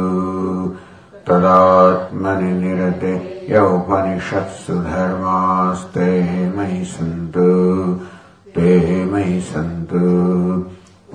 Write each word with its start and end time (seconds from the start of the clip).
तदात्मनि 1.28 2.52
निरते 2.52 3.14
यौपनिषत्सु 3.50 4.74
धर्मास्ते 4.74 6.10
मयि 6.58 6.86
सन्तु 6.86 7.50
ते 8.56 9.06
मयि 9.06 9.42
सन्तु। 9.42 10.02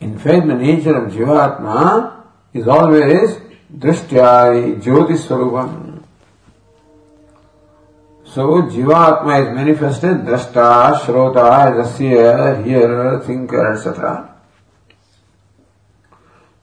In 0.00 0.18
fact, 0.18 0.48
the 0.48 0.54
nature 0.54 0.96
of 0.96 1.12
Jivatma 1.12 2.24
is 2.52 2.66
always 2.66 3.38
Drishtya 3.72 4.82
Jyoti 4.82 5.16
Swarupam. 5.16 5.91
So, 8.34 8.62
Jivatma 8.62 9.42
is 9.42 9.54
manifested 9.54 10.24
Drashta, 10.24 11.00
Shrota, 11.00 11.78
as 11.78 11.86
a 11.86 11.96
seer, 11.96 12.62
hearer, 12.62 13.20
thinker, 13.20 13.74
etc. 13.74 14.32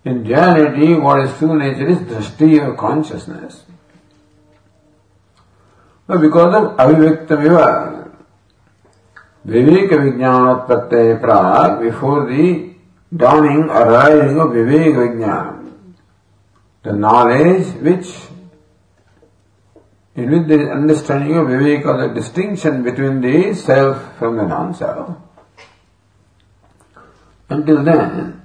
In 0.03 0.23
reality, 0.23 0.95
what 0.95 1.19
is 1.19 1.37
true 1.37 1.55
nature 1.59 1.89
is 1.89 1.99
drashti 1.99 2.59
or 2.59 2.75
consciousness. 2.75 3.65
But 6.07 6.21
because 6.21 6.55
of 6.55 6.77
avivyakta 6.77 7.37
viveka 9.45 9.95
vijnanotpatte 10.05 11.21
prag, 11.21 11.81
before 11.81 12.25
the 12.25 12.73
dawning 13.15 13.69
arising 13.69 14.39
of 14.39 14.47
viveka 14.47 15.05
vijnana, 15.05 15.71
the 16.81 16.93
knowledge 16.93 17.67
which 17.75 18.07
in 20.23 20.47
is 20.47 20.71
understanding 20.71 21.35
of 21.35 21.47
viveka, 21.47 22.07
the 22.07 22.13
distinction 22.13 22.83
between 22.83 23.21
the 23.21 23.53
self 23.53 24.17
from 24.17 24.37
the 24.37 24.45
non-self. 24.45 25.17
Until 27.49 27.83
then, 27.83 28.41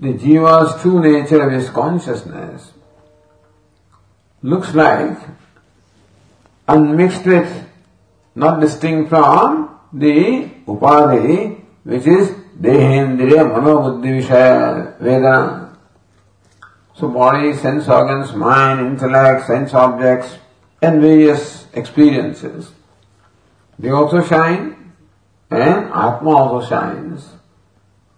the 0.00 0.14
jiva's 0.14 0.82
true 0.82 1.00
nature 1.00 1.42
of 1.42 1.52
his 1.52 1.70
consciousness 1.70 2.72
looks 4.42 4.74
like 4.74 5.18
unmixed 6.66 7.24
with, 7.24 7.68
not 8.34 8.60
distinct 8.60 9.10
from 9.10 9.78
the 9.92 10.50
upadhi, 10.66 11.62
which 11.84 12.06
is 12.06 12.30
dehendriya 12.60 13.44
manobuddhi 13.52 14.20
vishaya 14.20 14.98
vedana. 14.98 15.76
So 16.96 17.08
body, 17.08 17.54
sense 17.54 17.88
organs, 17.88 18.34
mind, 18.34 18.80
intellect, 18.86 19.46
sense 19.46 19.74
objects, 19.74 20.38
and 20.84 21.00
various 21.00 21.66
experiences. 21.72 22.70
They 23.78 23.90
also 23.90 24.22
shine, 24.22 24.92
and 25.50 25.86
Atma 25.86 26.30
also 26.30 26.68
shines. 26.68 27.28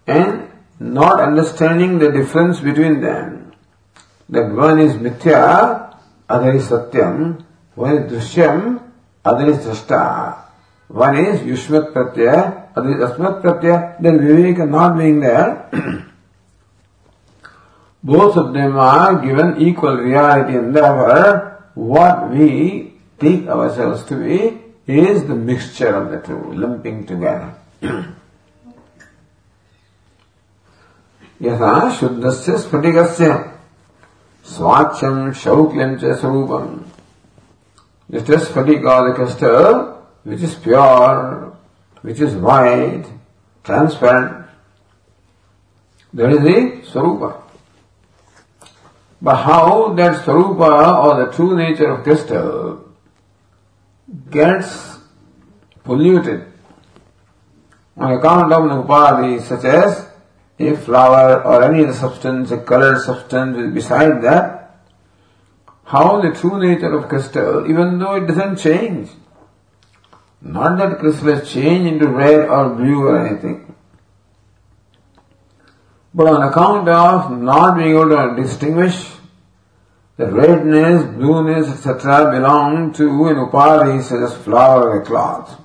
And 0.07 0.51
not 0.79 1.21
understanding 1.21 1.99
the 1.99 2.13
difference 2.13 2.61
between 2.61 3.01
them, 3.01 3.53
that 4.29 4.51
one 4.53 4.79
is 4.79 4.95
mithya, 4.95 5.97
other 6.29 6.53
is 6.53 6.69
satyam, 6.69 7.45
one 7.75 7.97
is 7.97 8.13
drishyam, 8.13 8.83
other 9.25 9.47
is 9.51 9.59
drashta. 9.59 10.43
One 10.89 11.17
is 11.17 11.41
yushmat 11.41 11.93
pratyaya, 11.93 12.69
other 12.77 12.91
is 12.91 13.11
asmat 13.11 13.43
pratyaya, 13.43 14.01
then 14.01 14.19
viveka 14.21 14.69
not 14.69 14.97
being 14.97 15.21
there. 15.21 15.69
Both 18.05 18.37
of 18.37 18.55
them 18.55 18.77
are 18.77 19.19
given 19.19 19.61
equal 19.61 19.97
reality 19.97 20.57
and 20.57 20.75
therefore 20.77 21.56
what 21.76 22.30
we 22.32 22.94
take 23.20 23.48
ourselves 23.48 24.04
to 24.06 24.16
be 24.16 24.60
is 24.88 25.26
the 25.26 25.36
mixture 25.36 25.96
of 25.96 26.12
the 26.12 26.20
two, 26.20 26.54
lumping 26.54 27.06
together. 27.06 27.56
यथा 31.42 31.74
शुद्धस्य 31.98 32.58
स्फटिकस्य 32.64 33.28
स्वाच्छम 34.46 35.32
शौक्ल्यम 35.42 35.96
च 35.98 36.14
स्वरूपम 36.22 36.68
Just 38.12 38.30
as 38.30 38.50
Sphatika, 38.50 39.08
the 39.08 39.14
crystal, 39.16 40.06
which 40.24 40.42
is 40.42 40.54
pure, 40.56 41.56
which 42.02 42.20
is 42.20 42.36
white, 42.36 43.06
transparent, 43.64 44.46
that 46.14 46.30
is 46.34 46.42
the 46.42 46.92
Swarupa. 46.92 47.42
But 49.21 49.37
how 49.37 49.95
that 49.95 50.25
Swarupa 50.25 51.05
or 51.05 51.25
the 51.25 51.33
true 51.33 51.57
nature 51.57 51.91
of 51.91 52.05
crystal 52.05 52.89
gets 54.31 54.99
polluted 55.85 56.47
on 57.97 58.13
account 58.13 58.53
of 58.53 58.65
an 58.65 59.41
such 59.41 59.65
as 59.65 60.09
a 60.59 60.77
flower 60.77 61.43
or 61.45 61.63
any 61.63 61.85
other 61.85 61.95
substance, 61.95 62.51
a 62.51 62.59
colored 62.59 63.01
substance 63.01 63.75
beside 63.75 64.23
that, 64.23 64.81
how 65.85 66.21
the 66.21 66.31
true 66.31 66.61
nature 66.61 66.95
of 66.95 67.09
crystal, 67.09 67.69
even 67.71 67.99
though 67.99 68.17
it 68.17 68.27
doesn't 68.27 68.57
change. 68.57 69.11
Not 70.43 70.79
that 70.79 70.99
crystal 70.99 71.35
has 71.35 71.51
changed 71.51 71.93
into 71.93 72.09
red 72.09 72.49
or 72.49 72.71
blue 72.71 73.07
or 73.07 73.27
anything. 73.27 73.66
But 76.17 76.29
on 76.29 76.49
account 76.49 76.89
of 76.89 77.31
not 77.31 77.77
being 77.77 77.91
able 77.91 78.09
to 78.09 78.43
distinguish 78.43 79.07
the 80.17 80.27
redness, 80.33 81.05
blueness, 81.15 81.69
etc. 81.69 82.31
belong 82.31 82.95
to 82.95 83.05
an 83.27 83.37
upadhi 83.37 84.03
such 84.03 84.23
as 84.23 84.35
flower 84.43 84.89
or 84.89 85.03
a 85.03 85.05
cloth. 85.05 85.61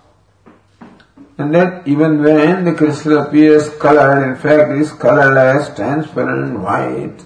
And 1.37 1.55
that 1.55 1.87
even 1.87 2.21
when 2.21 2.65
the 2.65 2.73
crystal 2.73 3.19
appears 3.19 3.69
colored, 3.77 4.29
in 4.29 4.35
fact 4.35 4.73
is 4.73 4.91
colorless, 4.91 5.73
transparent, 5.73 6.59
white, 6.59 7.23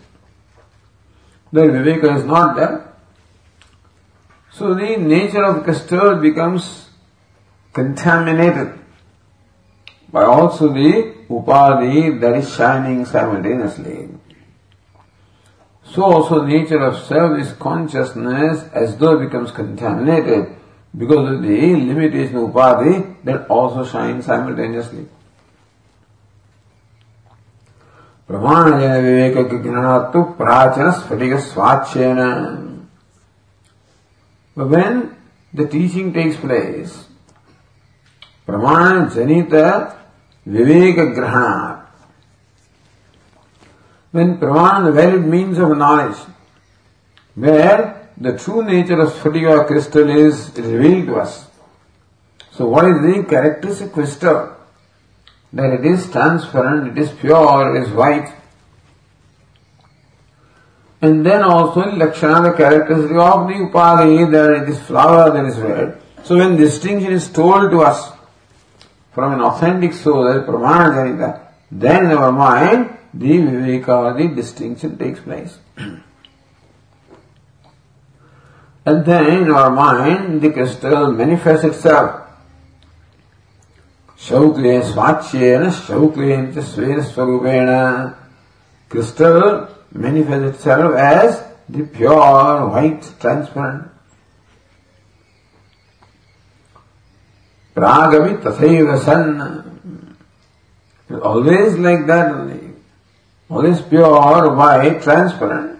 the 1.52 1.62
Viveka 1.62 2.20
is 2.20 2.26
not 2.26 2.56
there. 2.56 2.94
So 4.52 4.76
the 4.76 4.98
nature 4.98 5.44
of 5.44 5.64
crystal 5.64 6.18
becomes 6.18 6.90
contaminated 7.74 8.85
by 10.16 10.24
also 10.24 10.72
the 10.72 11.14
upadhi 11.28 12.22
that 12.22 12.36
is 12.38 12.56
shining 12.56 13.04
simultaneously. 13.04 14.08
So 15.84 16.04
also 16.04 16.46
nature 16.46 16.82
of 16.82 17.06
self 17.06 17.38
is 17.38 17.52
consciousness 17.52 18.64
as 18.72 18.96
though 18.96 19.20
it 19.20 19.26
becomes 19.26 19.52
contaminated 19.52 20.56
because 20.98 21.34
of 21.34 21.42
the 21.42 21.76
limitation 21.76 22.38
of 22.38 22.50
upadhi 22.50 23.26
that 23.26 23.46
also 23.48 23.84
shines 23.84 24.26
simultaneously. 24.26 25.06
But 28.30 28.40
when 34.70 35.18
the 35.54 35.68
teaching 35.68 36.14
takes 36.14 36.38
place, 36.38 37.06
pramana 38.48 39.12
janita 39.12 40.05
viveka 40.48 41.14
grahana. 41.14 41.88
When 44.12 44.38
pramana, 44.38 44.86
the 44.86 44.92
valid 44.92 45.26
means 45.26 45.58
of 45.58 45.78
knowledge, 45.78 46.18
where 47.36 48.10
the 48.18 48.38
true 48.38 48.64
nature 48.64 49.00
of 49.02 49.12
Sphatika 49.14 49.68
crystal 49.68 50.10
is 50.10 50.52
revealed 50.56 51.08
to 51.08 51.16
us. 51.18 51.48
So 52.52 52.68
what 52.68 52.86
is 52.86 53.02
the 53.02 53.26
characteristic 53.30 53.92
crystal? 53.92 54.56
that 55.56 55.72
it 55.72 55.86
is 55.86 56.12
transparent, 56.12 56.98
it 56.98 57.02
is 57.02 57.12
pure, 57.12 57.76
it 57.76 57.84
is 57.84 57.90
white. 57.92 58.32
And 61.02 61.26
then 61.26 61.44
also 61.44 61.84
in 61.84 61.98
Lakshana, 61.98 62.52
the 62.52 62.58
characteristic 62.58 63.16
of 63.16 63.48
the 63.48 63.54
Upadhi, 63.54 64.32
that 64.32 64.64
it 64.64 64.70
is 64.70 64.80
flower, 64.82 65.32
that 65.32 65.46
is 65.46 65.58
red. 65.58 66.02
So 66.24 66.38
when 66.38 66.58
distinction 66.58 67.14
is 67.14 67.32
told 67.32 67.72
to 67.72 67.82
us 67.82 68.12
from 69.15 69.33
an 69.35 69.41
authentic 69.41 69.93
soul, 69.93 70.25
that 70.25 70.47
Pramana 70.47 70.95
Janita, 70.95 71.47
then 71.71 72.07
in 72.07 72.13
our 72.13 72.33
mind, 72.33 72.97
the 73.13 73.39
Viveka, 73.39 74.17
the 74.17 74.29
distinction 74.35 74.97
takes 74.97 75.21
place. 75.21 75.59
and 78.87 79.05
then 79.05 79.43
in 79.43 79.51
our 79.51 79.71
mind, 79.71 80.41
the 80.41 80.51
crystal 80.51 81.13
manifests 81.13 81.65
itself 81.65 82.27
शौक्ले 84.21 84.73
स्वाच्येन 84.85 85.71
शौक्लेन 85.73 86.51
च 86.53 86.63
स्वेन 86.71 87.01
स्वरूपेण 87.11 87.69
crystal 88.91 89.69
manifests 89.93 90.57
itself 90.57 90.95
as 90.95 91.43
the 91.69 91.85
pure, 91.85 92.69
white, 92.69 93.03
transparent. 93.21 93.89
Pragavi 97.76 98.42
tathaiva 98.42 98.98
san. 99.04 100.18
Always 101.22 101.78
like 101.78 102.08
that. 102.08 102.62
Always 103.50 103.82
pure, 103.82 104.56
white, 104.56 105.02
transparent. 105.04 105.80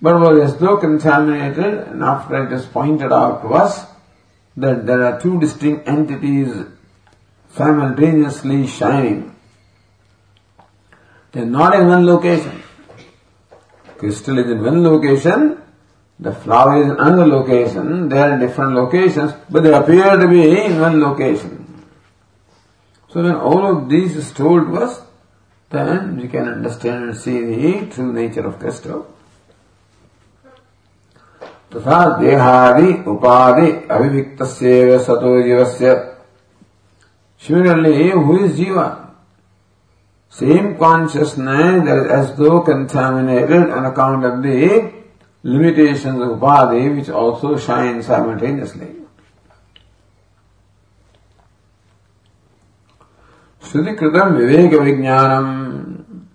But 0.00 0.20
was 0.20 0.52
as 0.52 0.58
though 0.58 0.76
contaminated, 0.76 1.88
and 1.88 2.02
after 2.02 2.46
it 2.46 2.52
is 2.52 2.64
pointed 2.66 3.12
out 3.12 3.42
to 3.42 3.48
us 3.48 3.84
that 4.56 4.86
there 4.86 5.04
are 5.04 5.20
two 5.20 5.40
distinct 5.40 5.88
entities 5.88 6.64
simultaneously 7.54 8.66
shining. 8.66 9.34
They 11.32 11.40
are 11.40 11.46
not 11.46 11.78
in 11.78 11.88
one 11.88 12.06
location. 12.06 12.62
Crystal 13.98 14.38
is 14.38 14.50
in 14.50 14.62
one 14.62 14.82
location, 14.84 15.60
the 16.19 16.33
flower 16.33 16.81
is 16.81 16.89
in 16.89 16.91
another 16.91 17.27
location, 17.27 18.09
they 18.09 18.19
are 18.19 18.33
in 18.33 18.39
different 18.39 18.73
locations, 18.73 19.33
but 19.49 19.63
they 19.63 19.73
appear 19.73 20.17
to 20.17 20.27
be 20.27 20.65
in 20.65 20.79
one 20.79 21.01
location. 21.01 21.85
So 23.09 23.23
when 23.23 23.35
all 23.35 23.65
of 23.65 23.89
this 23.89 24.15
is 24.15 24.31
told 24.31 24.67
to 24.67 24.77
us, 24.83 25.01
then 25.69 26.17
we 26.17 26.27
can 26.27 26.47
understand 26.47 27.03
and 27.03 27.17
see 27.17 27.39
the 27.39 27.87
true 27.93 28.13
nature 28.13 28.47
of 28.47 28.59
crystal. 28.59 29.09
तथा 31.73 31.99
देहादि 32.19 32.89
उपाधि 33.09 33.69
अभिव्यक्त 33.91 34.43
सतो 35.05 35.41
जीवस्य 35.43 36.13
Similarly, 37.43 38.11
who 38.11 38.45
is 38.45 38.57
Jiva? 38.57 39.09
Same 40.29 40.77
consciousness 40.77 41.85
that 41.85 41.97
is 41.97 42.11
as 42.11 42.37
though 42.37 42.61
contaminated 42.61 43.69
on 43.69 43.85
account 43.85 44.23
of 44.23 44.41
the 44.41 44.96
limitations 45.42 46.20
of 46.20 46.40
body 46.40 46.88
which 46.88 47.08
also 47.08 47.56
shine 47.56 48.02
simultaneously. 48.02 48.94
Shruti 53.62 53.96
Kritam 53.98 54.36
Viveka 54.38 54.78
Vijnanam. 54.80 56.26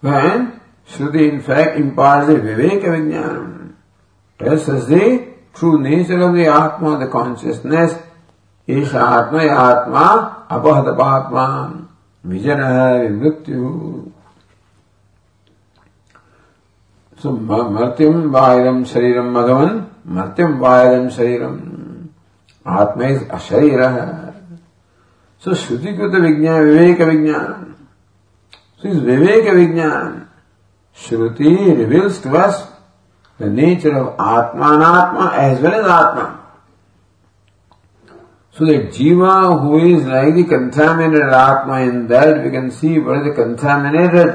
When 0.00 0.60
Shruti 0.88 1.32
in 1.32 1.40
fact 1.40 1.78
imparts 1.78 2.28
the 2.28 2.34
Viveka 2.34 2.84
Vijnanam, 2.84 3.74
tells 4.38 4.68
us 4.68 4.86
the 4.86 5.34
true 5.54 5.80
nature 5.80 6.20
of 6.20 6.34
the 6.34 6.46
Atma, 6.46 6.98
the 6.98 7.08
consciousness, 7.08 7.94
ईश 8.68 8.94
आत्मा 8.96 9.42
आत्मा 9.54 10.04
अपहत 10.56 10.86
पात्मा 10.98 11.44
vision 12.26 12.60
so 17.24 17.30
मर्त्यम 17.32 18.16
बाहिरम 18.32 18.82
शरीरम 18.84 19.28
मगमन 19.32 19.70
मर्त्यम 20.14 20.58
बाहिरम 20.60 21.08
शरीरम। 21.08 21.54
आत्मा 22.66 23.06
इज़ 23.08 23.22
अशरीर। 23.36 23.82
सो 25.44 25.54
श्रुतिकृत 25.60 26.14
विज्ञान 26.22 26.60
विवेक 26.64 27.00
विज्ञान 27.00 27.64
सो 28.82 28.88
इज़ 28.88 29.00
विवेक 29.06 29.48
विज्ञान 29.54 30.20
श्रुति 31.06 31.54
reveals 31.78 32.22
to 32.24 32.36
us 32.38 32.60
the 33.40 33.48
nature 33.54 33.96
of 34.00 34.22
Atma 34.22 35.30
as 35.44 35.62
well 35.62 35.74
as 35.80 35.88
Atma. 35.96 36.26
So 38.56 38.66
that 38.66 38.92
Jiva, 38.92 39.60
who 39.60 39.78
is 39.78 40.04
like 40.06 40.34
the 40.34 40.44
contaminated 40.44 41.32
Atma, 41.32 41.80
in 41.80 42.06
that 42.08 42.44
we 42.44 42.50
can 42.50 42.70
see 42.70 42.98
what 43.00 43.16
is 43.16 43.24
the 43.24 43.32
contaminated 43.42 44.28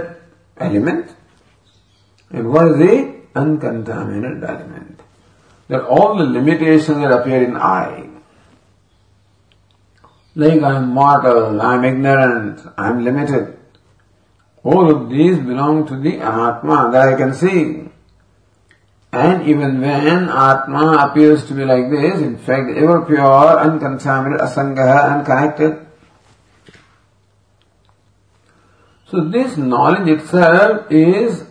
element. 0.58 1.16
And 2.32 2.52
what 2.52 2.68
is 2.72 2.78
the 2.78 3.20
uncontaminated 3.36 4.44
element. 4.44 5.02
That 5.68 5.84
all 5.84 6.18
the 6.18 6.26
limitations 6.26 6.98
that 6.98 7.12
appear 7.12 7.44
in 7.44 7.56
I. 7.56 8.10
Like 10.36 10.62
I 10.62 10.78
am 10.78 10.90
mortal, 10.90 11.62
I 11.62 11.76
am 11.76 11.86
ignorant, 11.86 12.62
I 12.78 12.90
am 12.90 13.04
limited. 13.04 13.58
All 14.64 14.90
of 14.90 15.10
these 15.10 15.38
belong 15.38 15.88
to 15.88 15.98
the 15.98 16.20
Atma 16.20 16.90
that 16.92 17.14
I 17.14 17.18
can 17.18 17.34
see. 17.34 17.90
And 19.12 19.48
even 19.48 19.82
when 19.82 20.30
Atma 20.30 21.10
appears 21.10 21.46
to 21.48 21.54
be 21.54 21.66
like 21.66 21.90
this, 21.90 22.22
in 22.22 22.38
fact, 22.38 22.70
ever 22.76 23.06
pure, 23.06 23.60
uncontaminated, 23.60 24.42
asangaha, 24.42 25.18
unconnected. 25.18 25.88
So 29.08 29.24
this 29.24 29.58
knowledge 29.58 30.08
itself 30.08 30.92
is 30.92 31.49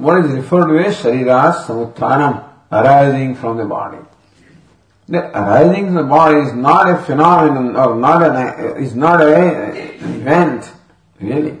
what 0.00 0.24
is 0.24 0.32
referred 0.32 0.68
to 0.68 0.78
as 0.78 0.96
Shariras 0.96 1.66
Samuttanam, 1.66 2.48
arising 2.72 3.34
from 3.34 3.58
the 3.58 3.64
body. 3.64 3.98
The 5.08 5.18
arising 5.38 5.86
from 5.86 5.94
the 5.94 6.04
body 6.04 6.38
is 6.38 6.54
not 6.54 6.88
a 6.90 6.98
phenomenon 7.02 7.76
or 7.76 7.96
not 7.96 8.22
an, 8.22 8.82
is 8.82 8.94
not 8.94 9.20
an 9.20 9.76
event, 9.76 10.72
really. 11.20 11.58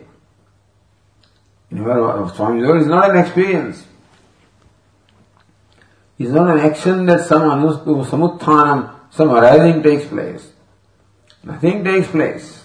Swami 1.72 2.62
is 2.80 2.86
not 2.86 3.10
an 3.10 3.24
experience 3.24 3.86
It's 6.18 6.30
not 6.30 6.50
an 6.50 6.60
action 6.60 7.06
that 7.06 7.26
some 7.26 7.42
samuttanam, 7.42 8.94
some 9.10 9.30
arising 9.30 9.82
takes 9.82 10.06
place. 10.06 10.50
Nothing 11.44 11.84
takes 11.84 12.08
place. 12.08 12.64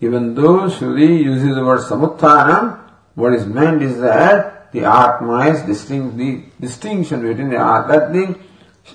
Even 0.00 0.34
though 0.34 0.68
Shruti 0.68 1.22
uses 1.22 1.54
the 1.54 1.64
word 1.64 1.80
samuttanam, 1.80 2.78
what 3.14 3.34
is 3.34 3.46
meant 3.46 3.82
is 3.82 4.00
that 4.00 4.61
the 4.72 4.84
Atma 4.84 5.48
is 5.48 5.62
distinct, 5.62 6.16
the 6.16 6.44
distinction 6.60 7.22
between 7.22 7.50
the 7.50 7.58
Atma, 7.58 8.12
the, 8.12 8.38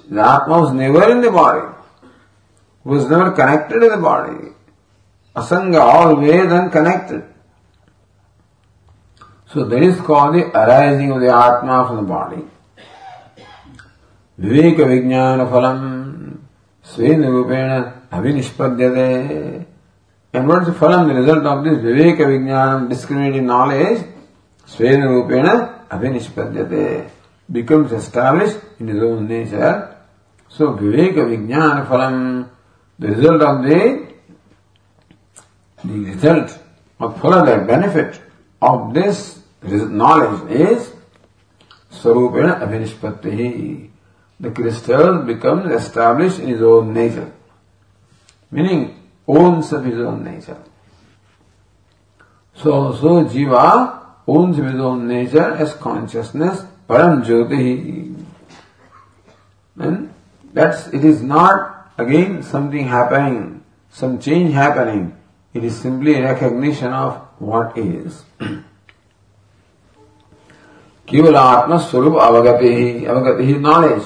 the 0.09 0.21
Atma 0.21 0.61
was 0.61 0.73
never 0.73 1.11
in 1.11 1.21
the 1.21 1.31
body, 1.31 1.73
was 2.83 3.09
never 3.09 3.31
connected 3.31 3.79
to 3.79 3.89
the 3.89 3.97
body. 3.97 4.49
Asanga, 5.35 5.79
always 5.79 6.51
unconnected. 6.51 7.23
So 9.53 9.65
that 9.65 9.81
is 9.81 9.99
called 10.01 10.35
the 10.35 10.45
arising 10.47 11.11
of 11.11 11.21
the 11.21 11.33
Atma 11.33 11.87
from 11.87 11.97
the 11.97 12.03
body. 12.03 12.43
विवेक 14.39 14.79
विज्ञान 14.79 15.45
फलम 15.51 15.79
स्वेन 16.93 17.23
अभिनिष्पद्यते 18.13 19.65
And 20.33 20.47
what 20.47 20.61
is 20.63 20.67
the 20.67 20.73
phalam, 20.73 21.07
the 21.07 21.15
result 21.15 21.45
of 21.45 21.63
this 21.63 21.79
viveka 21.79 22.19
vijnanam, 22.19 22.89
discriminating 22.89 23.45
knowledge, 23.47 24.05
svena 24.67 25.07
rupena 25.07 25.87
abhinishpadyate, 25.89 27.09
becomes 27.51 27.91
established 27.91 28.59
in 28.79 28.87
his 28.87 29.01
own 29.01 29.27
nature. 29.27 29.95
So 30.49 30.73
viveka 30.73 31.25
vijnana 31.25 31.87
phalam, 31.87 32.49
the 32.99 33.07
result 33.07 33.41
of 33.41 33.63
the, 33.63 34.13
the 35.83 35.99
result 35.99 36.59
of 36.99 37.21
the 37.21 37.63
benefit 37.67 38.21
of 38.61 38.93
this 38.93 39.41
knowledge 39.63 40.51
is 40.51 40.93
swarupena 41.91 42.59
abhinishpatti. 42.61 43.89
the 44.39 44.51
crystal 44.51 45.23
becomes 45.23 45.71
established 45.71 46.39
in 46.39 46.49
his 46.49 46.61
own 46.61 46.93
nature, 46.93 47.31
meaning 48.51 49.09
owns 49.27 49.71
of 49.73 49.83
his 49.83 49.99
own 49.99 50.23
nature. 50.23 50.61
So, 52.55 52.93
so 52.93 53.25
Jiva 53.25 54.06
owns 54.26 54.56
his 54.56 54.74
own 54.74 55.08
nature 55.08 55.54
as 55.54 55.74
consciousness, 55.74 56.64
Param 56.88 57.24
Jyoti. 57.24 58.14
And 59.78 60.14
that's, 60.52 60.88
it 60.88 61.04
is 61.04 61.22
not 61.22 61.92
again 61.98 62.42
something 62.42 62.86
happening, 62.86 63.64
some 63.90 64.18
change 64.18 64.52
happening. 64.52 65.16
It 65.54 65.64
is 65.64 65.78
simply 65.78 66.20
recognition 66.20 66.92
of 66.92 67.16
what 67.38 67.76
is. 67.76 68.24
केवल 71.08 71.36
आत्मा 71.36 71.76
स्वरूप 71.76 72.16
अवगति 72.22 72.74
ही 72.74 73.04
अवगति 73.04 73.44
ही 73.44 73.54
knowledge 73.60 74.02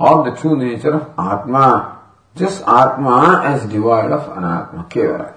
of 0.00 0.24
the 0.24 0.30
true 0.32 0.56
nature 0.56 0.94
of 0.94 1.10
Atma. 1.18 1.98
Just 2.34 2.62
Atma 2.66 3.42
as 3.44 3.66
devoid 3.66 4.10
of 4.10 4.22
Anatma, 4.30 4.88
Kevala. 4.90 5.33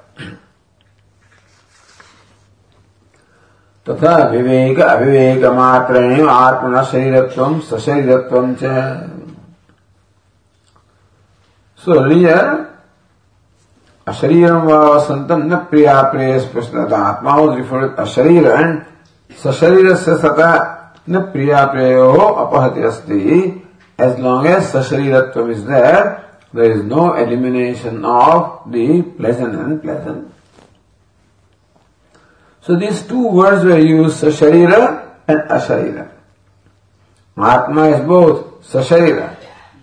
तथा 3.89 4.17
विवेक 4.29 4.81
अविवेक 4.81 5.45
मात्र 5.57 6.01
आत्मन 6.31 6.83
शरीरत्व 6.85 7.59
सशरीरत्व 7.69 8.55
च। 8.55 8.73
सुरीय 11.85 12.29
अशरीरम 14.07 14.63
वा 14.63 14.79
न 15.33 15.57
प्रिया 15.71 16.01
प्रिय 16.03 16.39
स्पष्ट 16.41 16.93
आत्मा 16.95 17.33
अशरीर 18.03 18.47
सशरीर 19.45 19.95
से 19.97 20.17
सता 20.17 20.51
न 21.11 21.21
प्रिया 21.33 21.65
प्रिय 21.65 21.95
अपहति 21.97 22.83
अस्त। 22.83 23.11
As 23.99 24.21
long 24.21 24.47
as 24.47 24.63
सशरीरत्व 24.65 25.51
is 25.51 25.67
there 25.67 26.05
there 26.57 26.71
is 26.73 26.83
no 26.85 27.15
elimination 27.17 28.05
of 28.07 28.69
the 28.71 29.01
pleasant 29.19 29.55
and 29.55 29.81
pleasant 29.81 30.27
So 32.69 32.77
these 32.77 33.01
two 33.01 33.29
words 33.29 33.65
were 33.65 33.79
used, 33.79 34.23
Sasharira 34.23 35.15
and 35.27 35.41
Asharira. 35.49 36.11
Atma 37.35 37.85
is 37.97 38.07
both 38.07 38.61
Sasharira. 38.61 39.37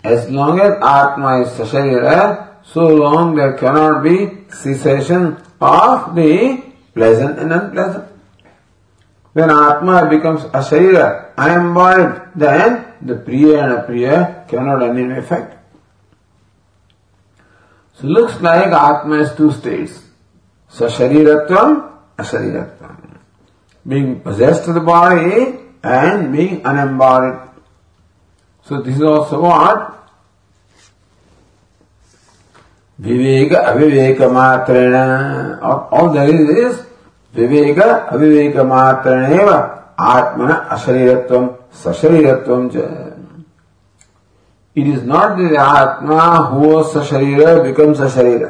As 0.04 0.30
long 0.30 0.60
as 0.60 0.74
Atma 0.74 1.42
is 1.42 1.50
Sasharira, 1.58 2.64
so 2.64 2.86
long 2.86 3.34
there 3.34 3.54
cannot 3.54 4.04
be 4.04 4.46
cessation 4.52 5.42
of 5.60 6.14
the 6.14 6.62
pleasant 6.94 7.40
and 7.40 7.52
unpleasant. 7.52 8.08
When 9.34 9.50
Atma 9.50 10.08
becomes 10.08 10.42
Asharira, 10.42 11.34
I 11.36 11.56
am 11.56 11.70
embodied, 11.70 12.34
then 12.36 12.94
the 13.02 13.16
Priya 13.16 13.64
and 13.64 13.74
Apriya 13.82 14.48
cannot 14.48 14.84
have 14.84 14.96
any 14.96 15.12
effect. 15.18 15.58
So 17.96 18.06
looks 18.06 18.40
like 18.42 18.68
Atma 18.68 19.18
has 19.18 19.36
two 19.36 19.52
states. 19.54 20.04
Sashariratvam, 20.70 21.95
Asaridattam. 22.18 23.20
Being 23.86 24.20
possessed 24.22 24.68
of 24.68 24.76
the 24.76 24.82
body 24.82 25.60
and 25.84 26.32
being 26.32 26.62
unembodied. 26.66 27.40
So 28.68 28.82
this 28.82 28.96
is 28.96 29.04
also 29.04 29.42
what? 29.42 29.92
विवेक 33.00 33.54
अविवेक 33.54 34.22
मात्रेण 34.32 34.94
all 35.64 36.10
there 36.14 36.30
is 36.30 36.52
is 36.58 36.76
विवेक 37.34 37.80
अविवेक 37.82 38.58
मात्रेण 38.66 39.34
एव 39.40 39.50
आत्मन 39.50 40.52
अशरीरत्वम 40.52 41.50
it 44.76 44.88
is 44.88 45.04
not 45.08 45.38
the 45.40 45.56
Atma 45.60 46.24
who 46.52 46.82
सशरीर 46.94 47.62
becomes 47.64 48.02
अशरीर 48.02 48.48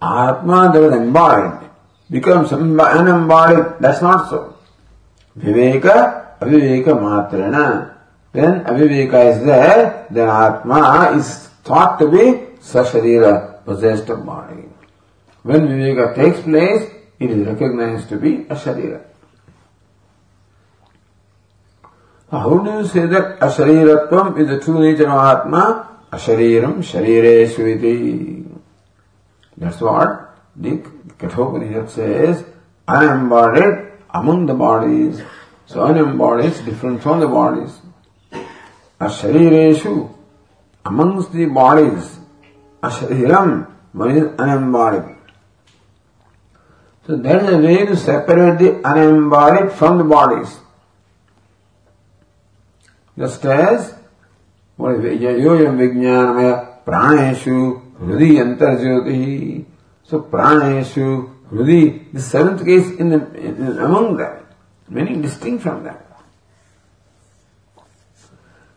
Atma 0.00 0.70
that 0.72 0.80
was 0.80 0.92
embodied 0.92 1.68
becomes 2.10 2.52
unembodied. 2.52 3.80
That's 3.80 4.00
not 4.02 4.30
so. 4.30 4.56
Viveka, 5.38 6.38
aviveka 6.38 6.94
matrana. 6.94 7.94
When 8.32 8.64
aviveka 8.64 9.32
is 9.32 9.44
there, 9.44 10.06
then 10.10 10.28
Atma 10.28 11.16
is 11.16 11.48
thought 11.64 11.98
to 11.98 12.08
be 12.08 12.46
Sasharira, 12.60 13.64
possessed 13.64 14.08
of 14.10 14.24
body. 14.24 14.64
When 15.42 15.68
Viveka 15.68 16.14
takes 16.14 16.40
place, 16.40 16.90
it 17.18 17.30
is 17.30 17.46
recognized 17.46 18.08
to 18.10 18.16
be 18.16 18.42
a 18.42 18.54
Sharira. 18.54 19.04
How 22.30 22.58
do 22.58 22.70
you 22.70 22.86
say 22.86 23.06
that 23.06 23.40
ashariratvam 23.40 24.38
is 24.38 24.48
the 24.48 24.60
true 24.60 24.80
nature 24.80 25.08
of 25.08 25.18
Atma? 25.18 25.98
Ashariram 26.12 26.82
sharireshu 26.84 27.76
iti. 27.76 28.47
That's 29.58 29.80
what 29.80 30.38
the 30.54 30.84
Kathopanishad 31.18 31.90
says, 31.90 32.44
unembodied 32.86 33.92
among 34.10 34.46
the 34.46 34.54
bodies. 34.54 35.20
So 35.66 35.84
unembodied 35.84 36.52
is 36.52 36.60
different 36.60 37.02
from 37.02 37.20
the 37.20 37.26
bodies. 37.26 37.80
Asharireshu, 39.00 40.14
amongst 40.84 41.32
the 41.32 41.46
bodies, 41.46 42.18
Ashariram, 42.82 43.70
one 43.92 44.16
is 44.16 44.32
unembodied. 44.38 45.16
So 47.06 47.16
there 47.16 47.42
is 47.42 47.48
a 47.48 47.58
way 47.58 47.86
to 47.86 47.96
separate 47.96 48.58
the 48.58 48.80
unembodied 48.84 49.72
from 49.72 49.98
the 49.98 50.04
bodies. 50.04 50.56
Just 53.18 53.44
as 53.44 53.94
yoyam 54.78 55.76
vijnanamaya 55.80 56.84
praneshu 56.84 57.87
hrudi 58.00 58.38
antarjyoti. 58.38 59.64
So 60.04 60.20
praneshu 60.20 61.34
hrudi, 61.50 62.12
the 62.12 62.20
seventh 62.20 62.64
case 62.64 62.90
in 62.98 63.12
among 63.12 64.16
them, 64.16 64.46
meaning 64.88 65.22
distinct 65.22 65.62
from 65.62 65.84
them. 65.84 65.96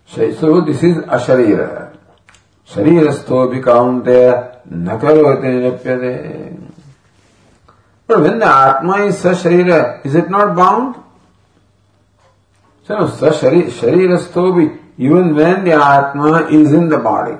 So 0.05 0.61
this 0.61 0.83
is 0.83 0.97
asharira. 0.97 1.95
Sharirastho 2.67 3.61
kaunte 3.63 4.61
nakaroti 4.69 5.43
nirapyate. 5.43 6.57
But 8.07 8.21
when 8.21 8.39
the 8.39 8.45
Atma 8.45 9.05
is 9.05 9.21
sasharira, 9.21 10.05
is 10.05 10.15
it 10.15 10.29
not 10.29 10.55
bound? 10.55 10.95
So 12.83 12.97
no, 12.97 13.07
sasharira 13.07 14.77
even 14.97 15.35
when 15.35 15.63
the 15.63 15.71
Atma 15.71 16.47
is 16.49 16.73
in 16.73 16.89
the 16.89 16.97
body 16.97 17.37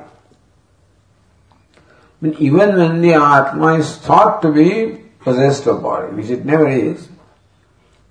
I 2.21 2.25
mean, 2.25 2.37
even 2.39 2.77
when 2.77 3.03
the 3.03 3.15
Atma 3.15 3.75
is 3.75 3.97
thought 3.99 4.41
to 4.43 4.51
be 4.51 5.03
possessed 5.21 5.67
of 5.67 5.83
body, 5.83 6.15
which 6.15 6.31
it 6.31 6.45
never 6.47 6.69
is, 6.69 7.09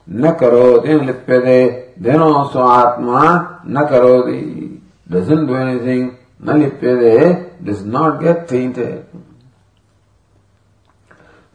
न 0.07 0.31
करोति 0.39 0.99
लिप्यते 1.05 1.95
then 1.97 2.19
also 2.21 2.61
Atma 2.61 3.61
न 3.65 3.85
करोति 3.87 4.81
doesn't 5.09 5.47
do 5.47 5.55
anything, 5.55 6.17
न 6.41 6.61
लिप्यते 6.61 7.63
does 7.65 7.83
not 7.83 8.21
get 8.21 8.47
tainted. 8.47 9.05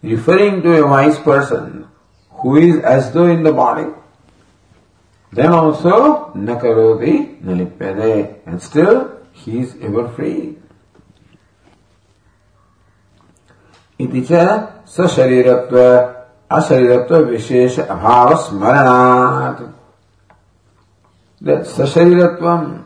Referring 0.02 0.62
to 0.62 0.82
a 0.82 0.86
wise 0.86 1.18
person 1.18 1.86
who 2.30 2.56
is 2.56 2.82
as 2.82 3.12
though 3.12 3.26
in 3.26 3.44
the 3.44 3.52
body, 3.52 3.86
then 5.32 5.52
also 5.52 6.32
न 6.34 6.58
करोति 6.58 7.44
न 7.44 7.58
लिप्यते 7.60 8.36
and 8.46 8.60
still 8.60 9.10
he 9.32 9.60
is 9.60 9.76
ever 9.80 10.08
free. 10.08 10.56
इति 14.00 14.20
च 14.30 14.46
सशरीरत्व 14.96 15.78
अशरीरत्व 16.56 17.16
विशेष 17.30 17.78
अभाव 17.80 18.34
स्मरणात् 18.46 19.62
that 21.40 21.60
sashariratvam 21.60 22.84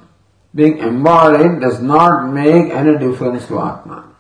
being 0.55 0.79
embodied 0.79 1.61
does 1.61 1.81
not 1.81 2.29
make 2.29 2.73
any 2.73 2.97
difference 2.99 3.47
to 3.49 3.61
Atma. 3.61 4.15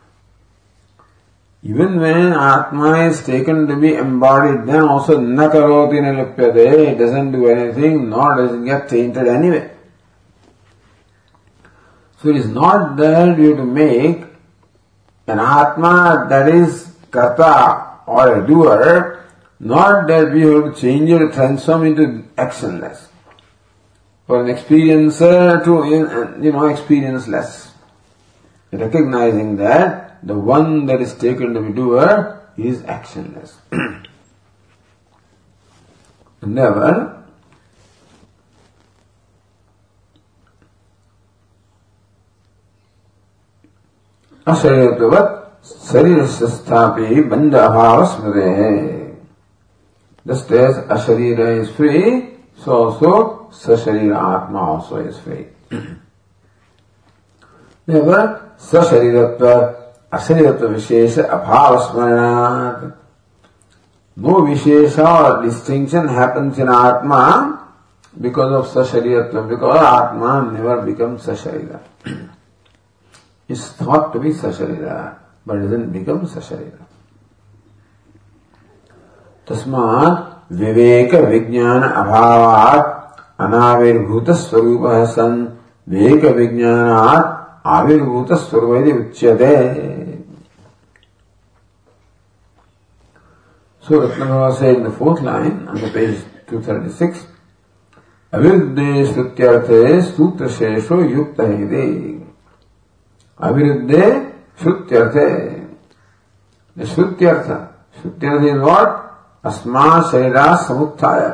Even 1.63 2.01
when 2.01 2.33
Atma 2.33 3.07
is 3.07 3.25
taken 3.25 3.69
to 3.69 3.77
be 3.77 3.95
embodied, 3.95 4.67
then 4.67 4.83
also 4.83 5.19
nakaroti 5.19 6.01
nilipyate, 6.01 6.93
it 6.93 6.99
doesn't 6.99 7.33
do 7.33 7.47
anything, 7.47 8.11
nor 8.11 8.37
does 8.37 8.55
it 8.55 8.65
get 8.65 8.89
tainted 8.89 9.29
anyway. 9.29 9.71
So 12.21 12.31
it 12.31 12.37
is 12.37 12.49
not 12.49 12.97
that 12.97 13.39
you 13.39 13.51
have 13.51 13.59
to 13.59 13.65
make 13.65 14.25
an 15.30 15.40
Atma 15.40 16.28
that 16.30 16.50
is 16.50 16.92
kata 17.12 18.02
or 18.06 18.44
a 18.44 18.48
doer, 18.48 19.26
not 19.60 20.08
that 20.08 20.32
we 20.32 20.42
have 20.42 20.74
to 20.74 20.82
change 20.82 21.10
it, 21.10 21.34
transform 21.34 21.86
into 21.86 22.24
actionless. 22.36 23.08
For 24.26 24.44
an 24.44 24.56
experiencer 24.56 25.64
to, 25.64 26.42
you 26.44 26.52
know, 26.52 26.68
experience 26.68 27.28
less. 27.28 27.72
Recognizing 28.72 29.58
that 29.58 30.26
the 30.26 30.36
one 30.36 30.86
that 30.86 31.02
is 31.02 31.14
taken 31.16 31.54
to 31.54 31.62
be 31.62 31.74
doer 31.74 32.42
is 32.58 32.82
actionless. 32.82 33.54
Never 36.42 37.19
अशयतवत 44.52 45.36
शरीर 45.92 46.26
स्थापी 46.26 47.22
बंद 47.30 47.56
अभाव 47.56 48.06
स्मृति 48.06 48.50
है 48.60 48.78
अशरीर 50.92 51.40
स्त्री 51.66 52.02
सो 52.66 52.90
सो 52.92 53.12
सशरीर 53.56 54.14
आत्मा 54.14 54.78
सो 54.90 55.02
स्त्री 55.12 55.46
सशरीरत्व 58.64 59.48
अशरीरत्व 60.14 60.68
विशेष 60.68 61.18
अभाव 61.20 61.78
स्मरणात 61.84 62.84
no 64.18 64.40
विशेष 64.46 65.00
और 65.00 65.42
distinction 65.44 66.10
happens 66.10 66.60
in 66.60 66.70
Atma 66.70 67.22
because 68.14 68.54
of 68.54 68.68
सशरीरत्व 68.68 69.42
because 69.42 69.78
Atma 69.78 70.40
never 70.42 70.82
become 70.82 71.16
सशरीर 71.26 72.20
is 73.50 73.72
thought 73.74 74.14
to 74.14 74.20
be 74.20 74.30
Sasharira, 74.30 75.18
but 75.46 75.60
doesn't 75.60 75.92
become 75.92 76.26
Sasharira. 76.28 76.86
तस्मात् 79.50 80.52
विवेक 80.54 81.14
विज्ञान 81.30 81.84
अभावात् 81.84 82.90
अनाविर्भूत 83.42 84.30
स्वरूप 84.42 84.84
सन 85.14 85.32
विवेक 85.90 86.26
विज्ञानात् 86.36 87.68
आविर्भूत 87.76 88.34
स्वरूप 88.46 88.86
उच्यते 88.96 89.56
So 93.84 94.02
Ratnabhava 94.02 94.56
said 94.56 94.76
in 94.76 94.84
the 94.84 94.92
fourth 94.92 95.22
line 95.22 95.68
on 95.68 95.82
the 95.82 95.90
page 95.90 96.20
236, 96.48 97.26
अविरुद्धे 98.34 99.06
श्रुत्यर्थे 99.14 100.02
सूत्र 100.02 100.48
शेषो 100.58 101.02
युक्त 101.02 101.40
है 103.41 103.49
अविरुद्धे 103.49 104.07
श्रुत्यर्थे 104.63 105.29
श्रुत्यर्थ 106.77 107.49
श्रुत्यर्थ 108.01 108.45
इज 108.51 108.59
वॉट 108.69 108.89
अस्मा 109.51 109.87
शरीरा 110.11 110.47
समुत्थाय 110.69 111.29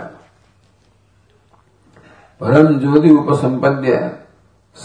परम 2.41 2.79
ज्योति 2.81 3.11
उपसंपद्य 3.11 3.93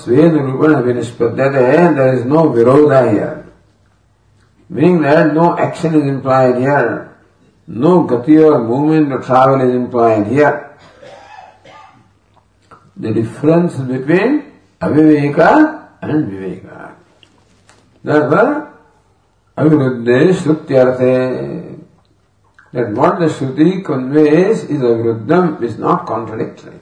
स्वेद 0.03 0.33
रूपेण 0.35 0.75
विनिष्पद्यते 0.85 1.65
देर 1.95 2.13
इज 2.13 2.25
नो 2.27 2.43
विरोध 2.49 2.91
here 2.93 3.45
meaning 4.69 5.01
that 5.01 5.33
no 5.33 5.57
action 5.57 5.95
is 5.95 6.03
implied 6.03 6.57
here, 6.57 7.15
no 7.67 8.03
gati 8.03 8.37
or 8.43 8.63
movement 8.63 9.11
or 9.11 9.21
travel 9.21 9.61
is 9.61 9.75
implied 9.75 10.27
here. 10.27 10.77
The 12.97 13.13
difference 13.13 13.75
between 13.75 14.53
aviveka 14.81 15.89
and 16.01 16.31
viveka. 16.31 16.68
Therefore, 18.02 18.78
aviruddhe 19.56 20.32
shrutyarthe 20.34 21.70
that 22.72 22.90
what 22.92 23.18
the 23.18 23.26
Shruti 23.26 23.84
conveys 23.84 24.64
is 24.64 24.80
a 24.80 24.84
Vruddham 24.84 25.60
is 25.62 25.76
not 25.78 26.06
contradictory. 26.06 26.78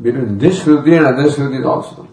Between 0.00 0.38
this 0.38 0.62
Shruti 0.62 0.96
and 0.96 1.06
other 1.06 1.28
Shrutis 1.28 1.66
also. 1.66 2.08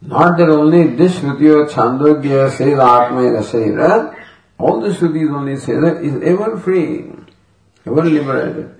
Not 0.00 0.38
that 0.38 0.48
only 0.48 0.94
this 0.96 1.18
Shruti 1.18 1.54
or 1.54 1.66
Chandogya 1.66 2.50
says 2.50 2.78
Atma 2.78 3.20
is 3.20 3.46
Ashaira, 3.46 4.14
all 4.58 4.80
the 4.80 4.88
Shrutis 4.88 5.30
only 5.34 5.56
say 5.56 5.74
that 5.74 6.02
is 6.02 6.22
ever 6.22 6.58
free, 6.58 7.10
ever 7.84 8.02
liberated. 8.02 8.74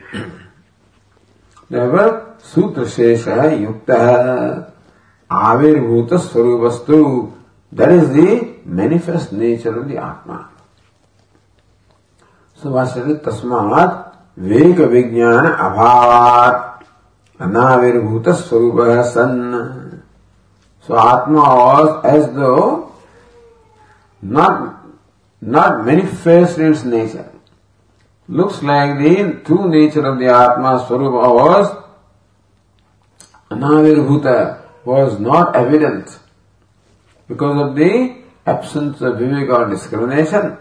Therefore, 1.68 2.36
Sutra 2.38 2.84
Shesha 2.84 4.72
आविर्भूत 5.30 6.14
स्वरूप 6.22 6.60
वस्तु 6.60 6.96
दर 7.72 7.90
is 7.92 8.10
the 8.12 8.28
manifest 8.76 9.32
nature 9.32 9.78
of 9.78 9.86
the 9.86 9.96
Atma 9.98 10.36
सुभाषित 12.58 13.22
तस्मात 13.24 14.02
वेग 14.38 14.80
विज्ञान 14.90 15.46
अभाव 15.46 16.10
अनाविर्भूत 17.40 18.28
स्वरूप 18.38 18.76
सन। 19.06 19.32
So 20.88 20.94
Atma 20.94 21.52
was 21.54 22.06
as 22.06 22.24
though 22.34 22.54
not 24.22 24.54
not 25.42 25.84
manifest 25.86 26.60
its 26.60 26.84
nature 26.84 27.24
looks 28.28 28.62
like 28.64 28.94
the 28.98 29.32
true 29.46 29.64
nature 29.68 30.06
of 30.06 30.18
the 30.18 30.28
Atma 30.34 30.76
स्वरूप 30.86 31.14
was 31.14 31.68
अनाविर्भूत 33.52 34.26
है 34.26 34.65
was 34.86 35.18
not 35.18 35.56
evident 35.56 36.18
because 37.30 37.60
of 37.60 37.74
the 37.76 37.90
absence 38.46 39.00
of 39.00 39.16
vivek 39.16 39.52
or 39.56 39.68
discrimination. 39.70 40.56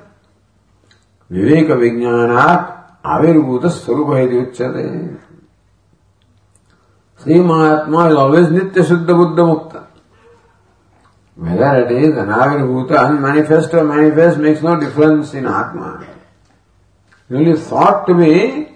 विवेक 1.31 1.71
विज्ञानात् 1.81 2.65
आविर्भूत 3.13 3.65
स्वरूप 3.75 4.09
है 4.15 4.25
उच्चते 4.41 4.83
श्री 7.23 7.39
महात्मा 7.41 8.07
इज़ 8.07 8.15
ऑलवेज 8.15 8.51
नित्य 8.51 8.83
शुद्ध 8.89 9.09
बुद्ध 9.09 9.39
मुक्त 9.39 9.75
whether 11.37 11.79
it 11.83 11.91
is 12.03 12.19
अनाविर्भूत 12.19 12.91
अनमेनिफेस्ट 13.05 13.75
और 13.75 13.83
manifest 13.93 14.39
makes 14.39 14.63
no 14.63 14.75
difference 14.85 15.33
in 15.35 15.47
Atma 15.47 15.89
really 17.29 17.59
thought 17.59 18.05
to 18.07 18.13
be 18.13 18.67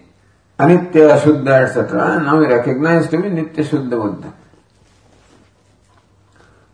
anitya, 0.60 1.20
shuddha, 1.20 1.68
etc. 1.68 2.24
Now 2.24 2.40
we 2.40 2.48
recognize 2.48 3.08
to 3.10 3.18
be 3.18 3.30
nitya, 3.30 3.64
shuddha, 3.64 3.92
buddha. 3.92 4.34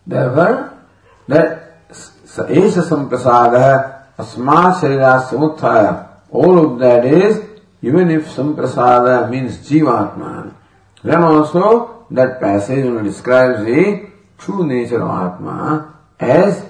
Therefore, 0.07 0.77
that 1.27 1.89
Esha 1.89 2.83
Samprasada 2.87 4.17
Asma 4.17 4.77
Sharira 4.79 5.27
Samuthaya, 5.27 6.07
all 6.29 6.73
of 6.73 6.79
that 6.79 7.05
is, 7.05 7.41
even 7.81 8.09
if 8.11 8.25
Samprasada 8.27 9.29
means 9.29 9.57
Jivatma, 9.57 10.53
then 11.03 11.21
also 11.21 12.05
that 12.11 12.39
passage 12.39 12.85
only 12.85 13.03
describes 13.03 13.65
the 13.65 14.09
true 14.37 14.65
nature 14.65 15.01
of 15.01 15.09
Atma 15.09 15.95
as 16.19 16.69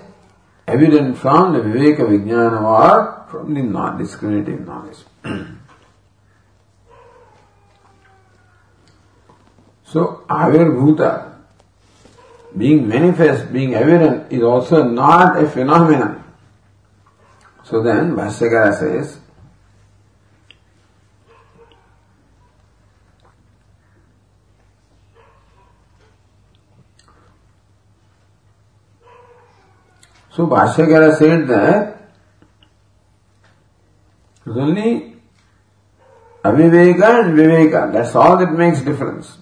evident 0.68 1.18
from 1.18 1.54
the 1.54 1.60
Viveka 1.60 2.00
Vijnana 2.08 2.62
or 2.62 3.26
from 3.30 3.54
the 3.54 3.62
non 3.62 3.98
discriminative 3.98 4.66
knowledge. 4.66 4.98
so, 9.84 10.24
Avirbhuta, 10.30 11.35
being 12.58 12.88
manifest, 12.88 13.52
being 13.52 13.74
evident, 13.74 14.32
is 14.32 14.44
also 14.44 14.84
not 14.84 15.42
a 15.42 15.50
phenomenon. 15.50 16.24
So 17.64 17.82
then, 17.82 18.16
Bhashyakara 18.16 18.78
says, 18.78 19.20
So 30.36 30.48
Bhashyakara 30.48 31.18
said 31.18 31.48
that 31.48 31.96
it's 34.46 34.58
only 34.58 35.16
aviveka 36.44 37.24
and 37.24 37.40
viveka. 37.40 37.94
That's 37.94 38.14
all 38.16 38.38
that 38.38 38.52
makes 38.52 38.82
difference. 38.82 39.38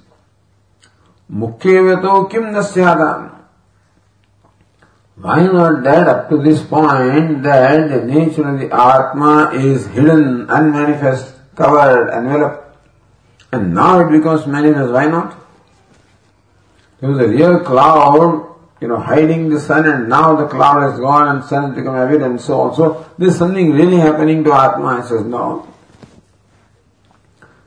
Why 5.16 5.46
not 5.46 5.84
that 5.84 6.08
up 6.08 6.30
to 6.30 6.38
this 6.42 6.62
point 6.64 7.44
that 7.44 7.90
the 7.90 8.04
nature 8.06 8.48
of 8.48 8.60
the 8.60 8.72
Atma 8.74 9.52
is 9.54 9.88
hidden, 9.88 10.50
unmanifest, 10.50 11.34
covered, 11.56 12.12
enveloped, 12.12 12.78
and 13.52 13.74
now 13.74 14.00
it 14.00 14.12
becomes 14.12 14.48
manifest, 14.48 14.92
why 14.92 15.06
not? 15.06 15.38
There 17.00 17.10
was 17.10 17.20
a 17.20 17.28
real 17.28 17.60
cloud 17.60 18.54
you 18.84 18.90
know, 18.90 19.00
hiding 19.00 19.48
the 19.48 19.62
sun 19.62 19.86
and 19.88 20.10
now 20.10 20.36
the 20.36 20.46
cloud 20.46 20.82
has 20.82 21.00
gone 21.00 21.34
and 21.34 21.46
sun 21.46 21.68
has 21.68 21.74
become 21.74 21.96
evident. 21.96 22.42
So 22.42 22.60
also, 22.60 23.10
there's 23.18 23.38
something 23.38 23.72
really 23.72 23.96
happening 23.96 24.44
to 24.44 24.52
Atma. 24.52 25.02
He 25.02 25.08
says, 25.08 25.24
no. 25.24 25.66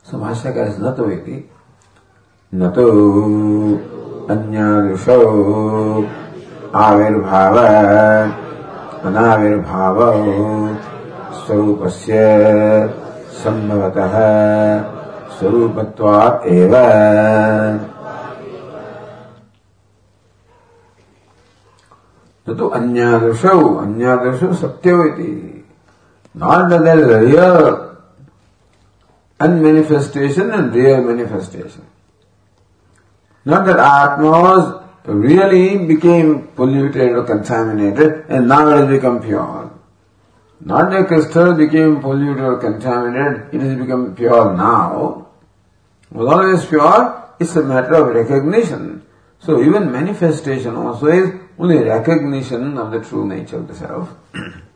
So 0.03 0.19
Bhashyaka 0.19 0.69
is 0.69 0.79
not 0.79 0.99
Viti. 0.99 1.49
नतो 2.55 2.91
अन्यादृशो 4.31 5.21
आविर्भाव, 6.75 7.59
अनाविर्भाव 9.05 9.97
स्वरूपस्य 11.33 12.15
संभवतः 13.33 14.13
स्वरूपत्वात् 15.39 16.47
एव। 16.47 16.73
न 22.49 22.55
तो 22.55 22.69
अन्यादृश 22.69 23.47
अन्यादृश 23.47 24.61
सत्यौ 24.61 25.05
इति। 25.05 25.65
Not 26.37 26.69
the 26.69 26.73
real 27.13 27.77
unmanifestation 29.41 30.51
and 30.51 30.73
real 30.73 31.01
manifestation 31.01 31.83
Not 33.47 33.65
that 33.67 33.79
Atmas 33.79 34.83
really 35.05 35.87
became 35.87 36.49
polluted 36.49 37.13
or 37.13 37.23
contaminated 37.23 38.25
and 38.29 38.49
now 38.49 38.69
it 38.69 38.81
has 38.81 38.89
become 38.89 39.23
pure. 39.23 39.71
Not 40.61 40.91
that 40.91 41.07
crystal 41.07 41.55
became 41.55 42.01
polluted 42.01 42.43
or 42.43 42.59
contaminated, 42.59 43.55
it 43.55 43.61
has 43.61 43.79
become 43.79 44.17
pure 44.17 44.53
now. 44.57 45.29
Was 46.11 46.27
always 46.27 46.67
pure, 46.67 47.35
it's 47.39 47.55
a 47.55 47.63
matter 47.63 47.95
of 47.95 48.17
recognition. 48.17 49.07
So 49.39 49.63
even 49.63 49.93
manifestation 49.93 50.75
also 50.75 51.07
is 51.07 51.33
only 51.57 51.79
recognition 51.85 52.77
of 52.77 52.91
the 52.91 53.01
true 53.01 53.29
nature 53.29 53.59
of 53.59 53.69
the 53.69 53.77
self. 53.77 54.13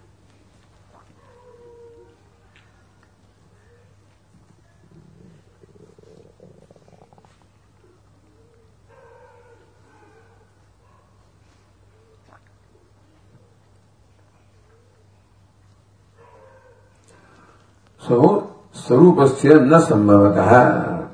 so, 18.06 18.56
Sarupasya 18.74 19.66
na 19.66 19.80
sambhavataha. 19.80 21.08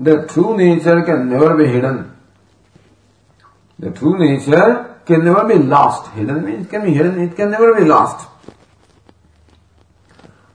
The 0.00 0.26
true 0.26 0.56
nature 0.56 1.02
can 1.02 1.28
never 1.28 1.56
be 1.56 1.66
hidden. 1.66 2.16
The 3.78 3.90
true 3.90 4.18
nature 4.18 4.96
can 5.06 5.24
never 5.24 5.46
be 5.46 5.54
lost. 5.54 6.12
Hidden 6.12 6.44
means 6.44 6.66
it 6.66 6.70
can 6.70 6.84
be 6.84 6.94
hidden, 6.94 7.20
it 7.20 7.36
can 7.36 7.50
never 7.50 7.74
be 7.74 7.84
lost. 7.84 8.28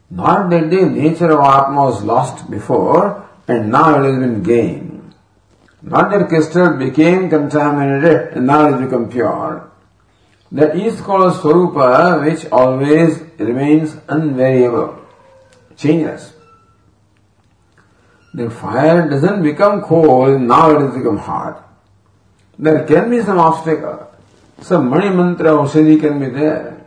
Not 0.10 0.50
that 0.50 0.70
the 0.70 0.86
nature 0.86 1.32
of 1.32 1.40
Atma 1.40 1.86
was 1.86 2.04
lost 2.04 2.50
before 2.50 3.28
and 3.48 3.72
now 3.72 4.00
it 4.00 4.06
has 4.06 4.20
been 4.20 4.44
gained. 4.44 5.14
Not 5.82 6.12
that 6.12 6.30
crystal 6.30 6.78
became 6.78 7.30
contaminated 7.30 8.34
and 8.34 8.48
now 8.48 8.68
it 8.68 8.72
has 8.74 8.82
become 8.82 9.10
pure. 9.10 9.72
That 10.52 10.76
is 10.76 11.02
called 11.02 11.34
Swarupa 11.34 12.24
which 12.24 12.50
always 12.52 13.20
remains 13.38 13.98
unvariable, 14.08 15.05
changeless. 15.78 16.34
The 18.34 18.50
fire 18.50 19.10
doesn't 19.10 19.44
become 19.44 19.82
cold, 19.82 20.42
now 20.42 20.72
it 20.72 20.82
has 20.82 20.94
become 20.94 21.18
hot. 21.18 21.66
There 22.60 22.86
can 22.86 23.10
be 23.10 23.22
some 23.22 23.40
obstacle. 23.40 24.12
Some 24.62 24.90
Mani 24.90 25.10
Mantra 25.10 25.52
Aushadhi 25.52 26.00
can 26.00 26.20
be 26.20 26.30
there. 26.30 26.86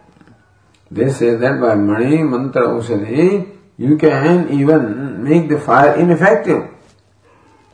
They 0.91 1.11
say 1.11 1.35
that 1.35 1.61
by 1.61 1.75
Mani 1.75 2.23
Mantra 2.23 2.69
Aushadhi, 2.69 3.57
you 3.77 3.97
can 3.97 4.51
even 4.51 5.23
make 5.23 5.49
the 5.49 5.61
fire 5.61 5.95
ineffective. 5.95 6.69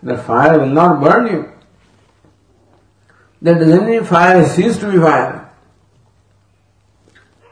The 0.03 0.19
fire 0.19 0.59
will 0.61 0.75
not 0.75 1.01
burn 1.01 1.27
you. 1.27 1.53
That 3.43 3.59
doesn't 3.59 3.87
mean 3.87 4.05
fire 4.05 4.45
cease 4.47 4.79
to 4.79 4.91
be 4.91 4.99
fire. 4.99 5.51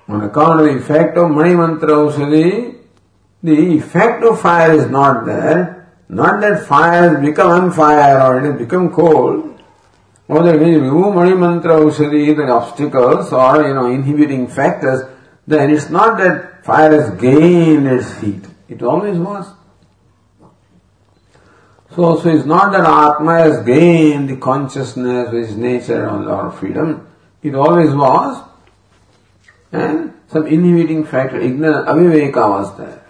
On 0.09 0.23
account 0.23 0.61
of 0.61 0.67
the 0.67 0.77
effect 0.77 1.17
of 1.17 1.31
Mani 1.31 1.55
Mantra 1.55 1.89
Aushadhi, 1.89 2.82
the 3.43 3.77
effect 3.77 4.23
of 4.23 4.41
fire 4.41 4.73
is 4.73 4.89
not 4.89 5.27
there. 5.27 5.89
Not 6.09 6.41
that 6.43 6.67
fire 6.67 7.11
has 7.11 7.25
become 7.25 7.51
on 7.51 7.73
fire 7.73 8.21
or 8.21 8.39
it 8.39 8.51
has 8.51 8.59
become 8.59 8.93
cold. 8.93 9.61
Or 10.29 10.43
that 10.43 10.59
remove 10.59 11.15
Mani 11.15 11.35
Mantra 11.35 11.73
Aushadhi, 11.73 12.37
the 12.37 12.51
obstacles 12.53 13.33
or, 13.33 13.67
you 13.67 13.75
know, 13.75 13.87
inhibiting 13.87 14.47
factors, 14.47 15.03
then 15.47 15.71
it's 15.71 15.91
not 15.91 16.19
that 16.19 16.65
fire 16.65 16.93
has 16.93 17.21
gained 17.21 17.87
its 17.89 18.21
heat. 18.21 18.47
It 18.69 18.83
always 18.83 19.19
was. 19.19 19.53
So, 21.95 22.19
so 22.21 22.29
it's 22.31 22.47
not 22.47 22.73
that 22.73 22.87
Atma 22.87 23.39
has 23.39 23.67
gained 23.67 24.31
the 24.31 24.37
consciousness 24.37 25.31
with 25.31 25.45
its 25.45 25.53
nature 25.53 26.09
or 26.09 26.51
freedom. 26.53 27.09
It 27.43 27.55
always 27.55 27.91
was. 27.91 28.49
And 29.73 30.15
some 30.29 30.47
inhibiting 30.47 31.05
factor, 31.05 31.39
ignorance, 31.41 31.89
aviveka 31.89 32.49
was 32.49 32.79
there. 32.79 33.02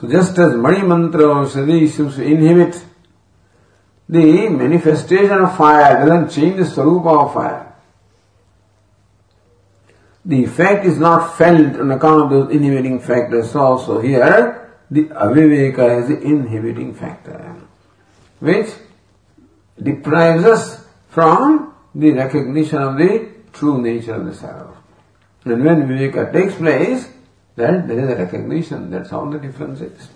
So 0.00 0.08
just 0.08 0.38
as 0.38 0.54
Mani 0.54 0.82
Mantra 0.82 1.22
Aushadhi 1.22 1.88
seems 1.88 2.16
to 2.16 2.22
inhibit 2.22 2.84
the 4.08 4.48
manifestation 4.48 5.38
of 5.38 5.56
fire 5.56 6.04
doesn't 6.04 6.30
change 6.30 6.56
the 6.56 6.64
sarupa 6.64 7.24
of 7.24 7.34
fire. 7.34 7.74
The 10.24 10.44
effect 10.44 10.86
is 10.86 10.98
not 10.98 11.36
felt 11.36 11.78
on 11.78 11.90
account 11.90 12.24
of 12.24 12.30
those 12.30 12.54
inhibiting 12.54 13.00
factors. 13.00 13.54
Also 13.54 14.00
here, 14.00 14.72
the 14.90 15.04
aviveka 15.04 16.02
is 16.02 16.08
the 16.08 16.20
inhibiting 16.22 16.94
factor, 16.94 17.56
which 18.40 18.70
deprives 19.80 20.44
us 20.44 20.84
from 21.08 21.74
the 21.94 22.12
recognition 22.12 22.82
of 22.82 22.96
the 22.96 23.28
true 23.52 23.80
nature 23.80 24.14
of 24.14 24.26
the 24.26 24.34
self. 24.34 24.76
And 25.44 25.64
when 25.64 25.86
viveka 25.86 26.32
takes 26.32 26.54
place, 26.54 27.08
that, 27.56 27.86
there 27.86 28.00
is 28.00 28.10
a 28.10 28.16
recognition, 28.16 28.90
that's 28.90 29.12
all 29.12 29.30
the 29.30 29.38
difference 29.38 29.80
is. 29.80 30.08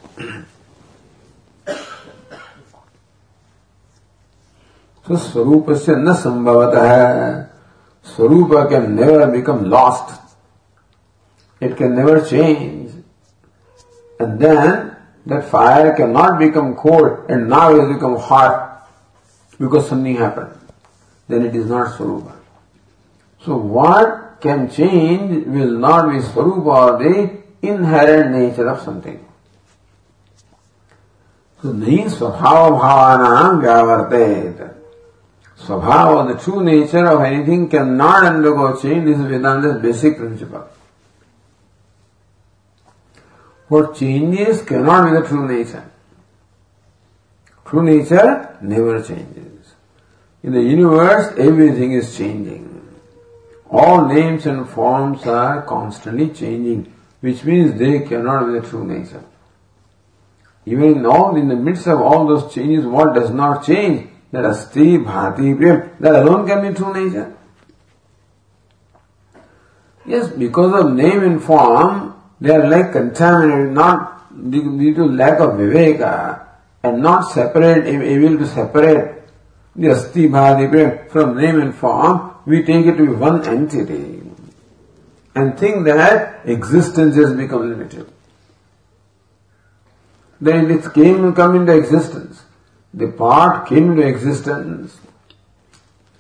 so 5.07 5.15
Swarupasya 5.15 6.03
na 6.03 6.15
sambhavata 6.15 7.49
Swarupa 8.05 8.69
can 8.69 8.97
never 8.97 9.27
become 9.29 9.71
lost. 9.71 10.21
It 11.61 11.77
can 11.77 11.95
never 11.95 12.25
change. 12.25 12.93
And 14.19 14.41
then 14.41 14.97
that 15.27 15.45
fire 15.49 15.95
cannot 15.95 16.39
become 16.39 16.75
cold 16.75 17.31
and 17.31 17.49
now 17.49 17.75
it 17.75 17.81
has 17.81 17.95
become 17.95 18.17
hot 18.17 18.89
because 19.59 19.89
something 19.89 20.17
happened. 20.17 20.59
Then 21.29 21.45
it 21.45 21.55
is 21.55 21.67
not 21.67 21.97
Swarupa. 21.97 22.37
So 23.45 23.57
what 23.57 24.28
can 24.41 24.71
change 24.71 25.47
will 25.47 25.79
not 25.79 26.11
be 26.11 26.21
swarup 26.21 26.65
or 26.65 26.99
the 26.99 27.39
inherent 27.63 28.31
nature 28.33 28.69
of 28.69 28.81
something. 28.83 29.25
So 31.63 31.73
nahi 31.73 32.05
swabhava 32.05 32.79
bhavanam 32.81 33.63
gavartet. 33.63 34.75
Swabhava, 35.59 36.33
the 36.33 36.43
true 36.43 36.63
nature 36.63 37.05
of 37.07 37.21
anything 37.23 37.69
cannot 37.69 38.25
undergo 38.25 38.81
change. 38.81 39.07
This 39.07 39.19
is 39.19 39.25
Vedanta's 39.25 39.83
basic 39.83 40.17
principle. 40.17 40.69
What 43.67 43.97
changes 43.97 44.63
cannot 44.63 45.11
be 45.11 45.21
the 45.21 45.27
true 45.27 45.49
nature. 45.49 45.91
True 47.67 47.83
nature 47.83 48.57
never 48.63 49.03
changes. 49.03 49.75
In 50.43 50.53
the 50.53 50.63
universe, 50.63 51.35
everything 51.37 51.93
is 51.93 52.17
changing. 52.17 52.78
All 53.71 54.07
names 54.07 54.47
and 54.47 54.69
forms 54.69 55.27
are 55.27 55.63
constantly 55.63 56.31
changing, 56.31 56.93
which 57.21 57.45
means 57.45 57.79
they 57.79 58.01
cannot 58.01 58.47
be 58.47 58.61
the 58.61 58.67
true 58.67 58.87
nature. 58.87 59.25
Even 60.65 60.99
in 60.99 61.07
all, 61.07 61.37
in 61.37 61.49
the 61.49 61.57
midst 61.57 61.87
of 61.87 62.01
all 62.01 62.27
those 62.27 62.53
changes, 62.53 62.85
what 62.85 63.15
does 63.15 63.31
not 63.31 63.65
change? 63.65 64.09
that 64.31 64.45
asti, 64.45 64.99
bhati, 64.99 65.57
prem, 65.57 65.91
that 66.01 66.15
alone 66.17 66.47
can 66.47 66.67
be 66.67 66.77
true 66.77 66.93
nature. 66.93 67.35
Yes, 70.07 70.29
because 70.31 70.85
of 70.85 70.93
name 70.93 71.23
and 71.23 71.43
form, 71.43 72.15
they 72.41 72.55
are 72.55 72.69
like 72.69 72.93
contaminated, 72.93 73.73
not 73.73 74.51
due 74.51 74.95
to 74.95 75.05
lack 75.05 75.41
of 75.41 75.51
viveka, 75.53 76.47
and 76.83 77.03
not 77.03 77.31
separate, 77.33 77.87
able 77.87 78.39
to 78.39 78.47
separate 78.47 79.18
the 79.79 79.93
asti, 79.93 80.29
bhati, 80.29 80.69
prem 80.71 81.09
from 81.09 81.37
name 81.37 81.61
and 81.61 81.75
form, 81.75 82.35
we 82.45 82.63
take 82.63 82.85
it 82.85 82.97
to 82.97 83.07
be 83.07 83.13
one 83.13 83.47
entity 83.47 84.23
and 85.35 85.59
think 85.59 85.85
that 85.87 86.41
existence 86.45 87.17
has 87.17 87.33
become 87.33 87.71
limited. 87.71 88.13
Then 90.41 90.71
it 90.71 90.93
came 90.93 91.25
and 91.25 91.35
come 91.35 91.57
into 91.57 91.75
existence 91.77 92.43
the 92.95 93.09
part 93.09 93.69
came 93.69 93.93
into 93.93 94.07
existence. 94.07 94.99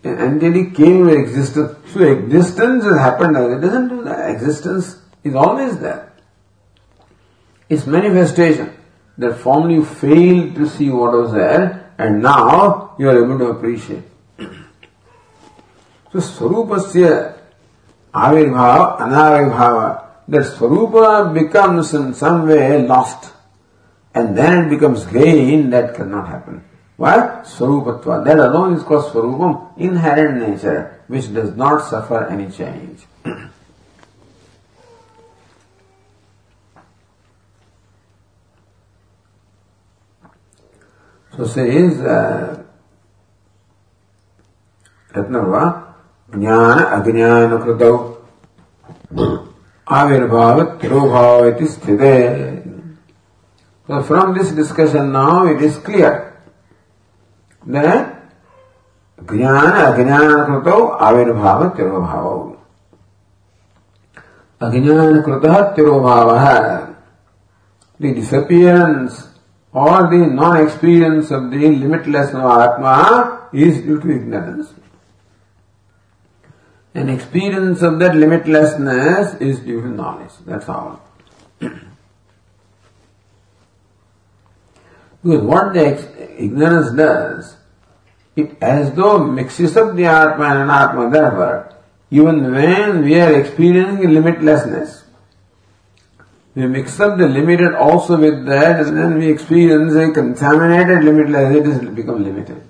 An 0.04 0.18
entity 0.18 0.70
came 0.70 1.08
into 1.08 1.20
existence. 1.20 1.76
So 1.92 2.00
existence 2.00 2.84
has 2.84 2.98
happened. 2.98 3.36
It 3.36 3.60
doesn't 3.60 3.88
do 3.88 4.04
that. 4.04 4.30
Existence 4.30 5.00
is 5.24 5.34
always 5.34 5.78
there. 5.78 6.12
It's 7.68 7.86
manifestation 7.86 8.72
that 9.18 9.38
formerly 9.38 9.74
you 9.74 9.84
failed 9.84 10.54
to 10.54 10.68
see 10.68 10.90
what 10.90 11.12
was 11.12 11.32
there 11.32 11.88
and 11.98 12.22
now 12.22 12.94
you 12.98 13.08
are 13.11 13.24
able 13.24 13.38
to 13.38 13.46
appreciate. 13.46 14.04
So 16.12 16.20
Swarupasya 16.20 17.37
Avirbhava, 18.14 18.98
Anavirbhava, 19.00 20.04
that 20.28 20.42
Swarupa 20.42 21.34
becomes 21.34 21.92
in 21.92 22.14
some 22.14 22.46
way 22.46 22.87
lost 22.87 23.32
and 24.14 24.37
then 24.37 24.66
it 24.66 24.70
becomes 24.70 25.04
gain, 25.06 25.70
that 25.70 25.94
cannot 25.94 26.28
happen. 26.28 26.64
Why? 26.96 27.42
Swarupatva. 27.44 28.24
That 28.24 28.38
alone 28.38 28.74
is 28.74 28.82
called 28.82 29.12
Swarupam, 29.12 29.78
inherent 29.78 30.48
nature, 30.48 31.02
which 31.08 31.32
does 31.32 31.54
not 31.56 31.88
suffer 31.88 32.26
any 32.26 32.50
change. 32.50 33.06
So 41.38 41.46
says 41.46 42.01
uh, 42.01 42.64
Ratnava, 45.14 45.94
Jnana 46.33 46.98
Ajnana 46.98 47.62
Kradav. 47.62 48.16
Avirbhavat 49.87 50.81
Tirobhavati 50.81 51.62
Sthite. 51.62 52.98
So 53.87 54.03
from 54.03 54.37
this 54.37 54.51
discussion 54.51 55.12
now 55.12 55.46
it 55.46 55.62
is 55.62 55.79
clear 55.79 56.42
that 57.66 58.20
Jnana 59.22 59.94
Ajnana 59.94 60.44
Kradav 60.48 60.98
Avirbhavat 60.98 61.77
Tirobhavav. 61.77 62.59
Ajnana 64.61 65.24
Kradav 65.24 65.77
Tirobhavah. 65.77 66.96
The 68.01 68.12
disappearance 68.12 69.38
or 69.72 70.11
the 70.11 70.26
non-experience 70.26 71.31
of 71.31 71.50
the 71.50 71.57
limitless 71.57 72.28
Atma 72.28 73.48
is 73.52 73.83
due 73.83 74.00
to 74.00 74.11
ignorance. 74.11 74.72
An 76.94 77.09
experience 77.09 77.83
of 77.83 77.98
that 77.98 78.12
limitlessness 78.12 79.40
is 79.40 79.61
due 79.61 79.83
to 79.83 79.88
knowledge. 79.88 80.33
That's 80.46 80.68
all. 80.68 81.00
Because 85.20 85.42
what 85.42 85.72
the 85.74 86.42
ignorance 86.42 86.92
does, 86.92 87.57
it 88.37 88.57
as 88.62 88.92
though 88.94 89.18
mixes 89.18 89.76
up 89.76 89.96
the 89.96 90.04
Atma 90.04 90.44
and 90.44 90.70
Anatma. 90.70 91.12
Therefore, 91.12 91.74
even 92.11 92.52
when 92.52 93.02
we 93.02 93.20
are 93.20 93.38
experiencing 93.40 94.11
limitlessness, 94.11 95.02
we 96.57 96.67
mix 96.67 96.99
up 96.99 97.17
the 97.17 97.27
limited 97.27 97.73
also 97.73 98.17
with 98.17 98.45
that 98.45 98.86
and 98.86 98.97
then 98.97 99.17
we 99.17 99.31
experience 99.31 99.93
a 99.93 100.12
contaminated 100.12 101.03
limitless, 101.03 101.55
it 101.55 101.65
has 101.65 101.79
become 101.95 102.23
limited. 102.23 102.62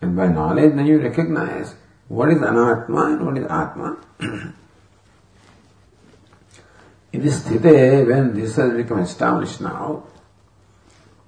And 0.00 0.16
by 0.16 0.28
knowledge 0.28 0.74
then 0.74 0.86
you 0.86 1.00
recognize 1.00 1.74
what 2.08 2.30
is 2.30 2.38
anatma 2.38 3.12
and 3.12 3.26
what 3.26 3.38
is 3.38 3.44
atma. 3.44 3.96
In 7.12 7.22
this 7.22 7.42
sthite, 7.42 8.06
when 8.08 8.34
this 8.34 8.56
has 8.56 8.72
become 8.72 8.98
established 8.98 9.60
now, 9.60 10.02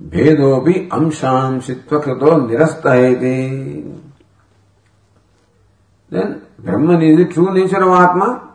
भेदोपि 0.02 0.88
अंशांशित्व 0.92 1.98
कृतो 1.98 2.36
निरस्त 2.48 2.82
then 6.08 6.46
Brahman 6.58 7.02
is 7.02 7.16
the 7.18 7.32
true 7.32 7.52
nature 7.52 7.82
of 7.82 7.88
Atma. 7.88 8.49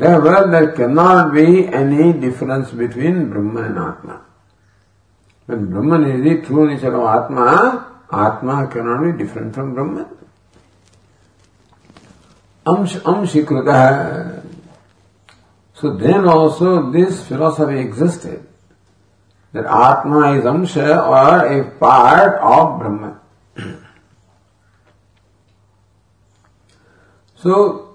Therefore, 0.00 0.50
there 0.50 0.72
cannot 0.72 1.34
be 1.34 1.68
any 1.68 2.14
difference 2.14 2.70
between 2.70 3.28
Brahman 3.28 3.64
and 3.66 3.78
Atma. 3.78 4.22
When 5.44 5.70
Brahman 5.70 6.04
is 6.04 6.24
the 6.24 6.46
true 6.46 6.70
nature 6.70 6.94
of 6.96 7.04
Atma, 7.04 8.00
Atma 8.10 8.66
cannot 8.68 9.02
be 9.04 9.12
different 9.22 9.54
from 9.54 9.74
Brahman. 9.74 10.06
Amsh 12.66 12.96
amshikrita. 13.00 14.42
So 15.74 15.92
then 15.92 16.26
also 16.26 16.90
this 16.90 17.26
philosophy 17.28 17.78
existed 17.78 18.48
that 19.52 19.66
Atma 19.66 20.38
is 20.38 20.44
Amsha 20.44 20.96
or 20.96 21.60
a 21.60 21.70
part 21.72 22.40
of 22.40 22.78
Brahman. 22.80 23.16
so, 27.34 27.89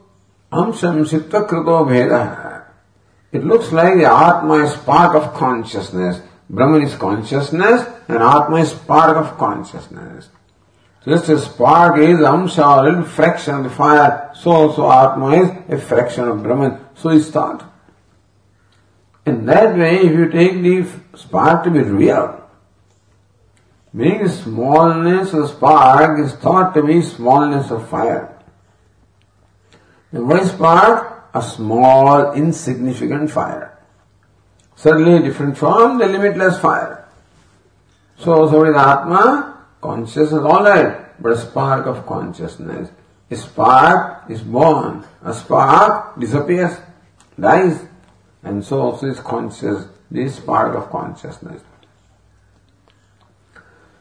Amsham 0.51 1.05
Sitva 1.05 1.47
Krito 1.47 1.87
Veda. 1.87 2.65
It 3.31 3.43
looks 3.43 3.71
like 3.71 3.95
the 3.95 4.05
Atma 4.05 4.63
is 4.63 4.75
part 4.77 5.15
of 5.15 5.33
consciousness. 5.33 6.21
Brahman 6.49 6.83
is 6.83 6.95
consciousness 6.95 7.85
and 8.07 8.17
Atma 8.19 8.57
is 8.57 8.73
part 8.73 9.17
of 9.17 9.37
consciousness. 9.37 10.29
Just 11.03 11.29
as 11.29 11.45
spark 11.45 11.99
is 11.99 12.19
Amsha 12.19 12.79
a 12.79 12.83
little 12.83 13.03
fraction 13.03 13.55
of 13.55 13.63
the 13.63 13.69
fire, 13.69 14.31
so 14.33 14.51
also 14.51 14.89
Atma 14.89 15.31
is 15.35 15.49
a 15.69 15.77
fraction 15.77 16.27
of 16.27 16.41
Brahman. 16.41 16.79
So 16.95 17.09
is 17.09 17.29
thought. 17.29 17.63
In 19.25 19.45
that 19.47 19.75
way, 19.77 19.97
if 19.97 20.11
you 20.11 20.29
take 20.29 20.61
the 20.61 20.87
spark 21.17 21.63
to 21.63 21.71
be 21.71 21.81
real, 21.81 22.41
meaning 23.91 24.27
smallness 24.27 25.33
of 25.33 25.49
spark 25.49 26.19
is 26.19 26.33
thought 26.33 26.73
to 26.75 26.83
be 26.83 27.01
smallness 27.01 27.71
of 27.71 27.89
fire. 27.89 28.34
What 30.21 30.41
is 30.41 30.51
spark? 30.51 31.29
A 31.33 31.41
small, 31.41 32.31
insignificant 32.33 33.29
fire. 33.29 33.77
Certainly 34.77 35.27
different 35.27 35.57
from 35.57 35.97
the 35.97 36.07
limitless 36.07 36.57
fire. 36.59 37.07
So, 38.17 38.49
so 38.49 38.61
with 38.61 38.75
Atma, 38.75 39.65
consciousness, 39.81 40.31
alright, 40.31 41.21
but 41.21 41.33
a 41.33 41.37
spark 41.37 41.85
of 41.85 42.05
consciousness. 42.05 42.89
A 43.29 43.35
spark 43.35 44.29
is 44.29 44.41
born, 44.41 45.03
a 45.23 45.33
spark 45.33 46.17
disappears. 46.17 46.77
dies. 47.37 47.85
And 48.43 48.63
so 48.63 48.79
also 48.79 49.07
is 49.07 49.19
conscious, 49.19 49.87
this 50.09 50.39
part 50.39 50.75
of 50.75 50.89
consciousness. 50.89 51.61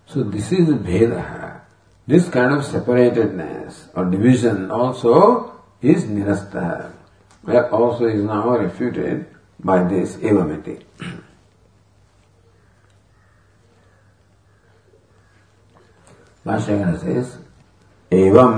So 0.06 0.22
this 0.22 0.52
is 0.52 0.68
Veda. 0.68 1.62
This 2.06 2.28
kind 2.28 2.52
of 2.52 2.62
separatedness 2.62 3.88
or 3.94 4.04
division 4.04 4.70
also 4.70 5.53
is 5.84 6.04
nirasta. 6.04 6.90
That 7.44 7.70
also 7.70 8.06
is 8.06 8.22
now 8.22 8.56
refuted 8.56 9.26
by 9.60 9.84
this 9.84 10.16
evamiti. 10.16 10.82
भाष्यकार 16.46 16.96
says 17.00 17.28
एवं 18.12 18.56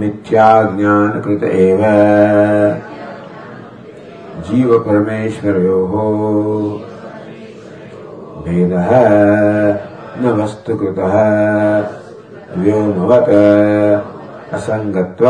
मिथ्याज्ञान 0.00 1.20
कृत 1.22 1.42
एव 1.42 1.80
जीव 4.48 4.78
परमेश्वरयोः 4.84 5.96
भेदः 8.44 8.92
न 10.22 10.36
वस्तुकृतः 10.40 11.16
व्योमवत् 12.62 14.09
असंगत्व 14.52 15.26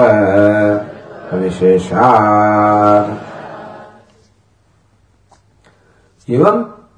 विशेषा 1.33 2.07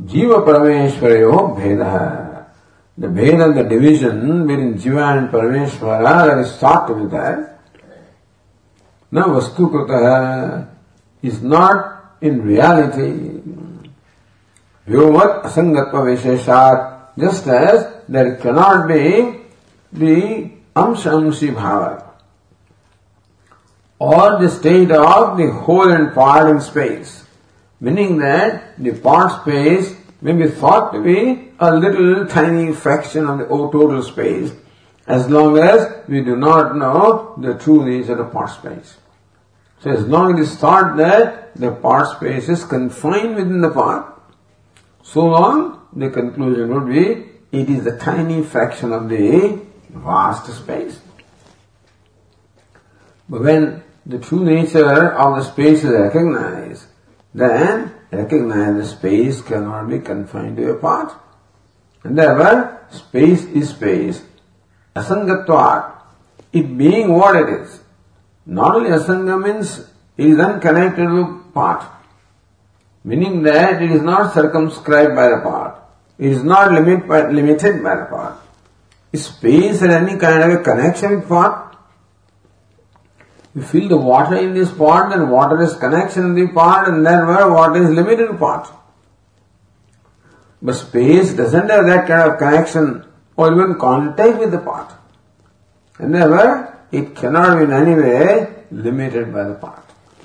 जीव 0.02 0.38
परमेश्वर 0.46 1.10
यो 1.12 1.32
भेद 1.56 1.80
द 2.98 3.06
भेद 3.14 3.40
the 3.56 3.66
division 3.68 4.46
between 4.46 4.72
jiva 4.78 4.98
and 5.00 5.28
Parameshvara 5.32 6.04
are 6.06 6.34
with 6.90 7.14
न 9.12 9.22
वस्तु 9.30 9.66
कृत 9.74 9.90
इज़ 11.24 11.44
नॉट 11.46 12.24
इन 12.24 12.40
रियलिटी 12.46 13.10
व्योमत 14.86 15.42
असंगत्व 15.44 16.00
विशेषात 16.02 17.20
just 17.20 17.48
as 17.48 17.84
there 18.10 18.30
cannot 18.42 18.86
be 18.86 19.22
the 19.92 20.22
अंश 20.76 21.06
अंशी 21.08 21.50
भाव 21.50 21.84
or 24.02 24.40
the 24.40 24.50
state 24.50 24.90
of 24.90 25.36
the 25.38 25.48
whole 25.64 25.92
and 25.92 26.12
part 26.12 26.50
in 26.50 26.60
space, 26.60 27.24
meaning 27.80 28.18
that 28.18 28.76
the 28.76 28.92
part 28.92 29.42
space 29.42 29.94
may 30.20 30.32
be 30.32 30.48
thought 30.48 30.92
to 30.92 31.00
be 31.00 31.50
a 31.60 31.76
little 31.76 32.26
tiny 32.26 32.72
fraction 32.72 33.28
of 33.28 33.38
the 33.38 33.46
total 33.46 34.02
space 34.02 34.50
as 35.06 35.28
long 35.28 35.56
as 35.56 35.86
we 36.08 36.20
do 36.20 36.34
not 36.34 36.76
know 36.76 37.34
the 37.38 37.54
true 37.54 37.84
nature 37.84 38.12
of 38.12 38.18
the 38.18 38.24
part 38.24 38.50
space. 38.50 38.96
So 39.80 39.90
as 39.90 40.04
long 40.06 40.34
as 40.34 40.38
it 40.38 40.52
is 40.52 40.58
thought 40.58 40.96
that 40.96 41.54
the 41.54 41.70
part 41.70 42.08
space 42.16 42.48
is 42.48 42.64
confined 42.64 43.36
within 43.36 43.60
the 43.60 43.70
part, 43.70 44.20
so 45.04 45.26
long 45.26 45.86
the 45.92 46.10
conclusion 46.10 46.74
would 46.74 46.88
be 46.88 47.06
it 47.52 47.70
is 47.70 47.86
a 47.86 47.96
tiny 47.98 48.42
fraction 48.42 48.92
of 48.92 49.08
the 49.08 49.60
vast 49.90 50.52
space. 50.52 50.98
But 53.28 53.42
when 53.42 53.82
the 54.04 54.18
true 54.18 54.44
nature 54.44 55.12
of 55.12 55.36
the 55.36 55.44
space 55.44 55.84
is 55.84 55.90
recognized, 55.90 56.86
then 57.34 57.92
recognize 58.10 58.76
the 58.76 58.86
space 58.86 59.40
cannot 59.40 59.88
be 59.88 59.98
confined 60.00 60.56
to 60.56 60.70
a 60.70 60.78
part. 60.78 61.12
And 62.04 62.18
therefore, 62.18 62.86
space 62.90 63.44
is 63.44 63.70
space. 63.70 64.22
Asangatvat, 64.96 65.92
it 66.52 66.76
being 66.76 67.12
what 67.12 67.36
it 67.36 67.48
is. 67.60 67.80
Not 68.44 68.74
only 68.74 68.90
asanga 68.90 69.42
means 69.42 69.78
it 70.16 70.26
is 70.26 70.38
unconnected 70.38 71.08
with 71.10 71.54
part. 71.54 71.84
Meaning 73.04 73.42
that 73.44 73.82
it 73.82 73.90
is 73.90 74.02
not 74.02 74.34
circumscribed 74.34 75.14
by 75.14 75.28
the 75.28 75.40
part. 75.42 75.82
It 76.18 76.30
is 76.30 76.44
not 76.44 76.72
limit 76.72 77.08
by, 77.08 77.28
limited 77.30 77.82
by 77.82 77.96
the 77.96 78.04
part. 78.04 78.38
Space 79.14 79.80
has 79.80 79.90
any 79.90 80.18
kind 80.18 80.52
of 80.52 80.60
a 80.60 80.62
connection 80.62 81.16
with 81.16 81.28
part. 81.28 81.71
You 83.54 83.62
feel 83.62 83.88
the 83.88 83.98
water 83.98 84.36
in 84.36 84.54
this 84.54 84.72
pot, 84.72 85.10
then 85.10 85.28
water 85.28 85.60
is 85.62 85.76
connection 85.76 86.24
in 86.24 86.34
the 86.34 86.48
pot, 86.48 86.88
and 86.88 87.04
then 87.04 87.26
water 87.26 87.82
is 87.82 87.90
limited 87.90 88.38
pot. 88.38 88.78
But 90.62 90.74
space 90.74 91.34
doesn't 91.34 91.68
have 91.68 91.86
that 91.86 92.06
kind 92.06 92.30
of 92.30 92.38
connection 92.38 93.04
or 93.36 93.52
even 93.52 93.78
contact 93.78 94.38
with 94.38 94.52
the 94.52 94.58
pot. 94.58 94.98
And 95.98 96.14
therefore, 96.14 96.78
it 96.92 97.14
cannot 97.14 97.58
be 97.58 97.64
in 97.64 97.72
any 97.72 97.94
way 97.94 98.54
limited 98.70 99.32
by 99.32 99.44
the 99.44 99.54
pot. 99.54 99.90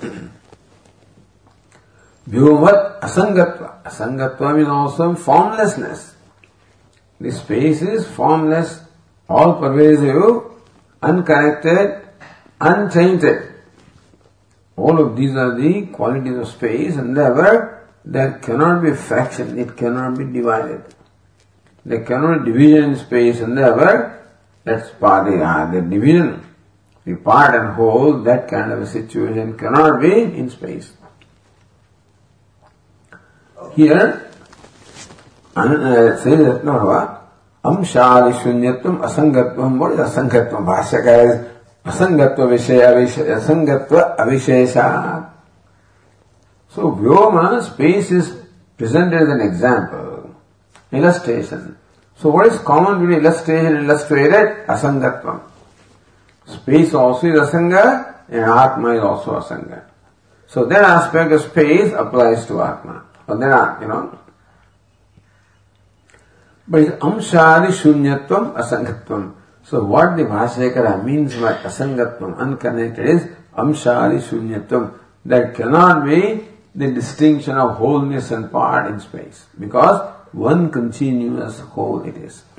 Vyumat 2.30 3.00
asangatva. 3.00 3.82
Asangatva 3.84 4.56
means 4.56 4.68
also 4.68 5.14
formlessness. 5.14 6.14
The 7.20 7.32
space 7.32 7.82
is 7.82 8.06
formless, 8.06 8.80
all 9.28 9.58
pervasive, 9.58 10.44
unconnected, 11.02 12.07
untainted. 12.60 13.54
All 14.76 15.00
of 15.00 15.16
these 15.16 15.34
are 15.34 15.56
the 15.56 15.86
qualities 15.86 16.36
of 16.36 16.48
space 16.48 16.96
and 16.96 17.16
therefore 17.16 17.88
there 18.04 18.38
cannot 18.38 18.82
be 18.82 18.92
fraction, 18.92 19.58
it 19.58 19.76
cannot 19.76 20.16
be 20.16 20.24
divided. 20.24 20.82
There 21.84 22.04
cannot 22.04 22.44
be 22.44 22.52
division 22.52 22.90
in 22.90 22.96
space 22.96 23.40
and 23.40 23.56
therefore 23.56 24.26
that's 24.64 24.90
part 24.90 25.32
of 25.32 25.72
the 25.72 25.80
division. 25.80 26.44
The 27.04 27.16
part 27.16 27.54
and 27.54 27.74
whole, 27.74 28.22
that 28.24 28.48
kind 28.48 28.70
of 28.70 28.82
a 28.82 28.86
situation 28.86 29.56
cannot 29.56 30.00
be 30.00 30.12
in 30.12 30.50
space. 30.50 30.92
Here, 33.74 34.30
uh, 35.56 36.16
says 36.18 36.38
Ratnava, 36.38 37.20
Amshadi 37.64 38.32
Shunyatvam 38.40 39.00
Asangatvam. 39.00 39.78
What 39.78 39.92
is 39.92 40.00
Asangatvam? 40.00 40.66
Bhashyaka 40.66 41.24
is 41.24 41.57
असंगत्व 41.86 42.44
विषय 42.46 42.80
असंगत्व 43.34 43.98
अविशेषा। 43.98 44.88
So 46.76 46.90
Vyom 47.00 47.38
space 47.60 48.12
is 48.12 48.30
presented 48.80 49.22
as 49.22 49.28
an 49.30 49.40
example 49.40 50.96
illustration 50.98 51.66
so 52.20 52.30
what 52.30 52.46
is 52.46 52.58
common 52.64 52.98
between 52.98 53.18
illustration 53.18 53.76
illustrated 53.76 54.70
असंगत्व 54.70 55.32
space 56.48 56.94
also 56.94 57.26
is 57.26 57.38
असंग 57.40 57.72
and 57.74 58.44
Atma 58.44 58.92
is 58.94 59.02
also 59.02 59.32
असंग 59.38 59.74
so 60.52 60.64
then 60.66 60.84
aspect 60.84 61.32
of 61.32 61.40
space 61.42 61.94
applies 62.04 62.46
to 62.48 62.58
Atma 62.58 63.00
और 63.28 63.38
then 63.38 63.82
you 63.82 63.88
know 63.88 64.00
but 66.68 67.04
अंशादि 67.04 67.72
शून्यत्व 67.72 68.36
असंगत्व 68.56 69.22
So 69.68 69.84
what 69.84 70.16
the 70.16 70.22
Bhashyakara 70.22 71.04
means 71.04 71.34
by 71.36 71.52
asangatvam, 71.52 72.38
unconnected, 72.38 73.06
is 73.06 73.24
amshadi 73.54 74.18
shunyatvam. 74.22 74.94
There 75.26 75.52
cannot 75.52 76.06
be 76.06 76.48
the 76.74 76.90
distinction 76.90 77.58
of 77.58 77.76
wholeness 77.76 78.30
and 78.30 78.50
part 78.50 78.90
in 78.90 78.98
space 78.98 79.44
because 79.60 80.10
one 80.32 80.70
continuous 80.70 81.60
whole 81.60 82.02
it 82.02 82.16
is. 82.16 82.44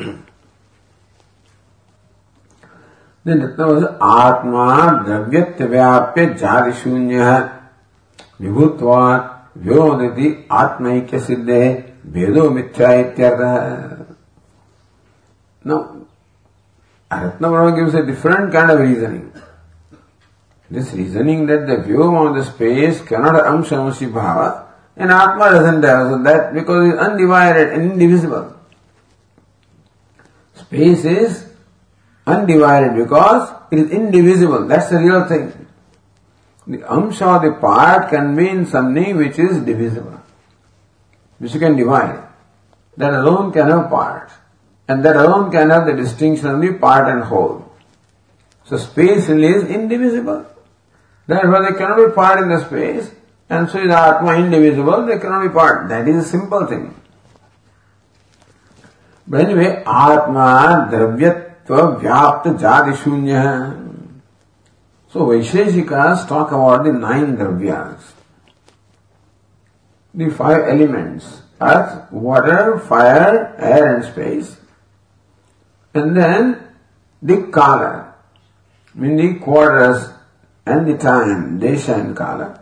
then 3.24 3.42
Ratna 3.42 3.98
Atma 4.00 5.04
dravyatya 5.04 5.66
vyapya 5.68 6.38
jati 6.38 6.74
shunya 6.80 7.52
vibhutvat 8.40 9.50
vyodati 9.58 10.46
atmaikya 10.48 11.20
siddhe 11.20 11.92
bhedo 12.08 12.52
mithya. 12.54 14.06
Now, 15.64 15.99
Ratnavarma 17.12 17.76
gives 17.76 17.96
a 17.96 18.06
different 18.06 18.52
kind 18.54 18.70
of 18.70 18.80
reasoning. 18.80 19.34
This 20.70 20.94
reasoning 20.94 21.48
that 21.48 21.66
the 21.66 21.82
view 21.82 22.04
of 22.04 22.36
the 22.36 22.44
space 22.44 23.02
cannot 23.02 23.44
amshamasi 23.44 24.12
bhava, 24.12 24.68
and 24.96 25.12
Atma 25.12 25.50
doesn't 25.50 25.84
have, 25.84 26.12
so 26.12 26.24
that 26.24 26.54
because 26.54 26.90
it 26.90 26.94
is 26.94 27.00
undivided 27.00 27.74
and 27.74 27.92
indivisible. 27.94 28.56
Space 30.54 31.06
is 31.06 31.50
undivided 32.28 32.96
because 32.96 33.50
it 33.72 33.80
is 33.80 33.92
indivisible. 33.92 34.68
That's 34.68 34.90
the 34.90 34.98
real 34.98 35.28
thing. 35.28 35.66
The 36.68 36.78
amsha 36.80 37.42
the 37.42 37.60
part 37.60 38.12
can 38.12 38.36
mean 38.36 38.68
something 38.68 39.18
which 39.18 39.40
is 39.40 39.58
divisible, 39.66 40.22
which 41.40 41.56
you 41.56 41.60
can 41.60 41.76
divide. 41.76 42.24
That 42.98 43.16
alone 43.16 43.52
can 43.52 43.70
have 43.70 43.90
parts. 43.90 44.34
And 44.90 45.06
that 45.06 45.16
alone 45.16 45.52
can 45.52 45.70
have 45.70 45.86
the 45.86 45.94
distinction 45.94 46.48
of 46.48 46.60
the 46.60 46.74
part 46.74 47.08
and 47.08 47.24
whole. 47.24 47.72
So 48.66 48.78
space 48.78 49.30
is 49.30 49.64
indivisible. 49.70 50.48
Therefore 51.28 51.62
there 51.62 51.76
cannot 51.76 52.08
be 52.08 52.12
part 52.14 52.42
in 52.42 52.50
the 52.50 52.66
space, 52.66 53.12
and 53.50 53.70
so 53.70 53.78
is 53.78 53.92
Atma 53.92 54.34
indivisible, 54.34 55.06
there 55.06 55.20
cannot 55.20 55.44
be 55.44 55.54
part. 55.54 55.90
That 55.90 56.08
is 56.08 56.26
a 56.26 56.28
simple 56.28 56.66
thing. 56.66 57.00
But 59.28 59.42
anyway, 59.42 59.84
Atma 59.86 60.90
dravyatva 60.92 62.02
vyapya 62.02 62.58
jadi 62.58 62.98
shunya. 62.98 63.86
So 65.14 65.22
Vaisheshikas 65.22 66.28
talk 66.28 66.52
about 66.52 66.84
the 66.84 66.94
nine 66.94 67.38
dravyas. 67.38 68.02
the 70.14 70.30
five 70.30 70.68
elements 70.68 71.42
earth, 71.62 72.12
water, 72.12 72.80
fire, 72.80 73.56
air, 73.60 73.96
and 73.96 74.06
space. 74.06 74.59
And 75.94 76.16
then 76.16 76.68
the 77.22 77.48
kala, 77.52 78.14
meaning 78.94 79.36
the 79.36 79.40
quarters 79.40 80.10
and 80.66 80.88
the 80.88 80.98
time, 80.98 81.60
desha 81.60 82.00
and 82.00 82.16
kala. 82.16 82.62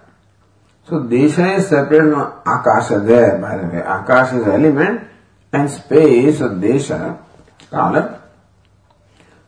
So 0.88 1.02
desha 1.02 1.58
is 1.58 1.68
separate 1.68 2.14
from 2.14 2.42
akasha 2.46 3.00
there, 3.00 3.38
by 3.38 3.58
the 3.58 3.68
way. 3.68 3.80
Akasha 3.80 4.42
is 4.42 4.48
element 4.48 5.08
and 5.52 5.70
space 5.70 6.40
of 6.40 6.52
desha, 6.54 7.20
kala. 7.70 8.24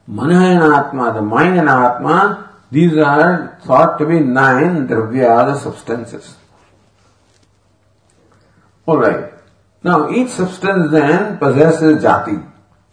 Mana 0.08 0.34
and 0.34 0.74
Atma, 0.74 1.14
the 1.14 1.22
mind 1.22 1.60
and 1.60 1.70
Atma, 1.70 2.50
these 2.72 2.98
are 2.98 3.60
thought 3.64 3.98
to 4.00 4.06
be 4.06 4.20
nine 4.20 4.88
dravya, 4.88 5.46
the 5.46 5.60
substances. 5.60 6.36
Alright. 8.88 9.34
Now 9.84 10.10
each 10.12 10.30
substance 10.30 10.92
then 10.92 11.38
possesses 11.38 12.04
jati. 12.04 12.49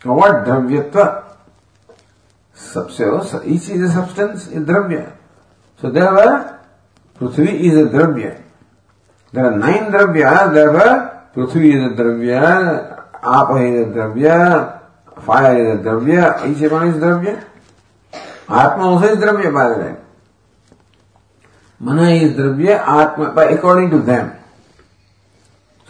What 0.07 0.45
द्रव्यत्व 0.45 1.05
सबसे 2.57 3.05
इस 3.55 3.69
is 3.71 3.85
a 3.85 3.89
substance 3.95 4.49
is 4.53 4.65
द्रव्य। 4.65 5.07
सो 5.83 5.91
there 5.91 6.05
are 6.05 6.37
Prithvi 7.21 7.47
is 7.47 7.79
a 7.79 7.85
द्रव्य। 7.93 8.29
There 9.35 9.45
are 9.45 9.55
nine 9.55 9.91
द्रव्य 9.91 10.31
there 10.55 10.77
are 10.77 10.99
Prithvi 11.35 11.71
is 11.71 11.85
a 11.85 11.89
द्रव्य, 11.97 12.35
आप 13.27 13.51
is 13.57 13.79
a 13.79 13.93
द्रव्य 13.95 14.29
fire 15.17 15.57
is 15.59 15.71
a 15.71 15.83
द्रव्य 15.83 16.17
ऐसे 16.17 16.69
वन 16.69 16.89
इज़ 16.89 16.99
द्रव्य। 17.01 17.39
आत्मा 18.51 18.85
ऑल्सो 18.85 19.09
इज़ 19.09 19.21
द्रव्य 19.21 19.51
बाय 19.51 19.75
द 19.75 19.97
मन 21.81 21.99
इज़ 22.01 22.37
द्रव्य, 22.37 22.75
Atma 22.75 23.29
by 23.29 23.55
according 23.57 23.91
to 23.91 23.99
them 24.01 24.29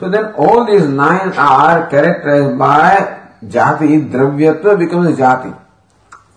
so 0.00 0.08
then 0.10 0.24
all 0.24 0.64
these 0.66 0.86
nine 0.90 1.32
are 1.40 1.80
characterize 1.90 2.46
by 2.56 2.98
jati, 3.44 4.10
dravyatva 4.10 4.78
becomes 4.78 5.18
jati. 5.18 5.58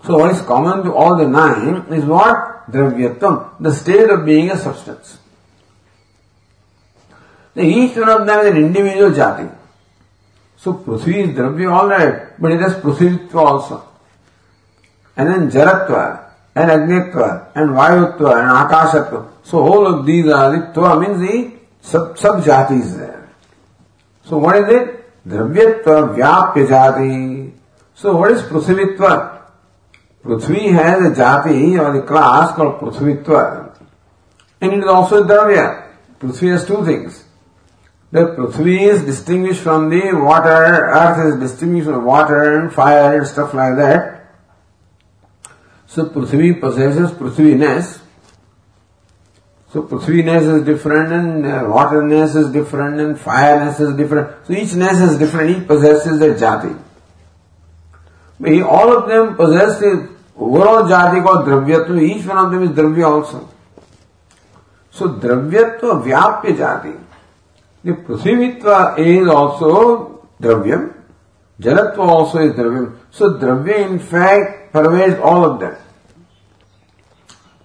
So 0.06 0.18
what 0.18 0.32
is 0.32 0.42
common 0.42 0.84
to 0.86 0.94
all 0.94 1.18
the 1.18 1.28
nine 1.28 1.86
is 1.94 2.06
what? 2.06 2.72
Dravyatvam, 2.72 3.60
the 3.60 3.74
state 3.74 4.10
of 4.10 4.26
being 4.26 4.52
a 4.52 4.58
substance. 4.58 5.18
Now 7.56 7.64
each 7.64 7.96
one 7.98 8.10
of 8.10 8.28
them 8.28 8.40
is 8.46 8.52
an 8.52 8.58
individual 8.58 9.12
jati. 9.12 9.56
So 10.58 10.74
Prithvi 10.74 11.30
is 11.30 11.30
Dravya 11.30 11.72
alright, 11.72 12.40
but 12.42 12.52
it 12.52 12.60
has 12.60 12.76
Prithvitva 12.76 13.36
also. 13.36 13.88
And 15.16 15.30
then 15.30 15.52
Jaratva, 15.52 16.30
and 16.56 16.70
Agnitva, 16.70 17.52
and 17.56 17.70
Vayutva, 17.72 18.40
and 18.40 18.70
Akashatva. 18.70 19.32
So 19.44 19.60
all 19.60 19.88
of 19.88 20.06
these 20.06 20.28
are 20.28 20.52
the 20.52 20.80
Tva 20.80 21.00
means 21.00 21.20
the 21.20 21.60
sub, 21.82 22.18
sub 22.18 22.44
jatis 22.44 22.98
there. 22.98 23.30
So 24.26 24.38
what 24.38 24.58
is 24.58 24.70
it? 24.70 24.99
Dravyatva 25.28 26.16
Vyapya 26.16 26.68
Jati. 26.68 27.54
So 27.96 28.16
what 28.16 28.32
is 28.32 28.42
Prithvitva? 28.44 29.40
Prithvi 30.24 30.72
has 30.74 31.06
a 31.06 31.22
jati 31.22 31.80
or 31.80 32.02
a 32.02 32.06
class 32.06 32.56
called 32.56 32.80
Prithvitva. 32.80 33.78
And 34.62 34.74
it 34.74 34.80
is 34.80 34.86
also 34.86 35.24
a 35.24 35.28
Dravya. 35.28 35.88
Prithvi 36.20 36.52
has 36.52 36.66
two 36.66 36.86
things. 36.86 37.26
The 38.12 38.36
Prithvi 38.36 38.82
is 38.82 39.04
distinguished 39.04 39.62
from 39.62 39.90
the 39.90 40.14
water, 40.14 40.50
earth 40.50 41.34
is 41.34 41.40
distinguished 41.40 41.88
from 41.88 42.04
water 42.06 42.60
and 42.60 42.74
fire 42.74 43.20
and 43.20 43.28
stuff 43.28 43.54
like 43.54 43.76
that. 43.78 44.36
So 45.88 46.06
Prithvi 46.06 46.60
possesses 46.60 47.12
Prithviness. 47.12 48.02
So 49.72 49.84
Prithviness 49.84 50.58
is 50.58 50.66
different 50.66 51.14
and 51.14 51.46
uh, 51.46 51.68
waterness 51.70 52.36
is 52.36 52.52
different 52.52 53.00
and 53.00 53.16
fireness 53.16 53.80
is 53.80 53.96
different. 53.96 54.48
So 54.48 54.54
each 54.54 54.74
ness 54.74 55.00
is 55.00 55.20
different, 55.20 55.58
each 55.58 55.68
possesses 55.68 56.20
a 56.22 56.34
jati. 56.34 56.76
But 58.40 58.52
he, 58.52 58.62
all 58.64 58.98
of 58.98 59.08
them 59.08 59.36
possess 59.36 59.80
the 59.80 60.10
overall 60.36 60.86
jati 60.90 61.24
called 61.24 61.46
dravyatva, 61.46 62.02
each 62.02 62.26
one 62.26 62.38
of 62.46 62.52
them 62.52 62.64
is 62.64 62.70
dravya 62.70 63.06
also. 63.06 63.48
So 64.90 65.10
dravyatva 65.10 66.04
vyapya 66.04 66.58
jati. 66.58 67.04
The 67.84 67.92
prithivitva 67.92 68.98
is 68.98 69.28
also 69.28 70.28
dravyam, 70.42 70.96
jalatva 71.62 72.00
also 72.00 72.40
is 72.40 72.54
dravyam. 72.54 72.98
So 73.12 73.34
dravya 73.38 73.88
in 73.88 74.00
fact 74.00 74.74
pervades 74.74 75.20
all 75.20 75.46
of 75.46 75.60
them. 75.60 75.76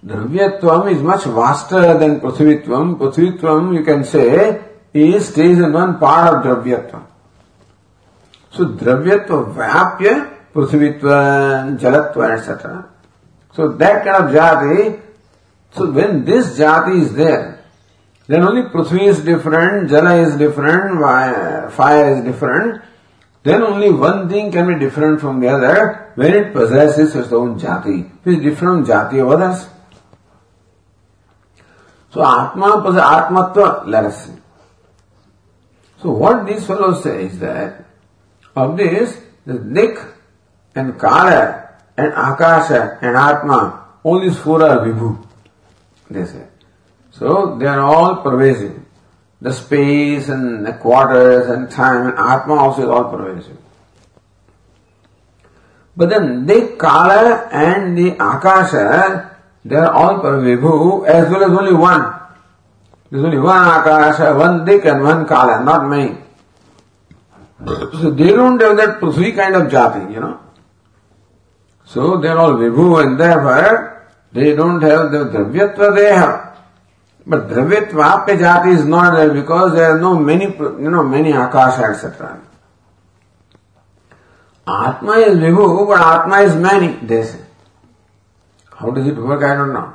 Dravyatvam 0.05 0.91
is 0.91 1.01
much 1.01 1.23
vaster 1.23 1.97
than 1.97 2.19
Prithivitvam. 2.19 2.97
Prithivitvam, 2.99 3.73
you 3.73 3.83
can 3.83 4.03
say, 4.03 4.61
is 4.93 5.29
stays 5.29 5.57
in 5.57 5.73
one 5.73 5.97
part 5.97 6.45
of 6.45 6.63
Dravyatvam. 6.63 7.05
So 8.51 8.65
Dravyatva 8.67 9.55
Vyapya, 9.55 10.31
Prithivitva, 10.53 11.79
Jalatva, 11.79 12.37
etc. 12.37 12.89
So 13.53 13.69
that 13.69 14.05
kind 14.05 14.25
of 14.25 14.31
jati, 14.31 15.01
so 15.71 15.89
when 15.89 16.23
this 16.23 16.57
jati 16.57 17.01
is 17.01 17.15
there, 17.15 17.65
then 18.27 18.43
only 18.43 18.63
Prithvi 18.63 19.07
is 19.07 19.19
different, 19.21 19.89
Jala 19.89 20.15
is 20.17 20.35
different, 20.35 20.99
fire 21.73 22.15
is 22.15 22.23
different, 22.23 22.81
then 23.43 23.61
only 23.61 23.91
one 23.91 24.29
thing 24.29 24.51
can 24.51 24.67
be 24.67 24.79
different 24.79 25.19
from 25.21 25.39
the 25.39 25.47
other 25.47 26.11
when 26.15 26.33
it 26.33 26.53
possesses 26.53 27.15
its 27.15 27.31
own 27.31 27.59
jati. 27.59 28.09
It 28.25 28.33
is 28.33 28.43
different 28.43 28.87
from 28.87 28.93
jati 28.93 29.21
of 29.21 29.29
others. 29.29 29.67
So 32.15 32.23
Atma 32.23 32.81
possesses 32.81 33.09
Atmatva, 33.11 33.87
let 33.87 34.05
us 34.05 34.25
see. 34.25 34.31
So 36.01 36.11
what 36.11 36.45
these 36.45 36.65
fellows 36.65 37.03
say 37.03 37.25
is 37.25 37.39
that 37.39 37.83
of 38.55 38.77
this, 38.77 39.21
the 39.45 39.59
Dik 39.59 39.97
and 40.75 40.97
Kala 40.97 41.71
and 41.97 42.13
Akasha 42.13 42.99
and 43.01 43.17
Atma, 43.17 43.97
all 44.03 44.21
these 44.21 44.37
four 44.39 44.63
are 44.63 44.77
Vibhu, 44.87 45.27
they 46.09 46.23
say. 46.23 46.47
So 47.11 47.57
they 47.57 47.65
are 47.65 47.81
all 47.81 48.23
pervasive. 48.23 48.79
The 49.41 49.51
space 49.51 50.29
and 50.29 50.65
the 50.65 50.71
quarters 50.71 51.49
and 51.49 51.69
time 51.69 52.07
and 52.07 52.17
Atma 52.17 52.53
also 52.53 52.83
is 52.83 52.87
all 52.87 53.11
pervasive. 53.11 53.57
But 55.97 56.07
then 56.07 56.45
the 56.45 56.77
Kala 56.79 57.49
and 57.51 57.97
the 57.97 58.11
Akasha, 58.13 59.34
they 59.65 59.75
are 59.75 59.91
all 59.91 60.19
Vibhu 60.21 61.07
as 61.07 61.27
well 61.31 61.43
as 61.43 61.57
only 61.57 61.73
one. 61.73 62.21
There's 63.09 63.23
only 63.23 63.39
one 63.39 63.63
Akasha, 63.63 64.35
one 64.35 64.63
Dik 64.63 64.85
and 64.85 65.01
one 65.01 65.27
Kala, 65.27 65.63
not 65.63 65.89
many. 65.89 66.17
So 67.99 68.11
they 68.11 68.27
don't 68.27 68.61
have 68.61 68.77
that 68.77 68.99
Prithvi 68.99 69.35
kind 69.35 69.55
of 69.55 69.71
jati, 69.71 70.13
you 70.13 70.19
know. 70.19 70.39
So 71.85 72.17
they 72.17 72.27
are 72.27 72.37
all 72.37 72.53
Vibhu 72.53 73.03
and 73.03 73.19
therefore 73.19 74.11
they 74.31 74.55
don't 74.55 74.81
have 74.83 75.11
the 75.11 75.25
Dravyatva 75.25 75.95
they 75.95 76.13
have. 76.13 76.57
But 77.25 77.47
Dravyatva 77.47 78.27
jati 78.27 78.75
is 78.75 78.85
not 78.85 79.15
there 79.15 79.33
because 79.33 79.73
there 79.73 79.95
are 79.95 79.99
no 79.99 80.19
many, 80.19 80.45
you 80.45 80.91
know, 80.91 81.03
many 81.03 81.31
Akasha, 81.31 81.85
etc. 81.85 82.39
Atma 84.67 85.13
is 85.13 85.37
Vibhu, 85.37 85.87
but 85.87 85.99
Atma 85.99 86.41
is 86.41 86.55
many, 86.55 87.03
they 87.05 87.23
say. 87.23 87.44
How 88.85 88.91
does 88.91 89.07
it 89.07 89.15
work? 89.17 89.43
I 89.43 89.55
don't 89.55 89.73
know. 89.73 89.93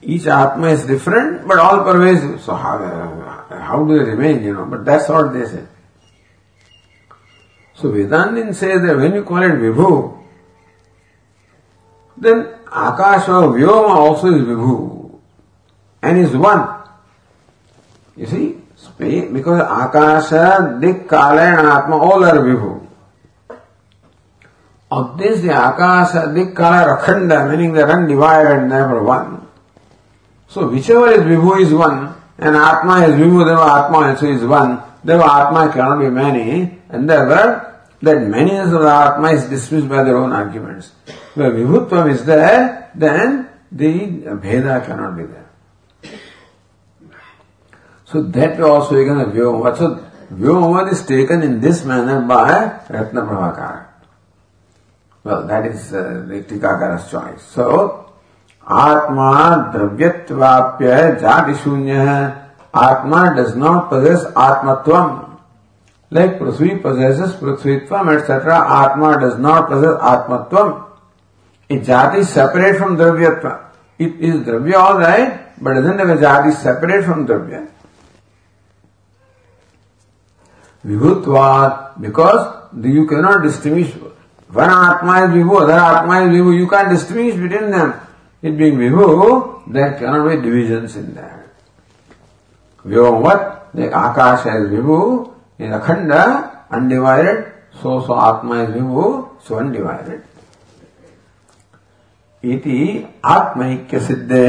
Each 0.00 0.26
Atma 0.26 0.68
is 0.68 0.86
different, 0.86 1.46
but 1.46 1.58
all 1.58 1.84
pervasive. 1.84 2.40
So 2.40 2.54
how, 2.54 2.78
how 3.50 3.84
do 3.84 3.98
they 3.98 4.10
remain, 4.10 4.42
you 4.42 4.54
know? 4.54 4.64
But 4.64 4.84
that's 4.84 5.08
what 5.10 5.34
they 5.34 5.44
say. 5.44 5.64
So 7.74 7.90
Vedantin 7.90 8.54
says 8.54 8.80
that 8.82 8.96
when 8.96 9.14
you 9.14 9.24
call 9.24 9.42
it 9.42 9.52
Vibhu, 9.52 10.24
then 12.16 12.46
Akasha 12.66 13.32
Vyoma 13.52 13.90
also 13.90 14.28
is 14.28 14.42
Vibhu 14.42 15.18
and 16.02 16.18
is 16.18 16.34
one. 16.34 16.82
You 18.16 18.26
see? 18.26 18.60
Because 18.98 19.60
Akasha, 19.60 20.78
Dik, 20.80 21.08
Kala 21.08 21.42
and 21.42 21.66
Atma 21.66 21.96
all 21.96 22.24
are 22.24 22.38
Vibhu. 22.38 22.83
Of 24.90 25.18
this, 25.18 25.40
the 25.40 25.50
Akasha, 25.50 26.32
Dik, 26.34 26.54
Kala, 26.54 26.98
Rakhanda, 26.98 27.50
meaning 27.50 27.72
they 27.72 27.82
are 27.82 27.90
undivided, 27.90 28.68
never 28.68 29.02
one. 29.02 29.48
So 30.48 30.68
whichever 30.68 31.10
is 31.10 31.20
Vibhu 31.20 31.60
is 31.60 31.72
one, 31.72 32.14
and 32.38 32.54
Atma 32.54 33.06
is 33.06 33.14
Vibhu, 33.14 33.44
therefore 33.44 33.70
Atma 33.70 33.98
also 34.08 34.26
is 34.26 34.44
one, 34.44 34.82
therefore 35.02 35.30
Atma 35.30 35.72
cannot 35.72 35.98
be 35.98 36.10
many, 36.10 36.78
and 36.90 37.10
therefore 37.10 37.82
that 38.02 38.18
manyness 38.18 38.72
of 38.72 38.82
the 38.82 38.88
Atma 38.88 39.32
is 39.32 39.48
dismissed 39.48 39.88
by 39.88 40.04
their 40.04 40.16
own 40.16 40.32
arguments. 40.32 40.92
Where 41.34 41.50
Vibhutvam 41.50 42.12
is 42.12 42.24
there, 42.24 42.92
then 42.94 43.48
the 43.72 43.90
Bheda 43.98 44.84
cannot 44.86 45.16
be 45.16 45.24
there. 45.24 45.50
So 48.04 48.22
that 48.22 48.60
also 48.60 48.94
again 48.96 49.18
a 49.18 49.24
Vyomavad. 49.24 49.76
So 49.76 50.06
Vyomavad 50.32 50.92
is 50.92 51.04
taken 51.04 51.42
in 51.42 51.60
this 51.60 51.84
manner 51.84 52.20
by 52.20 52.80
Ratna 52.88 53.22
Prabhakara. 53.22 53.86
Well, 55.24 55.46
that 55.46 55.64
is 55.64 55.92
uh, 55.92 56.26
the 56.28 56.42
Tikakara's 56.42 57.10
choice. 57.10 57.42
So, 57.42 58.12
Atma 58.60 59.72
Dravyattvapya 59.74 61.18
Jadishunya 61.18 62.44
Atma 62.74 63.34
does 63.34 63.56
not 63.56 63.88
possess 63.88 64.24
Atmatvam. 64.32 65.40
Like 66.10 66.38
Prithvi 66.38 66.82
possesses 66.82 67.34
Prithvitvam, 67.36 68.20
etc. 68.20 68.54
Atma 68.54 69.18
does 69.18 69.38
not 69.38 69.68
possess 69.68 69.98
Atmatvam. 70.00 70.90
A 71.70 71.78
jati 71.78 72.18
is 72.18 72.28
separate 72.28 72.76
from 72.76 72.98
Dravyatva. 72.98 73.64
It 73.98 74.20
is 74.20 74.34
Dravya 74.42 74.74
alright, 74.74 75.62
but 75.62 75.74
doesn't 75.74 75.98
have 75.98 76.10
a 76.10 76.16
jati 76.16 76.54
separate 76.54 77.04
from 77.04 77.26
Dravya. 77.26 77.70
Vibhutvat, 80.84 82.00
because 82.00 82.68
you 82.84 83.06
cannot 83.06 83.42
distinguish 83.42 83.94
one 84.54 84.70
Atma 84.70 85.18
is 85.18 85.30
Vibhu 85.30 85.54
other 85.56 85.78
Atma 85.78 86.18
is 86.20 86.30
Vibhu 86.30 86.52
you 86.52 86.66
can 86.66 86.88
distinguish 86.88 87.40
between 87.40 87.70
them 87.70 87.92
it 88.42 88.54
being 88.58 88.78
Vibhu 88.78 89.06
there 89.72 89.88
cannot 90.00 90.28
be 90.28 90.36
division 90.42 90.88
in 90.98 91.06
that 91.14 92.14
व्योम 92.84 93.26
आकाश 93.26 94.46
is 94.46 94.66
विभु 94.68 94.98
in 95.60 95.72
अखंड 95.72 96.12
undivided 96.12 97.44
सो 97.82 98.00
सो 98.00 98.12
आत्मा 98.22 98.60
is 98.62 98.70
Vibhu 98.70 99.02
so 99.48 99.56
undivided 99.56 100.22
इति 102.44 102.80
आत्मैक्य 103.24 104.00
सिद्धे 104.00 104.46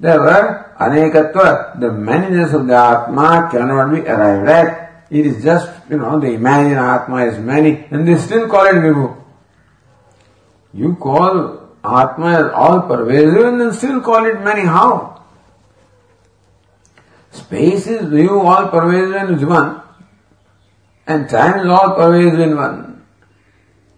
देवर 0.00 0.44
अनेकत्व 0.86 1.40
the 1.80 1.92
managers 2.08 2.54
of 2.54 2.62
the 2.62 2.72
Atma 2.72 3.28
cannot 3.52 3.86
be 3.90 4.00
arrive 4.14 4.48
at 4.50 4.85
It 5.10 5.26
is 5.26 5.42
just, 5.42 5.70
you 5.88 5.98
know, 5.98 6.18
they 6.18 6.34
imagine 6.34 6.78
Atma 6.78 7.26
is 7.26 7.38
many 7.38 7.86
and 7.90 8.06
they 8.06 8.16
still 8.16 8.48
call 8.48 8.66
it 8.66 8.74
Vibhu. 8.74 9.22
You 10.74 10.96
call 10.96 11.70
Atma 11.84 12.26
as 12.26 12.52
all 12.52 12.82
pervasive 12.82 13.44
and 13.44 13.60
then 13.60 13.72
still 13.72 14.00
call 14.00 14.26
it 14.26 14.42
many. 14.42 14.62
How? 14.62 15.22
Space 17.30 17.86
is 17.86 18.02
Vibhu, 18.02 18.44
all 18.44 18.68
pervasive 18.68 19.14
and 19.14 19.36
is 19.36 19.44
one. 19.44 19.82
And 21.06 21.28
time 21.28 21.60
is 21.60 21.66
all 21.66 21.94
pervasive 21.94 22.40
in 22.40 22.56
one. 22.56 23.06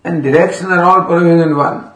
And 0.04 0.22
direction 0.22 0.66
are 0.66 0.84
all 0.84 1.04
pervasive 1.04 1.46
in 1.48 1.56
one. 1.56 1.90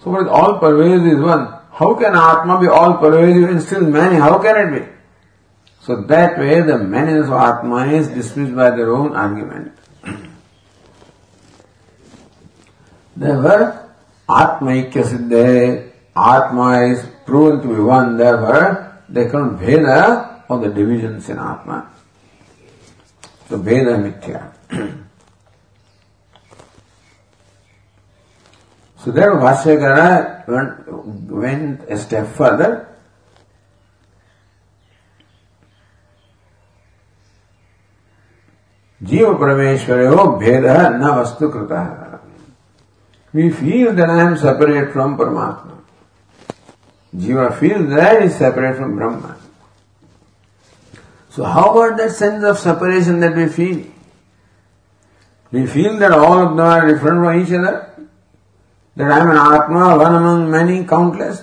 So 0.00 0.10
what 0.10 0.22
is 0.22 0.28
all 0.28 0.58
pervasive 0.58 1.06
is 1.06 1.20
one. 1.20 1.54
How 1.72 1.94
can 1.94 2.14
Atma 2.14 2.60
be 2.60 2.68
all 2.68 2.98
pervasive 2.98 3.48
and 3.48 3.62
still 3.62 3.80
many? 3.80 4.16
How 4.16 4.38
can 4.38 4.56
it 4.56 4.78
be? 4.78 4.86
So 5.84 6.00
that 6.00 6.38
way 6.38 6.62
the 6.62 6.78
manyness 6.78 7.26
of 7.26 7.32
Atma 7.32 7.92
is 7.92 8.08
dismissed 8.08 8.56
by 8.56 8.70
their 8.70 8.90
own 8.90 9.14
argument. 9.14 9.76
therefore, 13.14 13.90
Atma 14.26 14.70
Ikya 14.70 15.04
Siddhe, 15.04 15.92
Atma 16.16 16.86
is 16.86 17.04
proven 17.26 17.60
to 17.60 17.68
be 17.68 17.82
one, 17.82 18.16
therefore 18.16 18.98
they 19.10 19.28
cannot 19.28 19.60
Veda 19.60 20.44
of 20.48 20.62
the 20.62 20.70
divisions 20.70 21.28
in 21.28 21.38
Atma. 21.38 21.90
So 23.50 23.58
Bheda 23.58 24.00
Mithya. 24.00 24.52
so 29.04 29.10
there 29.10 29.32
Bhashyakara 29.32 30.48
went, 30.48 30.88
went 31.30 31.80
a 31.90 31.98
step 31.98 32.26
further 32.28 32.93
Jiva 39.04 39.38
Parameshwarayo 39.38 40.40
Bheda 40.40 40.98
na 40.98 41.22
Vastu 41.22 41.52
Kritaha. 41.52 42.20
We 43.34 43.50
feel 43.50 43.92
that 43.92 44.08
I 44.08 44.20
am 44.22 44.36
separate 44.36 44.92
from 44.92 45.18
Paramatma. 45.18 45.74
Jiva 47.16 47.58
feels 47.58 47.88
that 47.90 48.00
I 48.00 48.24
is 48.24 48.36
separate 48.36 48.76
from 48.76 48.96
Brahma. 48.96 49.36
So 51.30 51.44
how 51.44 51.72
about 51.72 51.98
that 51.98 52.10
sense 52.10 52.42
of 52.44 52.58
separation 52.58 53.20
that 53.20 53.36
we 53.36 53.46
feel? 53.48 53.84
We 55.52 55.66
feel 55.66 55.96
that 55.98 56.12
all 56.12 56.38
of 56.38 56.56
them 56.56 56.60
are 56.60 56.86
different 56.86 57.24
from 57.24 57.40
each 57.40 57.52
other, 57.52 58.08
that 58.96 59.10
I 59.10 59.18
am 59.20 59.30
an 59.30 59.36
Atma, 59.36 59.96
one 59.96 60.14
among 60.14 60.50
many, 60.50 60.84
countless. 60.84 61.42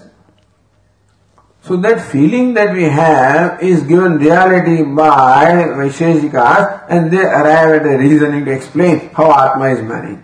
So 1.64 1.78
that 1.78 2.02
feeling 2.12 2.56
that 2.56 2.74
we 2.74 2.84
have 2.84 3.62
is 3.62 3.84
given 3.84 4.18
reality 4.18 4.82
by 4.82 5.46
Vaisheshikas 5.78 6.86
and 6.90 7.12
they 7.12 7.22
arrive 7.22 7.82
at 7.82 7.86
a 7.86 7.98
reasoning 8.00 8.46
to 8.46 8.52
explain 8.52 9.10
how 9.14 9.32
Atma 9.32 9.70
is 9.70 9.82
many. 9.82 10.18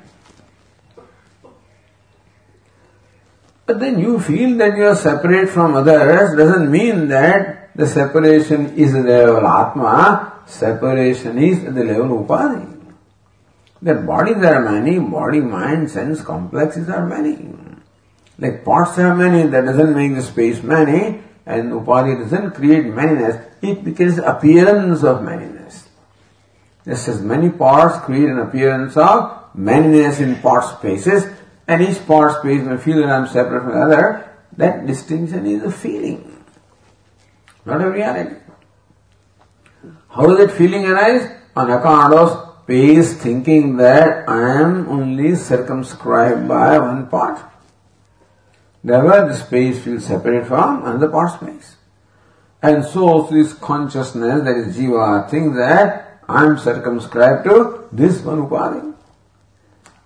But 3.67 3.79
then 3.79 3.99
you 3.99 4.19
feel 4.19 4.57
that 4.57 4.77
you 4.77 4.85
are 4.85 4.95
separate 4.95 5.49
from 5.49 5.75
others 5.75 6.35
doesn't 6.35 6.71
mean 6.71 7.09
that 7.09 7.69
the 7.75 7.85
separation 7.85 8.75
is 8.75 8.95
at 8.95 9.03
the 9.03 9.09
level 9.09 9.45
Atma, 9.45 10.41
separation 10.47 11.37
is 11.37 11.63
at 11.65 11.75
the 11.75 11.83
level 11.83 12.25
Upadhi. 12.25 12.73
That 13.83 14.07
bodies 14.07 14.37
are 14.37 14.61
many, 14.63 14.97
body, 14.97 15.41
mind, 15.41 15.91
sense 15.91 16.21
complexes 16.21 16.89
are 16.89 17.05
many. 17.05 17.37
Like 18.39 18.65
parts 18.65 18.97
are 18.97 19.13
many, 19.15 19.47
that 19.49 19.65
doesn't 19.65 19.95
make 19.95 20.15
the 20.15 20.23
space 20.23 20.63
many, 20.63 21.21
and 21.47 21.71
Upadhi 21.71 22.21
doesn't 22.21 22.51
create 22.51 22.85
manyness, 22.85 23.41
it 23.61 23.83
becomes 23.83 24.17
appearance 24.17 25.03
of 25.03 25.21
manyness. 25.21 25.87
Just 26.83 27.07
as 27.07 27.21
many 27.21 27.49
parts 27.49 27.97
create 28.05 28.29
an 28.29 28.39
appearance 28.39 28.97
of 28.97 29.55
manyness 29.55 30.19
in 30.19 30.35
part 30.41 30.65
spaces, 30.77 31.25
and 31.67 31.81
each 31.81 32.05
part 32.05 32.39
space 32.39 32.61
may 32.63 32.77
feel 32.77 32.97
that 32.97 33.09
I 33.09 33.17
am 33.17 33.27
separate 33.27 33.63
from 33.63 33.73
the 33.73 33.81
other, 33.81 34.29
that 34.57 34.85
distinction 34.85 35.45
is 35.45 35.63
a 35.63 35.71
feeling, 35.71 36.43
not 37.65 37.81
a 37.81 37.89
reality. 37.89 38.35
How 40.09 40.27
does 40.27 40.37
that 40.39 40.51
feeling 40.51 40.85
arise? 40.85 41.31
On 41.55 41.71
account 41.71 42.13
of 42.13 42.55
space 42.63 43.13
thinking 43.21 43.77
that 43.77 44.27
I 44.27 44.61
am 44.61 44.87
only 44.89 45.35
circumscribed 45.35 46.47
by 46.47 46.77
one 46.77 47.07
part. 47.07 47.39
Never 48.83 49.27
the 49.27 49.35
space 49.35 49.83
feels 49.83 50.05
separate 50.05 50.47
from 50.47 50.85
another 50.85 51.09
part 51.09 51.33
space. 51.33 51.75
And 52.61 52.83
so 52.85 53.07
also 53.07 53.33
this 53.33 53.53
consciousness, 53.53 54.43
that 54.43 54.57
is 54.57 54.77
jiva, 54.77 55.29
thinks 55.29 55.57
that 55.57 56.19
I 56.27 56.45
am 56.45 56.57
circumscribed 56.57 57.45
to 57.45 57.87
this 57.91 58.21
one 58.21 58.47
upadhi. 58.47 58.93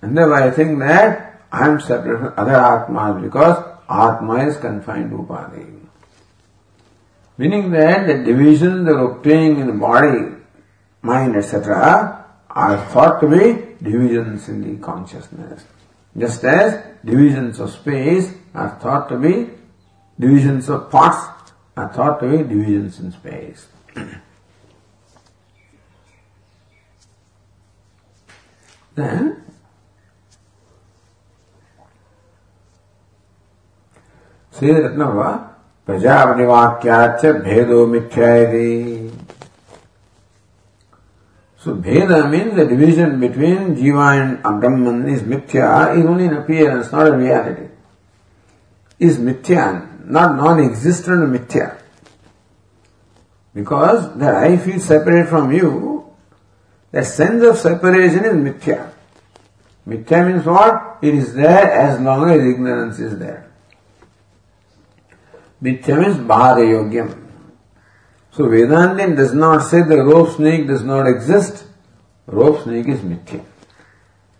And 0.01 0.17
thereby 0.17 0.47
I 0.47 0.51
think 0.51 0.80
that 0.80 1.41
I 1.51 1.67
am 1.67 1.80
separate 1.80 2.19
from 2.19 2.34
other 2.38 2.55
atmas 2.55 3.22
because 3.22 3.57
atma 3.89 4.47
is 4.47 4.57
confined 4.57 5.11
to 5.11 5.17
upadhi. 5.17 5.80
Meaning 7.38 7.72
that 7.72 8.07
the 8.07 8.24
divisions 8.24 8.86
that 8.86 8.95
are 8.95 9.11
obtaining 9.11 9.59
in 9.59 9.67
the 9.67 9.74
body, 9.74 10.36
mind, 11.01 11.36
etc., 11.36 12.26
are 12.49 12.86
thought 12.88 13.22
to 13.22 13.28
be 13.28 13.76
divisions 13.82 14.47
in 14.49 14.61
the 14.61 14.86
consciousness. 14.86 15.63
Just 16.17 16.43
as 16.43 16.84
divisions 17.03 17.59
of 17.59 17.72
space 17.72 18.34
are 18.55 18.78
thought 18.80 19.09
to 19.09 19.18
be 19.18 19.51
divisions 20.18 20.68
of 20.68 20.90
parts 20.90 21.53
are 21.76 21.88
thought 21.92 22.20
to 22.20 22.28
be 22.28 22.38
divisions 22.38 23.01
in 23.01 23.12
space. 23.12 23.66
then 28.97 29.32
श्रीरत्नवा 34.59 35.30
प्रजापतिवाक्याच 35.86 37.24
भेदो 37.44 37.86
मिथ्या 37.86 38.30
So 41.66 41.74
Bheda 41.74 42.30
means 42.30 42.55
the 42.55 42.64
division 42.64 43.18
between 43.18 43.74
Jiva 43.74 44.40
and 44.40 44.61
Brahman 44.61 45.09
is 45.09 45.22
Mithya 45.22 45.99
is 45.99 46.07
only 46.07 46.26
an 46.26 46.36
appearance, 46.36 46.92
not 46.92 47.09
a 47.09 47.16
reality. 47.16 47.66
Is 49.02 49.18
Mithya, 49.18 50.06
not 50.06 50.36
non-existent 50.38 51.34
Mithya. 51.34 51.82
Because 53.54 54.16
that 54.18 54.36
I 54.36 54.58
feel 54.58 54.80
separate 54.80 55.28
from 55.28 55.52
you, 55.52 56.14
that 56.91 57.06
sense 57.08 57.43
of 57.43 57.58
separation 57.58 58.24
is 58.26 58.36
Mithya. 58.36 58.93
Mithya 59.88 60.32
means 60.32 60.45
what? 60.45 60.99
It 61.02 61.16
is 61.16 61.34
there 61.34 61.72
as 61.72 61.99
long 61.99 62.30
as 62.30 62.41
ignorance 62.41 62.99
is 62.99 63.18
there. 63.18 63.52
Mithya 65.64 65.99
means 65.99 66.18
Bhada 66.18 66.62
Yogyam. 66.62 67.22
So 68.32 68.43
Vedantin 68.43 69.18
does 69.18 69.34
not 69.34 69.64
say 69.64 69.82
the 69.82 69.97
rope 69.97 70.36
snake 70.36 70.68
does 70.68 70.84
not 70.84 71.08
exist. 71.08 71.66
Rope 72.28 72.64
snake 72.64 72.88
is 72.88 72.99
mithya. 72.99 73.43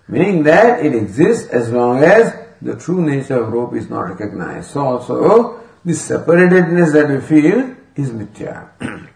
Meaning 0.08 0.44
that 0.44 0.86
it 0.86 0.96
exists 0.96 1.50
as 1.50 1.72
long 1.72 2.04
as 2.04 2.34
the 2.62 2.76
true 2.76 3.02
nature 3.02 3.42
of 3.44 3.52
rope 3.52 3.74
is 3.76 3.90
not 3.90 4.02
recognized. 4.02 4.72
So 4.72 4.82
also 4.82 5.16
oh, 5.20 5.64
this 5.84 6.08
separatedness 6.08 6.94
that 6.94 7.10
we 7.10 7.20
feel 7.22 7.76
is 7.96 8.12
mithya. 8.12 8.70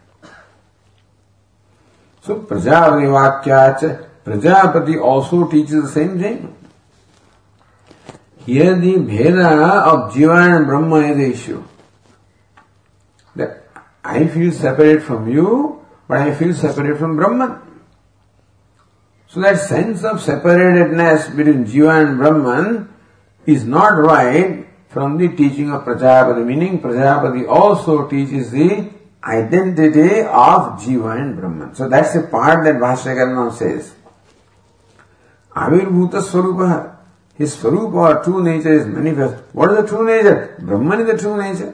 so 2.22 2.42
prajapativakyach, 2.42 4.06
Prajapati 4.26 5.00
also 5.00 5.48
teaches 5.48 5.84
the 5.84 5.88
same 5.88 6.20
thing. 6.20 6.56
Here 8.40 8.76
the 8.76 8.96
Bheda 8.96 9.86
of 9.86 10.14
Jiva 10.14 10.58
and 10.58 10.66
Brahma 10.66 10.98
is 10.98 11.18
the 11.18 11.30
issue. 11.32 11.64
That 13.36 13.68
I 14.04 14.28
feel 14.28 14.52
separate 14.52 15.04
from 15.04 15.30
you, 15.30 15.86
but 16.08 16.18
I 16.18 16.34
feel 16.34 16.54
separate 16.54 16.98
from 16.98 17.16
Brahman. 17.18 17.62
So 19.28 19.42
that 19.42 19.60
sense 19.60 20.04
of 20.04 20.18
separatedness 20.18 21.36
between 21.36 21.66
Jiva 21.66 22.08
and 22.08 22.18
Brahman 22.18 22.90
is 23.46 23.64
not 23.66 23.98
right 23.98 24.68
from 24.90 25.18
the 25.18 25.28
teaching 25.30 25.72
of 25.72 25.84
Prajapati, 25.84 26.46
meaning 26.46 26.82
Prajapati 26.82 27.48
also 27.48 28.08
teaches 28.08 28.52
the 28.52 28.90
identity 29.24 30.22
of 30.22 30.80
Jiva 30.80 31.20
and 31.20 31.36
Brahman. 31.38 31.76
So 31.76 31.90
that's 31.90 32.14
the 32.14 32.22
part 32.24 32.64
that 32.64 32.76
Bhashyakar 32.76 33.52
says. 33.54 33.94
Avirbhuta 35.56 36.22
Swarupa, 36.22 36.96
his 37.36 37.56
Swarupa 37.56 38.20
or 38.20 38.24
true 38.24 38.44
nature 38.44 38.74
is 38.74 38.86
manifest. 38.86 39.44
What 39.54 39.72
is 39.72 39.78
the 39.78 39.88
true 39.88 40.06
nature? 40.06 40.56
Brahman 40.60 41.02
is 41.02 41.08
the 41.08 41.18
true 41.18 41.38
nature. 41.42 41.74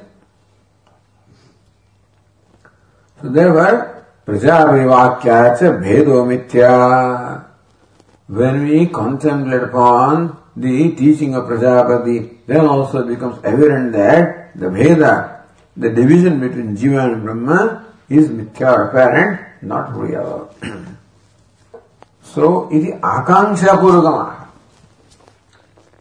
So 3.22 3.30
therefore, 3.30 4.06
Prajapati 4.26 5.24
cha 5.24 5.72
bhedo. 5.80 7.48
When 8.28 8.64
we 8.64 8.88
contemplate 8.88 9.64
upon 9.64 10.41
the 10.56 10.96
teaching 10.96 11.36
of 11.36 11.46
Prajapati, 11.46 12.46
then 12.48 12.66
also 12.66 13.06
becomes 13.06 13.44
evident 13.44 13.94
that 13.94 14.58
the 14.58 14.68
Bheda, 14.68 15.42
the 15.78 15.90
division 15.90 16.40
between 16.40 16.76
Jiva 16.76 17.14
and 17.14 17.24
Brahma 17.24 17.88
is 18.10 18.28
mithya 18.28 18.90
apparent, 18.90 19.40
not 19.62 19.96
real. 19.96 20.54
so, 22.24 22.70
iti 22.72 22.92
akanksha 22.92 23.80
purvakam. 23.80 24.48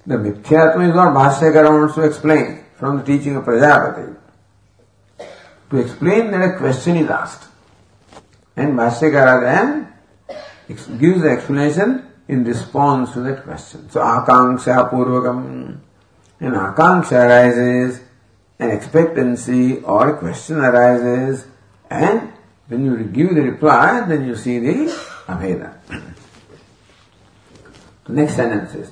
The 0.07 0.17
mithyatma 0.17 0.89
is 0.89 0.95
what 0.95 1.15
Bhashyakara 1.15 1.71
wants 1.71 1.95
to 1.95 2.03
explain 2.03 2.65
from 2.77 2.99
the 2.99 3.05
teaching 3.05 3.37
of 3.37 3.45
Prajapati. 3.45 4.17
To 5.71 5.77
explain 5.77 6.33
that 6.33 6.55
a 6.55 6.59
question 6.59 6.97
is 6.97 7.09
asked. 7.09 7.47
And 8.57 8.77
Bhashyakara 8.77 9.41
then 9.43 10.99
gives 10.99 11.23
the 11.23 11.31
explanation 11.31 12.10
in 12.30 12.44
response 12.44 13.14
to 13.14 13.22
that 13.22 13.44
question. 13.44 13.90
So, 13.90 14.00
akanksha 14.00 14.90
purvakam. 14.90 15.78
An 16.40 16.52
akanksha 16.52 17.26
arises, 17.26 18.02
an 18.60 18.72
expectancy 18.72 19.78
or 19.80 20.16
a 20.16 20.18
question 20.18 20.58
arises, 20.58 21.46
and 21.90 22.34
when 22.68 22.86
you 22.86 23.04
give 23.06 23.36
the 23.36 23.42
reply, 23.42 24.02
then 24.08 24.28
you 24.28 24.36
see 24.36 24.60
the 24.60 24.92
Abheda. 25.28 25.74
the 28.06 28.14
next 28.14 28.36
sentence 28.36 28.76
is 28.76 28.92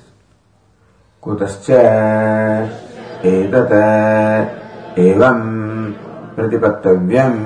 कुतश्च 1.24 1.68
एतत् 3.24 3.70
एवं 5.00 5.38
प्रतिपत्तव्यम् 6.36 7.38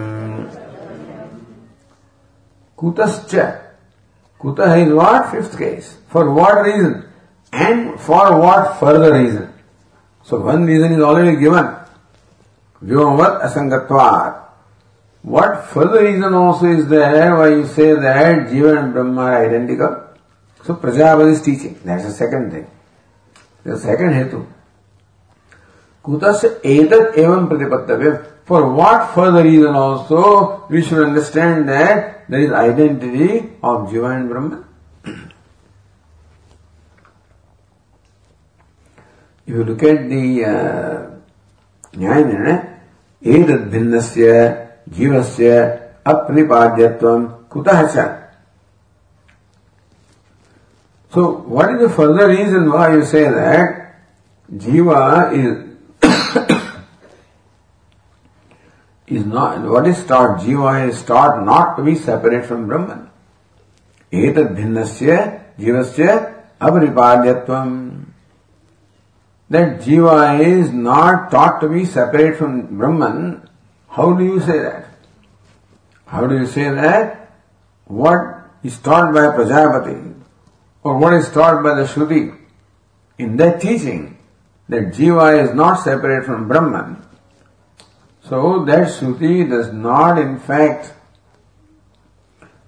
कुतश्च 2.80 3.34
कुतः 4.43 4.87
is 4.87 4.93
what? 4.93 5.31
Fifth 5.31 5.57
case. 5.57 5.97
For 6.09 6.31
what 6.31 6.65
reason? 6.65 7.09
And 7.53 7.99
for 7.99 8.39
what 8.39 8.79
further 8.79 9.13
reason? 9.13 9.53
So 10.23 10.39
one 10.39 10.65
reason 10.65 10.93
is 10.93 11.01
already 11.01 11.37
given. 11.37 11.75
Vyomvat 12.83 13.41
asangatvat. 13.41 14.43
What 15.21 15.67
further 15.67 16.03
reason 16.03 16.33
also 16.33 16.65
is 16.65 16.87
there 16.87 17.35
why 17.37 17.49
you 17.49 17.65
say 17.67 17.93
that 17.93 18.47
Jiva 18.47 18.83
and 18.83 18.93
Brahma 18.93 19.21
are 19.21 19.45
identical? 19.45 20.03
So 20.63 20.75
Prajapati 20.75 21.31
is 21.31 21.41
teaching. 21.41 21.79
That's 21.85 22.03
the 22.03 22.11
second 22.11 22.51
thing. 22.51 22.69
The 23.63 23.77
second 23.77 24.11
hetu. 24.11 24.45
Kutasya 26.03 26.61
etat 26.63 27.15
evam 27.15 27.47
pratipattavyam. 27.47 28.25
For 28.45 28.69
what 28.69 29.13
further 29.15 29.43
reason 29.43 29.73
also 29.75 30.65
we 30.69 30.81
should 30.81 31.01
understand 31.01 31.69
that 31.69 32.12
there 32.29 32.41
is 32.41 32.51
identity 32.51 33.49
of 33.61 33.89
Jiva 33.89 34.15
and 34.15 34.29
Brahman? 34.29 34.65
If 39.45 39.55
you 39.55 39.63
look 39.63 39.83
at 39.83 40.09
the 40.09 40.45
uh, 40.45 41.13
एतद् 43.31 43.69
भिन्नस्य 43.71 44.31
जीवस्य 44.95 45.49
अप्रिपाद्यत्वं 46.07 47.25
कुतः 47.51 47.87
च 47.95 48.19
So, 51.13 51.43
what 51.47 51.69
is 51.69 51.79
the 51.79 51.89
further 51.89 52.27
reason 52.27 52.71
why 52.71 52.95
you 52.95 53.05
say 53.05 53.29
that 53.29 53.99
jiva 54.51 55.31
is 55.31 55.72
is 59.15 59.25
not 59.25 59.61
what 59.61 59.87
is 59.87 60.03
taught? 60.05 60.39
Jiva 60.39 60.89
is 60.89 61.01
taught 61.03 61.43
not 61.45 61.77
to 61.77 61.83
be 61.83 61.95
separate 61.95 62.45
from 62.45 62.67
Brahman. 62.67 63.09
Etad 64.11 64.55
bhinnasya 64.55 65.57
jivasya 65.57 66.43
aparipadyatvam. 66.59 68.05
That 69.49 69.81
jiva 69.81 70.39
is 70.39 70.71
not 70.71 71.31
taught 71.31 71.61
to 71.61 71.69
be 71.69 71.85
separate 71.85 72.37
from 72.37 72.77
Brahman. 72.77 73.49
How 73.89 74.13
do 74.13 74.23
you 74.23 74.39
say 74.39 74.59
that? 74.59 74.87
How 76.05 76.27
do 76.27 76.37
you 76.37 76.47
say 76.47 76.69
that? 76.69 77.31
What 77.85 78.43
is 78.63 78.79
taught 78.79 79.13
by 79.13 79.27
Prajapati 79.35 80.15
or 80.83 80.97
what 80.97 81.13
is 81.13 81.29
taught 81.31 81.63
by 81.63 81.75
the 81.75 81.83
Shruti 81.83 82.37
in 83.17 83.37
that 83.37 83.61
teaching 83.61 84.17
that 84.69 84.93
jiva 84.93 85.43
is 85.43 85.53
not 85.53 85.75
separate 85.75 86.25
from 86.25 86.47
Brahman. 86.47 87.03
So 88.22 88.64
that 88.64 88.88
Shruti 88.88 89.48
does 89.48 89.72
not 89.72 90.18
in 90.18 90.38
fact 90.38 90.92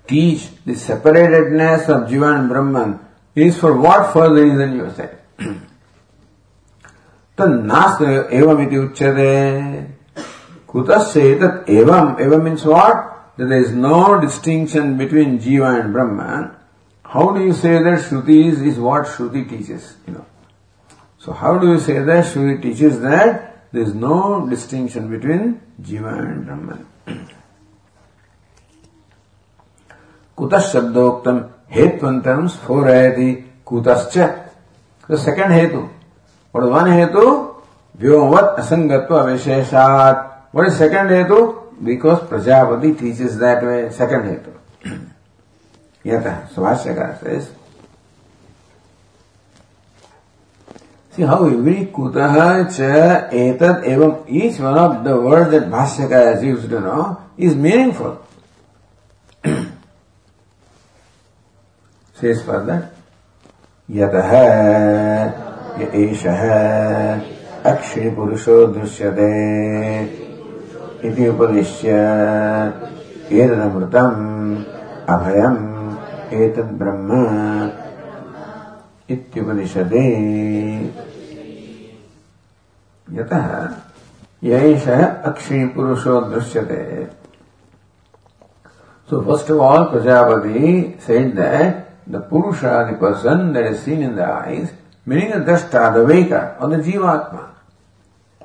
teach 0.07 0.49
the 0.65 0.73
separatedness 0.73 1.89
of 1.89 2.09
jiva 2.11 2.39
and 2.39 2.49
Brahman 2.49 2.99
is 3.35 3.59
for 3.59 3.77
what 3.77 4.13
further 4.13 4.45
reason 4.45 4.77
you 4.77 4.91
say? 4.91 5.11
तन्नास्त्र 7.39 8.07
एवमिति 8.37 8.77
उच्यते 8.77 9.31
कुतस्य 10.69 11.21
एतत् 11.33 11.71
एवम् 11.71 12.21
एवं 12.21 12.43
means 12.43 12.65
what? 12.65 13.07
That 13.37 13.49
there 13.49 13.61
is 13.61 13.73
no 13.73 14.21
distinction 14.21 14.99
between 14.99 15.39
jiva 15.39 15.81
and 15.81 15.93
Brahman. 15.93 16.51
How 17.05 17.33
do 17.33 17.43
you 17.43 17.53
say 17.53 17.83
that 17.83 18.01
Shruti 18.01 18.45
is, 18.47 18.61
is 18.61 18.79
what 18.79 19.07
Shruti 19.07 19.49
teaches, 19.49 19.97
you 20.07 20.15
know? 20.15 20.27
So 21.19 21.33
how 21.33 21.59
do 21.59 21.69
you 21.69 21.81
say 21.81 21.99
that 21.99 22.25
Shruti 22.27 22.63
teaches 22.63 23.01
that 23.01 23.54
there 23.76 23.84
is 23.84 23.94
no 23.94 24.48
distinction 24.50 25.10
between 25.10 25.60
Jiva 25.82 26.18
and 26.18 26.46
Brahman? 26.46 26.86
कुतः 30.38 30.60
शब्दोक्तम 30.72 31.38
हेत्वंतरम 31.76 32.48
स्फोरयति 32.56 33.30
कुतश्च 33.66 34.18
The 35.08 35.18
second 35.18 35.52
hetu. 35.52 35.90
What 36.52 36.64
is 36.64 36.70
one 36.70 36.88
hetu? 36.88 37.56
Vyomvat 38.00 38.58
asangatva 38.58 39.20
avisheshat. 39.24 40.32
What 40.52 40.68
is 40.68 40.78
second 40.78 41.10
hetu? 41.10 41.40
Because 41.84 42.20
Prajapati 42.22 42.98
teaches 42.98 43.38
that 43.38 43.62
way. 43.62 43.92
Second 43.92 44.24
hetu. 44.24 44.52
Yata, 46.06 46.48
Subhashyakara 46.50 47.20
says. 47.20 47.52
See 51.15 51.23
how 51.23 51.45
every 51.47 51.87
kutaha 51.87 52.71
cha 52.71 53.29
etat 53.31 53.83
evam 53.85 54.25
each 54.29 54.59
one 54.61 54.79
of 54.79 55.05
the 55.05 55.21
words 55.21 55.51
that 55.51 55.69
Bhashyakara 55.69 56.35
has 56.35 56.45
used 56.45 56.71
to 56.71 56.81
know 56.81 57.21
is 57.37 57.55
meaningful. 57.57 58.19
says 62.21 62.43
further, 62.43 62.91
यतः 63.89 64.33
य 65.81 65.87
एषः 66.01 66.43
अक्षिपुरुषो 67.71 68.57
दृश्यते 68.75 69.31
इति 71.09 71.29
उपदिश्य 71.29 71.89
एतदमृतम् 73.33 74.21
अभयम् 75.15 75.63
एतद् 76.43 76.77
ब्रह्म 76.81 77.11
इत्युपनिषदे। 79.10 80.06
यतः 83.08 83.46
यैषः 84.44 85.02
so 89.10 89.22
first 89.22 89.52
of 89.52 89.60
all 89.62 89.84
Prajapati 89.92 91.00
said 91.08 91.36
that 91.36 91.86
the 92.12 92.22
पुरुष 92.30 92.64
the 92.64 92.98
person 93.02 93.52
that 93.54 93.66
is 93.72 93.78
seen 93.80 94.04
in 94.04 94.16
the 94.16 94.20
eyes 94.20 94.70
meaning 95.08 95.34
the 95.34 95.46
दृष्टा 95.46 95.90
the 95.90 96.06
waker 96.08 96.40
or 96.62 96.76
the 96.76 96.82
जीवात्मा 96.84 97.44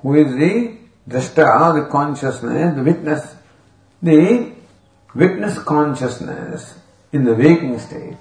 हु 0.05 0.15
इज़ 0.17 0.35
द 0.35 0.51
दृष्टा 1.09 1.47
the 1.79 1.87
consciousness 1.93 2.75
the 2.75 2.79
witness 2.89 3.25
the 4.03 4.09
witness 5.15 5.59
consciousness 5.73 6.75
in 7.15 7.25
the 7.25 7.37
waking 7.39 7.79
state 7.79 8.17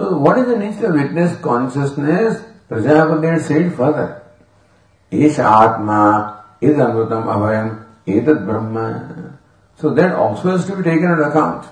so, 0.00 0.16
what 0.16 0.38
is 0.38 0.46
the 0.46 0.56
nature 0.56 0.86
of 0.86 0.94
witness 0.94 1.38
consciousness? 1.42 2.42
Prajapati 2.70 3.26
has 3.26 3.46
said 3.46 3.74
further. 3.74 4.22
Isha 5.10 5.42
Atma 5.42 6.42
is 6.58 6.74
Amritam 6.76 7.24
Abhayam, 7.24 7.84
Etat 8.06 8.46
Brahma. 8.46 9.38
So 9.76 9.92
that 9.92 10.14
also 10.14 10.52
has 10.52 10.66
to 10.68 10.76
be 10.76 10.84
taken 10.84 11.10
into 11.10 11.24
account. 11.24 11.66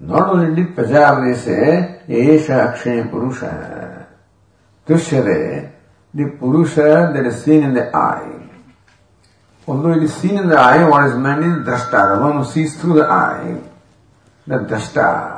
Not 0.00 0.30
only 0.30 0.56
did 0.56 0.74
Prajapati 0.74 1.36
say, 1.36 2.00
Esha 2.08 2.72
Akshay 2.72 3.04
Purusha, 3.08 4.08
Tushyade, 4.84 5.70
the 6.12 6.24
Purusha 6.40 7.12
that 7.14 7.24
is 7.24 7.44
seen 7.44 7.62
in 7.62 7.74
the 7.74 7.94
eye. 7.94 8.48
Although 9.68 9.92
it 9.92 10.02
is 10.02 10.14
seen 10.14 10.38
in 10.38 10.48
the 10.48 10.58
eye, 10.58 10.88
what 10.88 11.06
is 11.06 11.14
meant 11.14 11.44
is 11.44 11.66
drashta, 11.66 12.16
the 12.16 12.24
one 12.24 12.38
who 12.38 12.44
sees 12.50 12.80
through 12.80 12.94
the 12.94 13.04
eye. 13.04 13.60
The 14.46 14.56
drashta, 14.56 15.35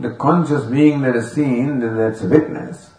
the 0.00 0.10
conscious 0.16 0.64
being 0.64 1.02
that 1.02 1.16
is 1.16 1.32
seen, 1.32 1.80
that's 1.80 2.22
a 2.22 2.28
witness, 2.28 2.90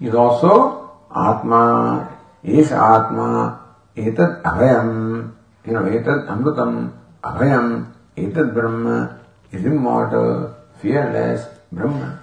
is 0.00 0.14
also 0.14 0.92
Atma, 1.14 2.08
is 2.42 2.72
Atma, 2.72 3.60
etad 3.96 4.42
abhayam, 4.42 5.32
you 5.66 5.72
know, 5.72 5.82
etad 5.82 6.28
amrutam, 6.28 6.92
abhayam, 7.22 7.92
etad 8.16 8.52
brahma, 8.52 9.20
is 9.50 9.64
immortal, 9.64 10.54
fearless, 10.80 11.46
Brahma. 11.72 12.20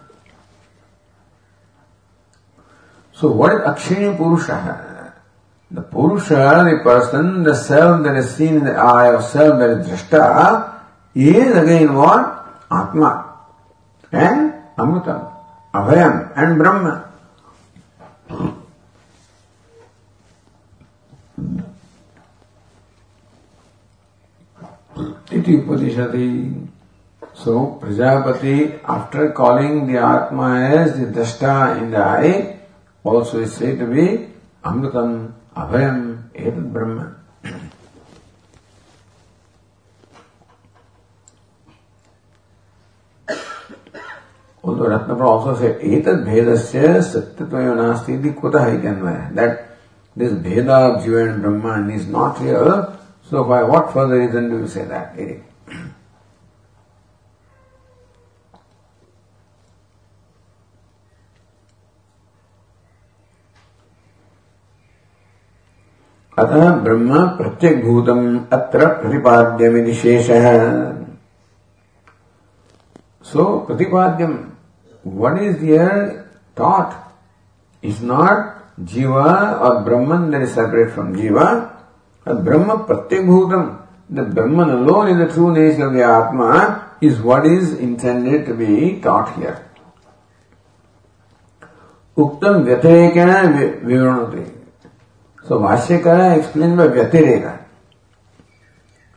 So 3.13 3.31
what 3.31 3.53
is 3.53 3.59
Akshaya 3.61 4.17
Purusha? 4.17 5.13
The 5.69 5.81
Purusha, 5.81 6.67
the 6.69 6.79
person, 6.83 7.43
the 7.43 7.55
self 7.55 8.03
that 8.03 8.15
is 8.17 8.35
seen 8.35 8.57
in 8.57 8.63
the 8.65 8.75
eye 8.75 9.13
of 9.13 9.23
self 9.23 9.59
that 9.59 9.69
is 9.69 9.87
drashta, 9.87 10.81
is 11.15 11.55
again 11.55 11.93
what? 11.93 12.63
Atma. 12.71 13.30
And 14.11 14.53
Amrutam, 14.77 15.31
Abhayam 15.73 16.33
and 16.35 16.57
Brahma. 16.57 17.11
Iti 25.31 25.57
Upadishati. 25.63 26.67
So, 27.33 27.79
Prajapati, 27.81 28.81
after 28.83 29.31
calling 29.31 29.87
the 29.87 29.97
Atma 29.97 30.59
as 30.59 30.99
the 30.99 31.05
Dashta 31.05 31.81
in 31.81 31.91
the 31.91 31.97
eye, 31.97 32.59
also 33.03 33.39
is 33.39 33.53
said 33.55 33.79
to 33.79 33.85
be 33.85 34.27
Amritam, 34.63 35.31
Abhayam, 35.55 36.29
Etad 36.33 36.73
Brahma. 36.73 37.20
Although 44.63 44.89
Ratnapra 44.89 45.25
also 45.25 45.55
said, 45.59 45.81
Etad 45.81 46.23
Bhedasya 46.23 47.01
Satyatvayo 47.01 47.73
Nasti 47.73 48.19
Iti 48.19 48.29
Kutah 48.29 48.69
Ikanvaya. 48.77 49.33
That 49.33 49.77
this 50.15 50.33
Bheda 50.33 50.97
of 50.97 51.03
Jiva 51.03 51.33
and 51.33 51.41
Brahman 51.41 51.89
is 51.91 52.05
not 52.07 52.39
real. 52.39 52.97
So 53.29 53.43
by 53.43 53.63
what 53.63 53.91
further 53.91 54.19
reason 54.19 54.49
do 54.49 54.59
you 54.59 54.67
say 54.67 54.85
that? 54.85 55.17
अतः 66.41 66.69
ब्रह्म 66.83 67.25
प्रत्येक 67.37 67.83
भूतम 67.85 68.21
अत्र 68.53 68.85
प्रतिपाद्यमिति 69.01 69.93
शेषः 69.93 70.45
सो 73.31 73.43
प्रतिपाद्यम 73.67 74.37
what 75.03 75.41
is 75.41 75.59
here 75.61 76.29
taught 76.55 76.95
is 77.81 78.01
not 78.01 78.81
jiva 78.81 79.59
or 79.61 79.83
brahman 79.83 80.31
that 80.31 80.41
is 80.41 80.53
separate 80.53 80.93
from 80.93 81.15
jiva 81.15 81.47
but 82.23 82.43
brahma 82.43 82.85
pratyek 82.85 83.25
bhutam 83.25 83.65
the 84.09 84.23
brahman 84.23 84.69
alone 84.69 85.09
is 85.09 85.17
the 85.27 85.33
true 85.33 85.51
nature 85.53 85.87
of 85.87 85.93
the 85.93 86.03
atma 86.03 86.97
is 87.01 87.19
what 87.19 87.45
is 87.45 87.73
intended 87.73 88.45
to 88.45 88.53
be 88.53 88.99
taught 89.01 89.35
here 89.35 89.59
uktam 92.17 92.65
vyatayekana 92.69 93.43
vivaranati 93.83 94.61
So 95.47 95.59
Bhashyakara 95.59 96.37
explained 96.37 96.77
by 96.77 96.87
Vyatireka. 96.87 97.65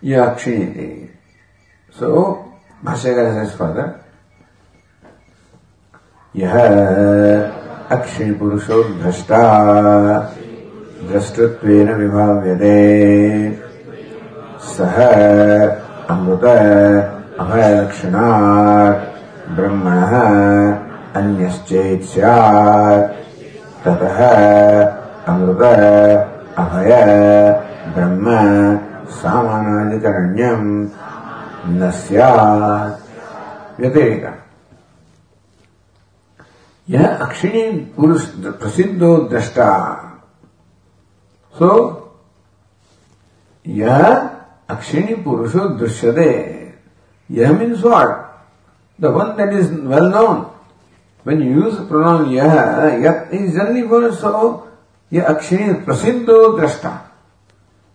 Yakshini. 0.02 1.10
So 1.92 2.52
Bhashyakara 2.82 3.46
says 3.46 3.56
further. 3.56 4.03
यह 6.36 6.52
अक्षय 7.90 8.32
पुरुषो 8.32 8.82
भ्रष्टा 8.82 9.42
द्रष्टृत्वेन 11.10 11.92
विभाव्यते। 11.92 12.76
सह 14.60 14.96
अमृत 16.10 16.44
अभयलक्षणात्, 17.40 18.98
ब्रह्मणः 19.56 20.12
अन्यश्चेत् 21.20 22.02
स्यात्। 22.02 23.12
ततः 23.84 24.18
अमृत 25.28 25.62
अभय, 26.58 26.90
ब्रह्म 27.94 28.26
सामानाधिकरण्यम 29.10 30.88
न 31.66 31.90
व्यतिरेक। 33.80 34.43
यह 36.87 37.07
अक्षिणी 37.25 37.69
पुरुष 37.95 38.25
प्रसिद्धो 38.61 39.15
दृष्टा 39.31 39.71
सो 41.55 41.71
यह 43.65 44.05
अक्षिणी 44.75 45.15
पुरुषो 45.23 45.67
दृश्यते 45.79 46.31
यह 47.29 47.51
means 47.59 47.83
what 47.83 48.15
the 49.01 49.13
one 49.17 49.35
that 49.37 49.53
is 49.59 49.73
well 49.93 50.09
known 50.15 50.45
when 51.25 51.41
you 51.43 51.49
use 51.53 51.73
the 51.77 51.83
pronoun 51.87 52.29
yah, 52.31 52.97
yat 53.05 53.33
is 53.33 53.53
generally 53.53 53.81
for 53.87 54.11
so 54.21 54.69
ये 55.11 55.21
अक्षिणी 55.33 55.73
प्रसिद्धो 55.85 56.41
दृष्टा 56.57 56.97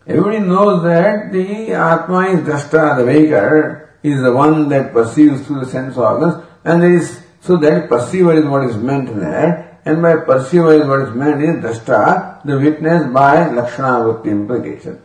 Everybody 0.06 0.40
knows 0.40 0.82
that 0.82 1.32
the 1.32 1.72
Atma 1.72 2.26
is 2.26 2.40
Drashta, 2.40 2.98
the 2.98 3.06
waker, 3.06 3.88
is 4.02 4.20
the 4.20 4.32
one 4.32 4.68
that 4.68 4.92
perceives 4.92 5.46
through 5.46 5.60
the 5.60 5.66
sense 5.66 5.96
organs, 5.96 6.44
and 6.62 6.82
there 6.82 6.92
is, 6.92 7.22
so 7.41 7.57
that 7.57 7.89
perceiver 7.89 8.33
is 8.33 8.45
what 8.45 8.65
is 8.65 8.75
meant 8.77 9.15
there, 9.15 9.79
and 9.85 10.01
by 10.01 10.17
perceiver 10.17 10.73
is 10.73 10.87
what 10.87 11.01
is 11.01 11.15
meant 11.15 11.41
is 11.41 11.63
Drashta, 11.63 12.43
the 12.43 12.59
witness 12.59 13.11
by 13.13 13.47
Lakshana 13.49 14.03
Vrutti 14.03 14.27
implication. 14.27 15.01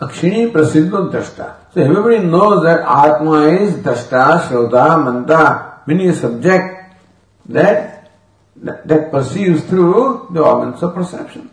Akshini 0.00 0.50
Prasiddho 0.50 1.12
Drashta. 1.12 1.72
So 1.74 1.80
everybody 1.80 2.18
knows 2.20 2.62
that 2.64 2.80
Atma 2.80 3.48
is 3.48 3.74
Drashta, 3.74 4.48
Shrota, 4.48 5.04
Manta, 5.04 5.82
meaning 5.86 6.12
subject 6.14 6.96
that 7.46 7.92
that, 8.56 8.86
that 8.86 9.10
perceives 9.10 9.64
through 9.64 10.28
the 10.30 10.42
organs 10.42 10.82
of 10.82 10.94
perception. 10.94 11.50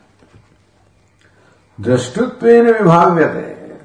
Drashtutvena 1.79 2.79
vibhavyate. 2.79 3.81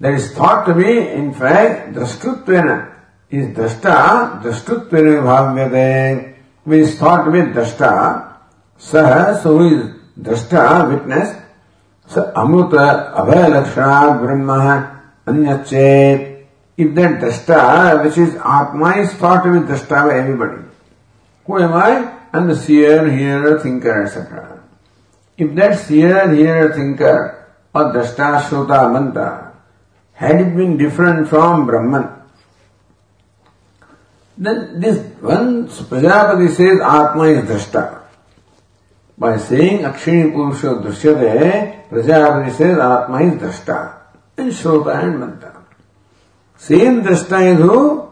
That 0.00 0.14
is 0.14 0.32
thought 0.32 0.66
to 0.66 0.74
be, 0.74 0.98
in 0.98 1.32
fact, 1.32 1.94
drashtutvena 1.94 2.92
इस 3.32 3.46
दृष्टा 3.56 3.94
दृष्टुत्व 4.42 4.96
विभाग 4.98 5.48
में 5.54 5.68
गए 5.70 6.80
इस 6.80 7.00
thought 7.02 7.26
में 7.32 7.52
दृष्टा 7.54 7.90
सह 8.82 9.32
सो 9.42 9.58
दृष्टा 10.24 10.66
विटनेस 10.82 11.36
स 12.10 12.32
अमृत 12.36 12.74
अभय 12.74 13.48
लक्षणा 13.48 14.08
ब्रह्म 14.20 14.58
अन्य 15.26 15.56
चेत 15.66 16.30
इफ़ 16.78 16.90
दैट 16.94 17.20
दृष्टा 17.20 17.62
विच 18.02 18.18
इज़ 18.18 18.36
आत्मा 18.54 18.92
इज़ 18.94 19.14
थॉट 19.22 19.46
विद 19.46 19.62
दृष्टा 19.66 20.04
by 20.06 20.18
everybody 20.18 20.62
who 21.48 21.58
am 21.58 21.74
I 21.82 21.92
and 21.92 22.50
the 22.50 22.58
hearer 23.08 23.60
thinker 23.64 24.00
etcetera 24.00 24.48
if 25.38 25.50
that 25.50 25.74
seer 25.78 26.30
hearer 26.30 26.76
thinker 26.76 27.18
or 27.74 27.92
दृष्टा 27.92 28.38
श्रोता 28.40 28.86
मंत्र 28.88 29.30
had 30.18 30.54
been 30.56 30.76
different 30.76 31.26
from 31.26 31.66
Brahman 31.66 32.04
then 34.36 34.80
this 34.80 34.98
one 35.20 35.68
Prajapati 35.68 36.48
says 36.50 36.80
Atma 36.80 37.24
is 37.24 37.44
drashta. 37.48 38.02
By 39.16 39.38
saying 39.38 39.80
Akshini 39.82 40.32
Purusha 40.32 40.82
Drishyate, 40.82 41.88
Prajapati 41.88 42.50
says 42.52 42.78
Atma 42.78 43.22
is 43.22 43.40
drashta. 43.40 43.96
And 44.36 44.50
Shrota 44.50 45.02
and 45.02 45.20
Manta. 45.20 45.64
Same 46.56 47.02
drashta 47.02 47.52
is 47.52 47.58
who? 47.60 48.10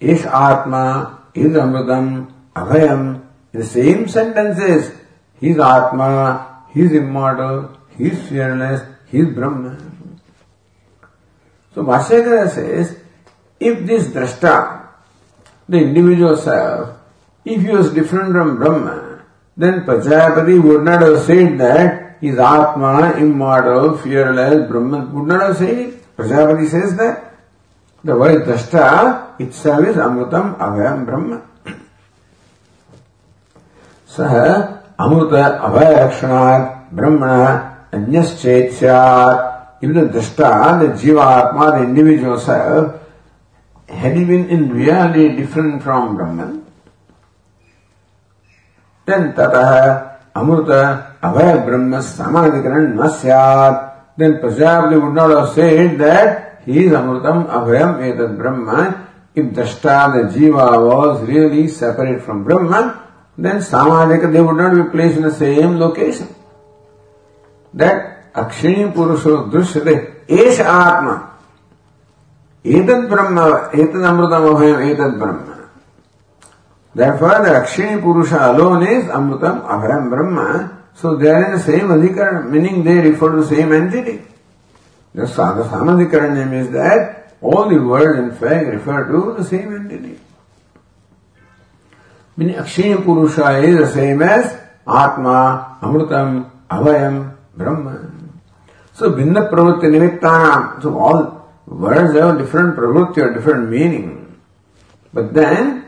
Is 0.00 0.26
Atma, 0.26 1.28
is 1.34 1.52
Amritam, 1.52 2.32
Abhayam, 2.54 3.22
in 3.52 3.60
the 3.60 3.66
same 3.66 4.08
sentences, 4.08 4.92
he 5.40 5.50
is 5.50 5.58
Atma, 5.58 6.64
he 6.72 6.82
is 6.82 6.92
immortal, 6.92 7.76
he 7.96 8.08
is 8.08 8.28
fearless, 8.28 8.82
he 9.06 9.20
is 9.20 9.34
Brahman. 9.34 10.20
So 11.74 11.84
Bhashyakara 11.84 12.50
says, 12.50 12.98
if 13.60 13.86
this 13.86 14.08
drashta, 14.08 14.81
the 15.68 15.78
individual 15.78 16.36
self, 16.36 16.98
if 17.44 17.62
he 17.62 17.70
was 17.70 17.92
different 17.92 18.32
from 18.32 18.56
Brahma, 18.56 19.24
then 19.56 19.84
Prajapati 19.84 20.62
would 20.62 20.84
not 20.84 21.02
have 21.02 21.22
said 21.22 21.58
that 21.58 22.18
is 22.22 22.38
Atma, 22.38 23.14
immortal, 23.18 23.98
fearless, 23.98 24.70
Brahman, 24.70 25.12
would 25.12 25.28
not 25.28 25.42
have 25.42 25.56
said 25.56 25.78
it. 25.78 26.16
Prajapati 26.16 26.68
says 26.68 26.96
that. 26.96 27.28
The 28.04 28.16
word 28.16 28.44
Drashta 28.44 29.40
itself 29.40 29.86
is 29.86 29.96
Amrutam 29.96 30.58
Abhayam 30.58 31.06
Brahma. 31.06 31.42
सह 34.12 34.32
अमृत 35.00 35.32
अभय 35.66 35.94
लक्षणात् 35.94 36.94
ब्रह्मण 36.96 37.30
अन्यश्चेत 37.96 38.72
स्यात् 38.78 39.52
if 39.82 39.92
the 39.92 40.00
drashta, 40.02 40.78
the 40.78 40.86
jiva, 40.94 41.52
the 41.72 41.82
individual 41.82 42.38
self, 42.38 43.01
had 43.92 44.16
he 44.16 44.24
been 44.24 44.48
in 44.48 44.72
reality 44.72 45.36
different 45.36 45.82
from 45.82 46.16
Brahman, 46.16 46.66
then 49.06 49.32
tatah 49.34 50.32
amruta 50.34 51.20
abhay 51.20 51.64
brahma 51.64 51.98
samadhikaran 51.98 52.94
nasyat, 52.94 54.16
then 54.16 54.40
Prajapati 54.40 55.00
would 55.00 55.14
not 55.14 55.30
have 55.30 55.54
said 55.54 55.98
that 55.98 56.62
he 56.64 56.86
is 56.86 56.92
amrutam 56.92 57.46
abhayam 57.48 58.00
etad 58.00 58.36
brahma. 58.36 59.08
If 59.34 59.46
drashta, 59.46 60.30
the 60.30 60.38
jiva 60.38 60.86
was 60.86 61.22
really 61.26 61.66
separate 61.66 62.22
from 62.22 62.44
Brahman, 62.44 63.00
then 63.38 63.56
samadhika, 63.56 64.30
they 64.30 64.42
would 64.42 64.56
not 64.56 64.74
be 64.74 64.90
placed 64.90 65.16
in 65.16 65.22
the 65.22 65.32
same 65.32 65.78
location. 65.78 66.28
That 67.72 68.32
akshini 68.34 68.92
purusho 68.92 69.50
drishyate, 69.50 70.26
esha 70.26 70.64
atma. 70.64 71.31
Etad 72.64 73.08
Brahma, 73.08 73.70
Etad 73.72 74.02
Amrutam 74.06 74.54
Abhayam, 74.54 74.94
Etad 74.94 75.18
Brahma. 75.18 75.70
Therefore, 76.94 77.42
the 77.42 77.50
Akshini 77.50 78.00
Purusha 78.00 78.52
alone 78.52 78.86
is 78.86 79.04
Amrutam 79.06 79.66
Abhayam 79.66 80.10
Brahma. 80.10 80.78
So 80.94 81.16
they 81.16 81.30
are 81.30 81.46
in 81.46 81.52
the 81.52 81.62
same 81.62 81.88
adhikaran, 81.88 82.50
meaning 82.50 82.84
they 82.84 82.96
refer 82.96 83.30
to 83.32 83.42
the 83.42 83.48
same 83.48 83.72
entity. 83.72 84.22
The 85.14 85.22
Samadhikaran 85.22 86.34
name 86.34 86.52
is 86.52 86.70
that 86.70 87.34
all 87.40 87.68
the 87.68 87.82
words 87.82 88.18
in 88.18 88.30
fact 88.30 88.66
refer 88.66 89.08
to 89.10 89.34
the 89.36 89.44
same 89.44 89.74
entity. 89.74 90.18
Meaning 92.36 92.56
Akshini 92.56 93.02
Purusha 93.04 93.58
is 93.58 93.78
the 93.78 93.86
same 93.88 94.22
as 94.22 94.52
Atma, 94.86 95.78
Amrutam, 95.82 96.50
Abhayam, 96.70 97.36
Brahma. 97.54 98.10
So 98.94 99.10
Bhinna 99.10 99.50
Pravritti 99.50 99.88
Nimittanam, 99.90 100.82
so 100.82 100.98
all 100.98 101.41
Words 101.72 102.14
have 102.18 102.38
different 102.38 102.76
pravrutti 102.76 103.18
or 103.18 103.32
different 103.32 103.70
meaning. 103.70 104.38
But 105.12 105.32
then, 105.34 105.84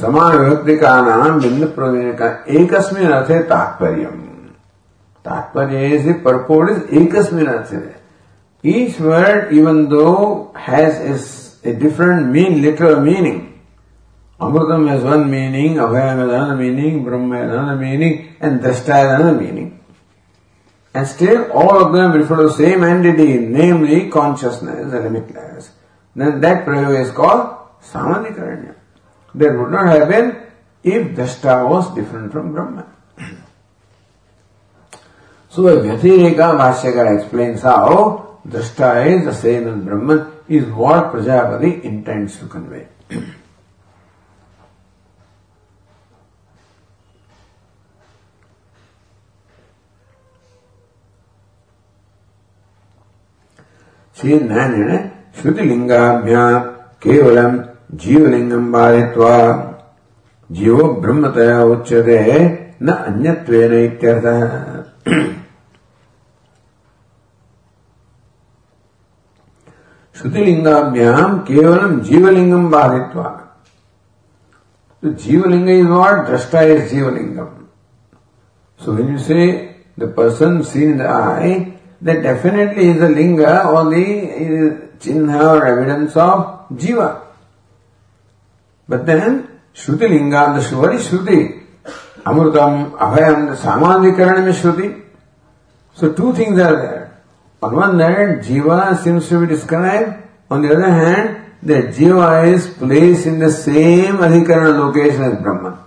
समान 0.00 0.36
विभक्ति 0.38 0.76
का 0.78 1.00
नाम 1.06 1.40
भिन्न 1.40 1.66
प्रवीण 1.74 2.12
का 2.18 2.28
एकस्मिन 2.60 3.10
अर्थे 3.10 3.42
तात्पर्य 3.48 4.06
is 5.24 6.04
the 6.04 6.14
purport 6.22 6.70
is 6.70 6.78
ekasmin 6.90 7.46
arthe. 7.46 7.94
Each 8.62 8.98
word, 9.00 9.52
even 9.52 9.88
though 9.88 10.52
has 10.54 11.00
is 11.00 11.60
a 11.64 11.72
different 11.72 12.30
mean, 12.30 12.60
literal 12.62 13.00
meaning. 13.00 13.60
Amrutam 14.40 14.88
has 14.88 15.02
one 15.02 15.30
meaning, 15.30 15.76
Abhayam 15.76 16.18
has 16.18 16.28
another 16.28 16.56
meaning, 16.56 17.04
Brahma 17.04 17.36
has 17.38 17.50
another 17.50 17.76
meaning, 17.76 18.34
and 18.40 18.60
Drashta 18.60 18.92
has 18.92 19.20
another 19.20 19.40
meaning. 19.40 19.80
And 20.94 21.08
still 21.08 21.50
all 21.50 21.84
of 21.84 21.92
them 21.92 22.12
refer 22.12 22.36
to 22.36 22.42
the 22.44 22.54
same 22.54 22.84
entity, 22.84 23.38
namely 23.38 24.08
consciousness, 24.10 24.92
the 24.92 25.00
limitless. 25.00 25.72
Then 26.14 26.40
that 26.40 26.64
prayoga 26.64 27.02
is 27.02 27.10
called 27.10 27.56
samadhikaranya. 27.82 28.76
That 29.34 29.58
would 29.58 29.72
not 29.72 29.88
have 29.88 30.08
been 30.08 30.46
if 30.84 31.16
Drashta 31.16 31.68
was 31.68 31.92
different 31.96 32.30
from 32.30 32.52
Brahman. 32.52 32.86
so 35.48 35.66
a 35.66 35.82
Vyatireka 35.82 36.56
Bhashyakara 36.60 37.18
explains 37.18 37.62
how 37.62 38.38
Drashta 38.46 39.18
is 39.18 39.24
the 39.24 39.34
same 39.34 39.66
as 39.66 39.84
Brahman 39.84 40.32
is 40.48 40.64
what 40.66 41.12
Prajapati 41.12 41.82
intends 41.82 42.38
to 42.38 42.46
convey. 42.46 42.86
Shri 54.24 54.38
Narayan 54.40 54.90
श्रुति 55.38 55.62
लिंगाभ्या 55.68 56.44
केवल 57.02 57.38
जीवलिंगम 58.02 58.70
बाधित्वा 58.72 59.34
जीवो 60.50 60.86
ब्रह्मतया 61.00 61.58
उच्यते 61.72 62.20
न 62.82 62.92
अन्यत्वेन 63.08 63.72
इत्यर्थः 63.78 64.40
श्रुतिलिङ्गाभ्याम् 70.16 71.38
केवलम् 71.50 72.00
जीवलिंगम 72.08 72.70
बाधित्वा 72.70 73.28
तो 75.02 75.12
जीवलिंग 75.26 75.68
इज़ 75.70 75.86
नॉट 75.88 76.26
दृष्टा 76.28 76.60
is 76.72 76.88
जीवलिंगम 76.94 77.54
so 78.80 78.92
when 78.92 79.12
you 79.12 79.18
say 79.28 79.46
the 80.00 80.12
person 80.16 80.60
seen 80.72 80.98
the 80.98 81.12
eye 81.12 81.54
that 82.02 82.22
definitely 82.22 82.88
is 82.88 83.00
a 83.02 83.08
linga 83.08 83.66
or 83.66 83.84
the 83.90 84.88
chinha 84.98 85.60
or 85.60 85.66
evidence 85.66 86.16
of 86.16 86.68
jiva. 86.70 87.22
But 88.88 89.06
then 89.06 89.60
Shruti 89.74 90.08
linga, 90.08 90.54
and 90.54 90.62
the 90.62 90.76
what 90.76 90.94
is 90.94 91.08
Shruti? 91.08 91.62
Amrutam, 92.24 92.96
Abhayam, 92.96 93.50
the 93.50 93.56
Samadhikaranam 93.56 94.48
is 94.48 94.56
Shruti. 94.56 95.02
So 95.94 96.12
two 96.12 96.32
things 96.34 96.58
are 96.58 96.76
there. 96.76 97.22
On 97.62 97.74
one 97.74 97.98
hand, 97.98 98.44
jiva 98.44 99.02
seems 99.02 99.28
to 99.28 99.40
be 99.40 99.46
described. 99.46 100.22
On 100.50 100.62
the 100.62 100.74
other 100.74 100.92
hand, 100.92 101.52
the 101.62 101.74
jiva 101.96 102.52
is 102.52 102.68
placed 102.68 103.26
in 103.26 103.38
the 103.38 103.50
same 103.50 104.16
adhikarana 104.16 104.78
location 104.78 105.22
as 105.22 105.40
Brahman. 105.40 105.78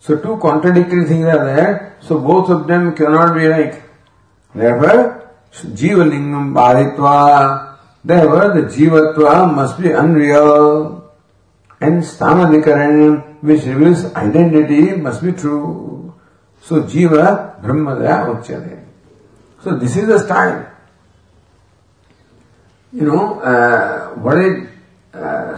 So 0.00 0.18
two 0.18 0.36
contradictory 0.38 1.06
things 1.06 1.24
are 1.24 1.44
there. 1.44 1.96
So 2.00 2.18
both 2.18 2.50
of 2.50 2.66
them 2.66 2.94
cannot 2.94 3.34
be 3.34 3.46
right. 3.46 3.82
Therefore, 4.54 5.17
जीवलिंग 5.54 6.34
बाधित्वा 6.54 7.18
देवर 8.04 8.60
जीवत्व 8.68 9.28
must 9.56 9.80
be 9.80 9.90
unreal 9.92 10.50
and 11.80 12.02
स्थान 12.04 12.40
अधिकरण 12.46 13.16
which 13.44 13.64
reviews 13.66 14.06
identity 14.16 14.80
must 15.02 15.24
be 15.24 15.32
true 15.40 15.58
so 16.66 16.80
जीव 16.92 17.16
ब्रह्म 17.62 17.94
दया 17.94 18.22
उच्चते 18.26 18.76
so 19.64 19.76
this 19.78 19.96
is 19.96 20.10
the 20.12 20.16
style 20.22 20.56
you 22.92 23.10
know 23.10 23.22
what 24.24 24.66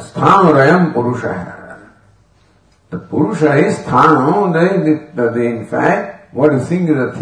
स्थान 0.02 0.52
रयम 0.54 0.84
पुरुष 0.92 1.24
है 1.24 1.58
द 2.92 3.00
पुरुष 3.10 3.42
इज़ 3.42 3.74
स्थान 3.74 4.54
in 5.38 5.64
fact 5.70 6.36
what 6.36 6.52
is 6.72 6.90
a 6.90 7.12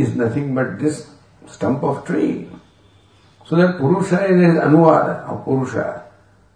is 0.00 0.20
nothing 0.20 0.54
but 0.56 0.78
this 0.80 1.00
stump 1.46 1.82
of 1.82 2.04
tree. 2.04 2.48
So 3.46 3.56
that 3.56 3.78
Purusha 3.78 4.24
is 4.24 4.54
Anuvada 4.58 5.28
of 5.28 5.44
Purusha. 5.44 6.04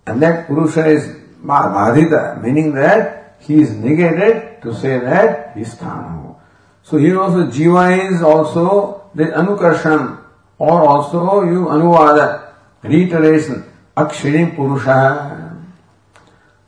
And 0.07 0.23
that 0.23 0.47
Purusha 0.47 0.87
is 0.87 1.07
Badhita, 1.45 2.43
meaning 2.43 2.75
that 2.75 3.37
he 3.41 3.61
is 3.61 3.71
negated 3.73 4.63
to 4.63 4.75
say 4.75 4.99
that 4.99 5.55
he 5.55 5.63
is 5.63 5.75
Sthanu. 5.75 6.37
So 6.83 6.97
here 6.97 7.21
also 7.21 7.47
Jiva 7.47 8.13
is 8.13 8.23
also 8.23 9.11
the 9.15 9.25
Anukarshan 9.25 10.23
or 10.59 10.89
also 10.89 11.43
you 11.43 11.67
Anuvada, 11.67 12.55
reiteration, 12.83 13.65
Akshini 13.97 14.55
Purusha. 14.55 15.57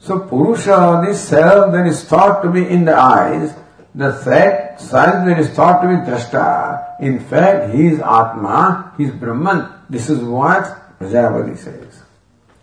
So 0.00 0.20
Purusha, 0.20 1.02
this 1.06 1.28
self 1.28 1.72
that 1.72 1.86
is 1.86 2.04
thought 2.04 2.42
to 2.42 2.50
be 2.50 2.68
in 2.68 2.84
the 2.84 2.96
eyes, 2.96 3.54
the 3.98 4.12
fact, 4.12 4.78
that 4.92 5.38
is 5.40 5.50
thought 5.50 5.82
to 5.82 5.88
be 5.88 5.94
Drashta, 6.08 7.00
in 7.00 7.18
fact, 7.18 7.74
he 7.74 7.88
is 7.88 7.98
Atma, 7.98 8.94
he 8.96 9.06
is 9.06 9.10
Brahman. 9.10 9.72
This 9.90 10.08
is 10.08 10.20
what 10.20 10.62
Prajapati 11.00 11.58
says. 11.58 12.04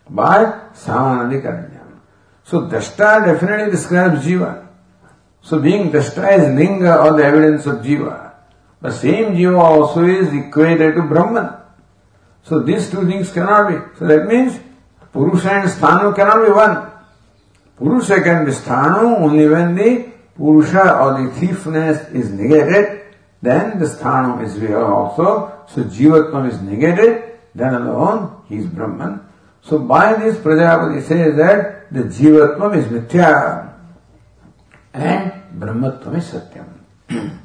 By 0.10 0.46
Samanadikaranyam. 0.74 2.00
So 2.46 2.62
Drashta 2.62 3.26
definitely 3.26 3.70
describes 3.70 4.26
Jiva. 4.26 4.66
So 5.42 5.60
being 5.60 5.92
Drashta 5.92 6.40
is 6.40 6.56
Linga 6.56 7.02
or 7.02 7.18
the 7.18 7.26
evidence 7.26 7.66
of 7.66 7.84
Jiva. 7.84 8.34
The 8.82 8.92
same 8.92 9.36
Jiva 9.36 9.60
also 9.60 10.06
is 10.06 10.32
equated 10.32 10.96
to 10.96 11.02
Brahman. 11.02 11.54
So 12.44 12.62
these 12.62 12.90
two 12.90 13.06
things 13.08 13.34
cannot 13.34 13.68
be. 13.68 14.00
So 14.00 14.08
that 14.08 14.26
means 14.28 14.58
Purusha 15.12 15.52
and 15.52 15.70
Sthanu 15.70 16.16
cannot 16.16 16.46
be 16.46 16.52
one. 16.54 16.92
Purusha 17.76 18.22
can 18.22 18.46
be 18.46 18.52
Sthanu 18.52 19.20
only 19.20 19.50
when 19.50 19.76
the 19.76 20.15
Purusha 20.36 20.98
or 21.00 21.24
the 21.24 21.32
thiefness 21.40 22.10
is 22.10 22.30
negated 22.32 23.06
then 23.46 23.78
the 23.78 23.86
sthanam 23.86 24.44
is 24.44 24.58
real 24.60 24.84
also. 24.84 25.54
So 25.68 25.84
jivatvam 25.84 26.50
is 26.50 26.60
negated, 26.62 27.38
then 27.54 27.76
alone 27.76 28.42
he 28.50 28.58
is 28.58 28.66
Brahman. 28.66 29.22
So 29.62 29.78
by 29.80 30.14
this 30.14 30.38
Prajapati 30.38 31.02
says 31.04 31.36
that 31.38 31.94
the 31.94 32.04
jivatvam 32.04 32.76
is 32.76 32.86
mithya. 32.86 33.74
and 34.94 35.32
Brahmatvam 35.60 36.18
is 36.18 36.26
Satyam. 36.34 37.40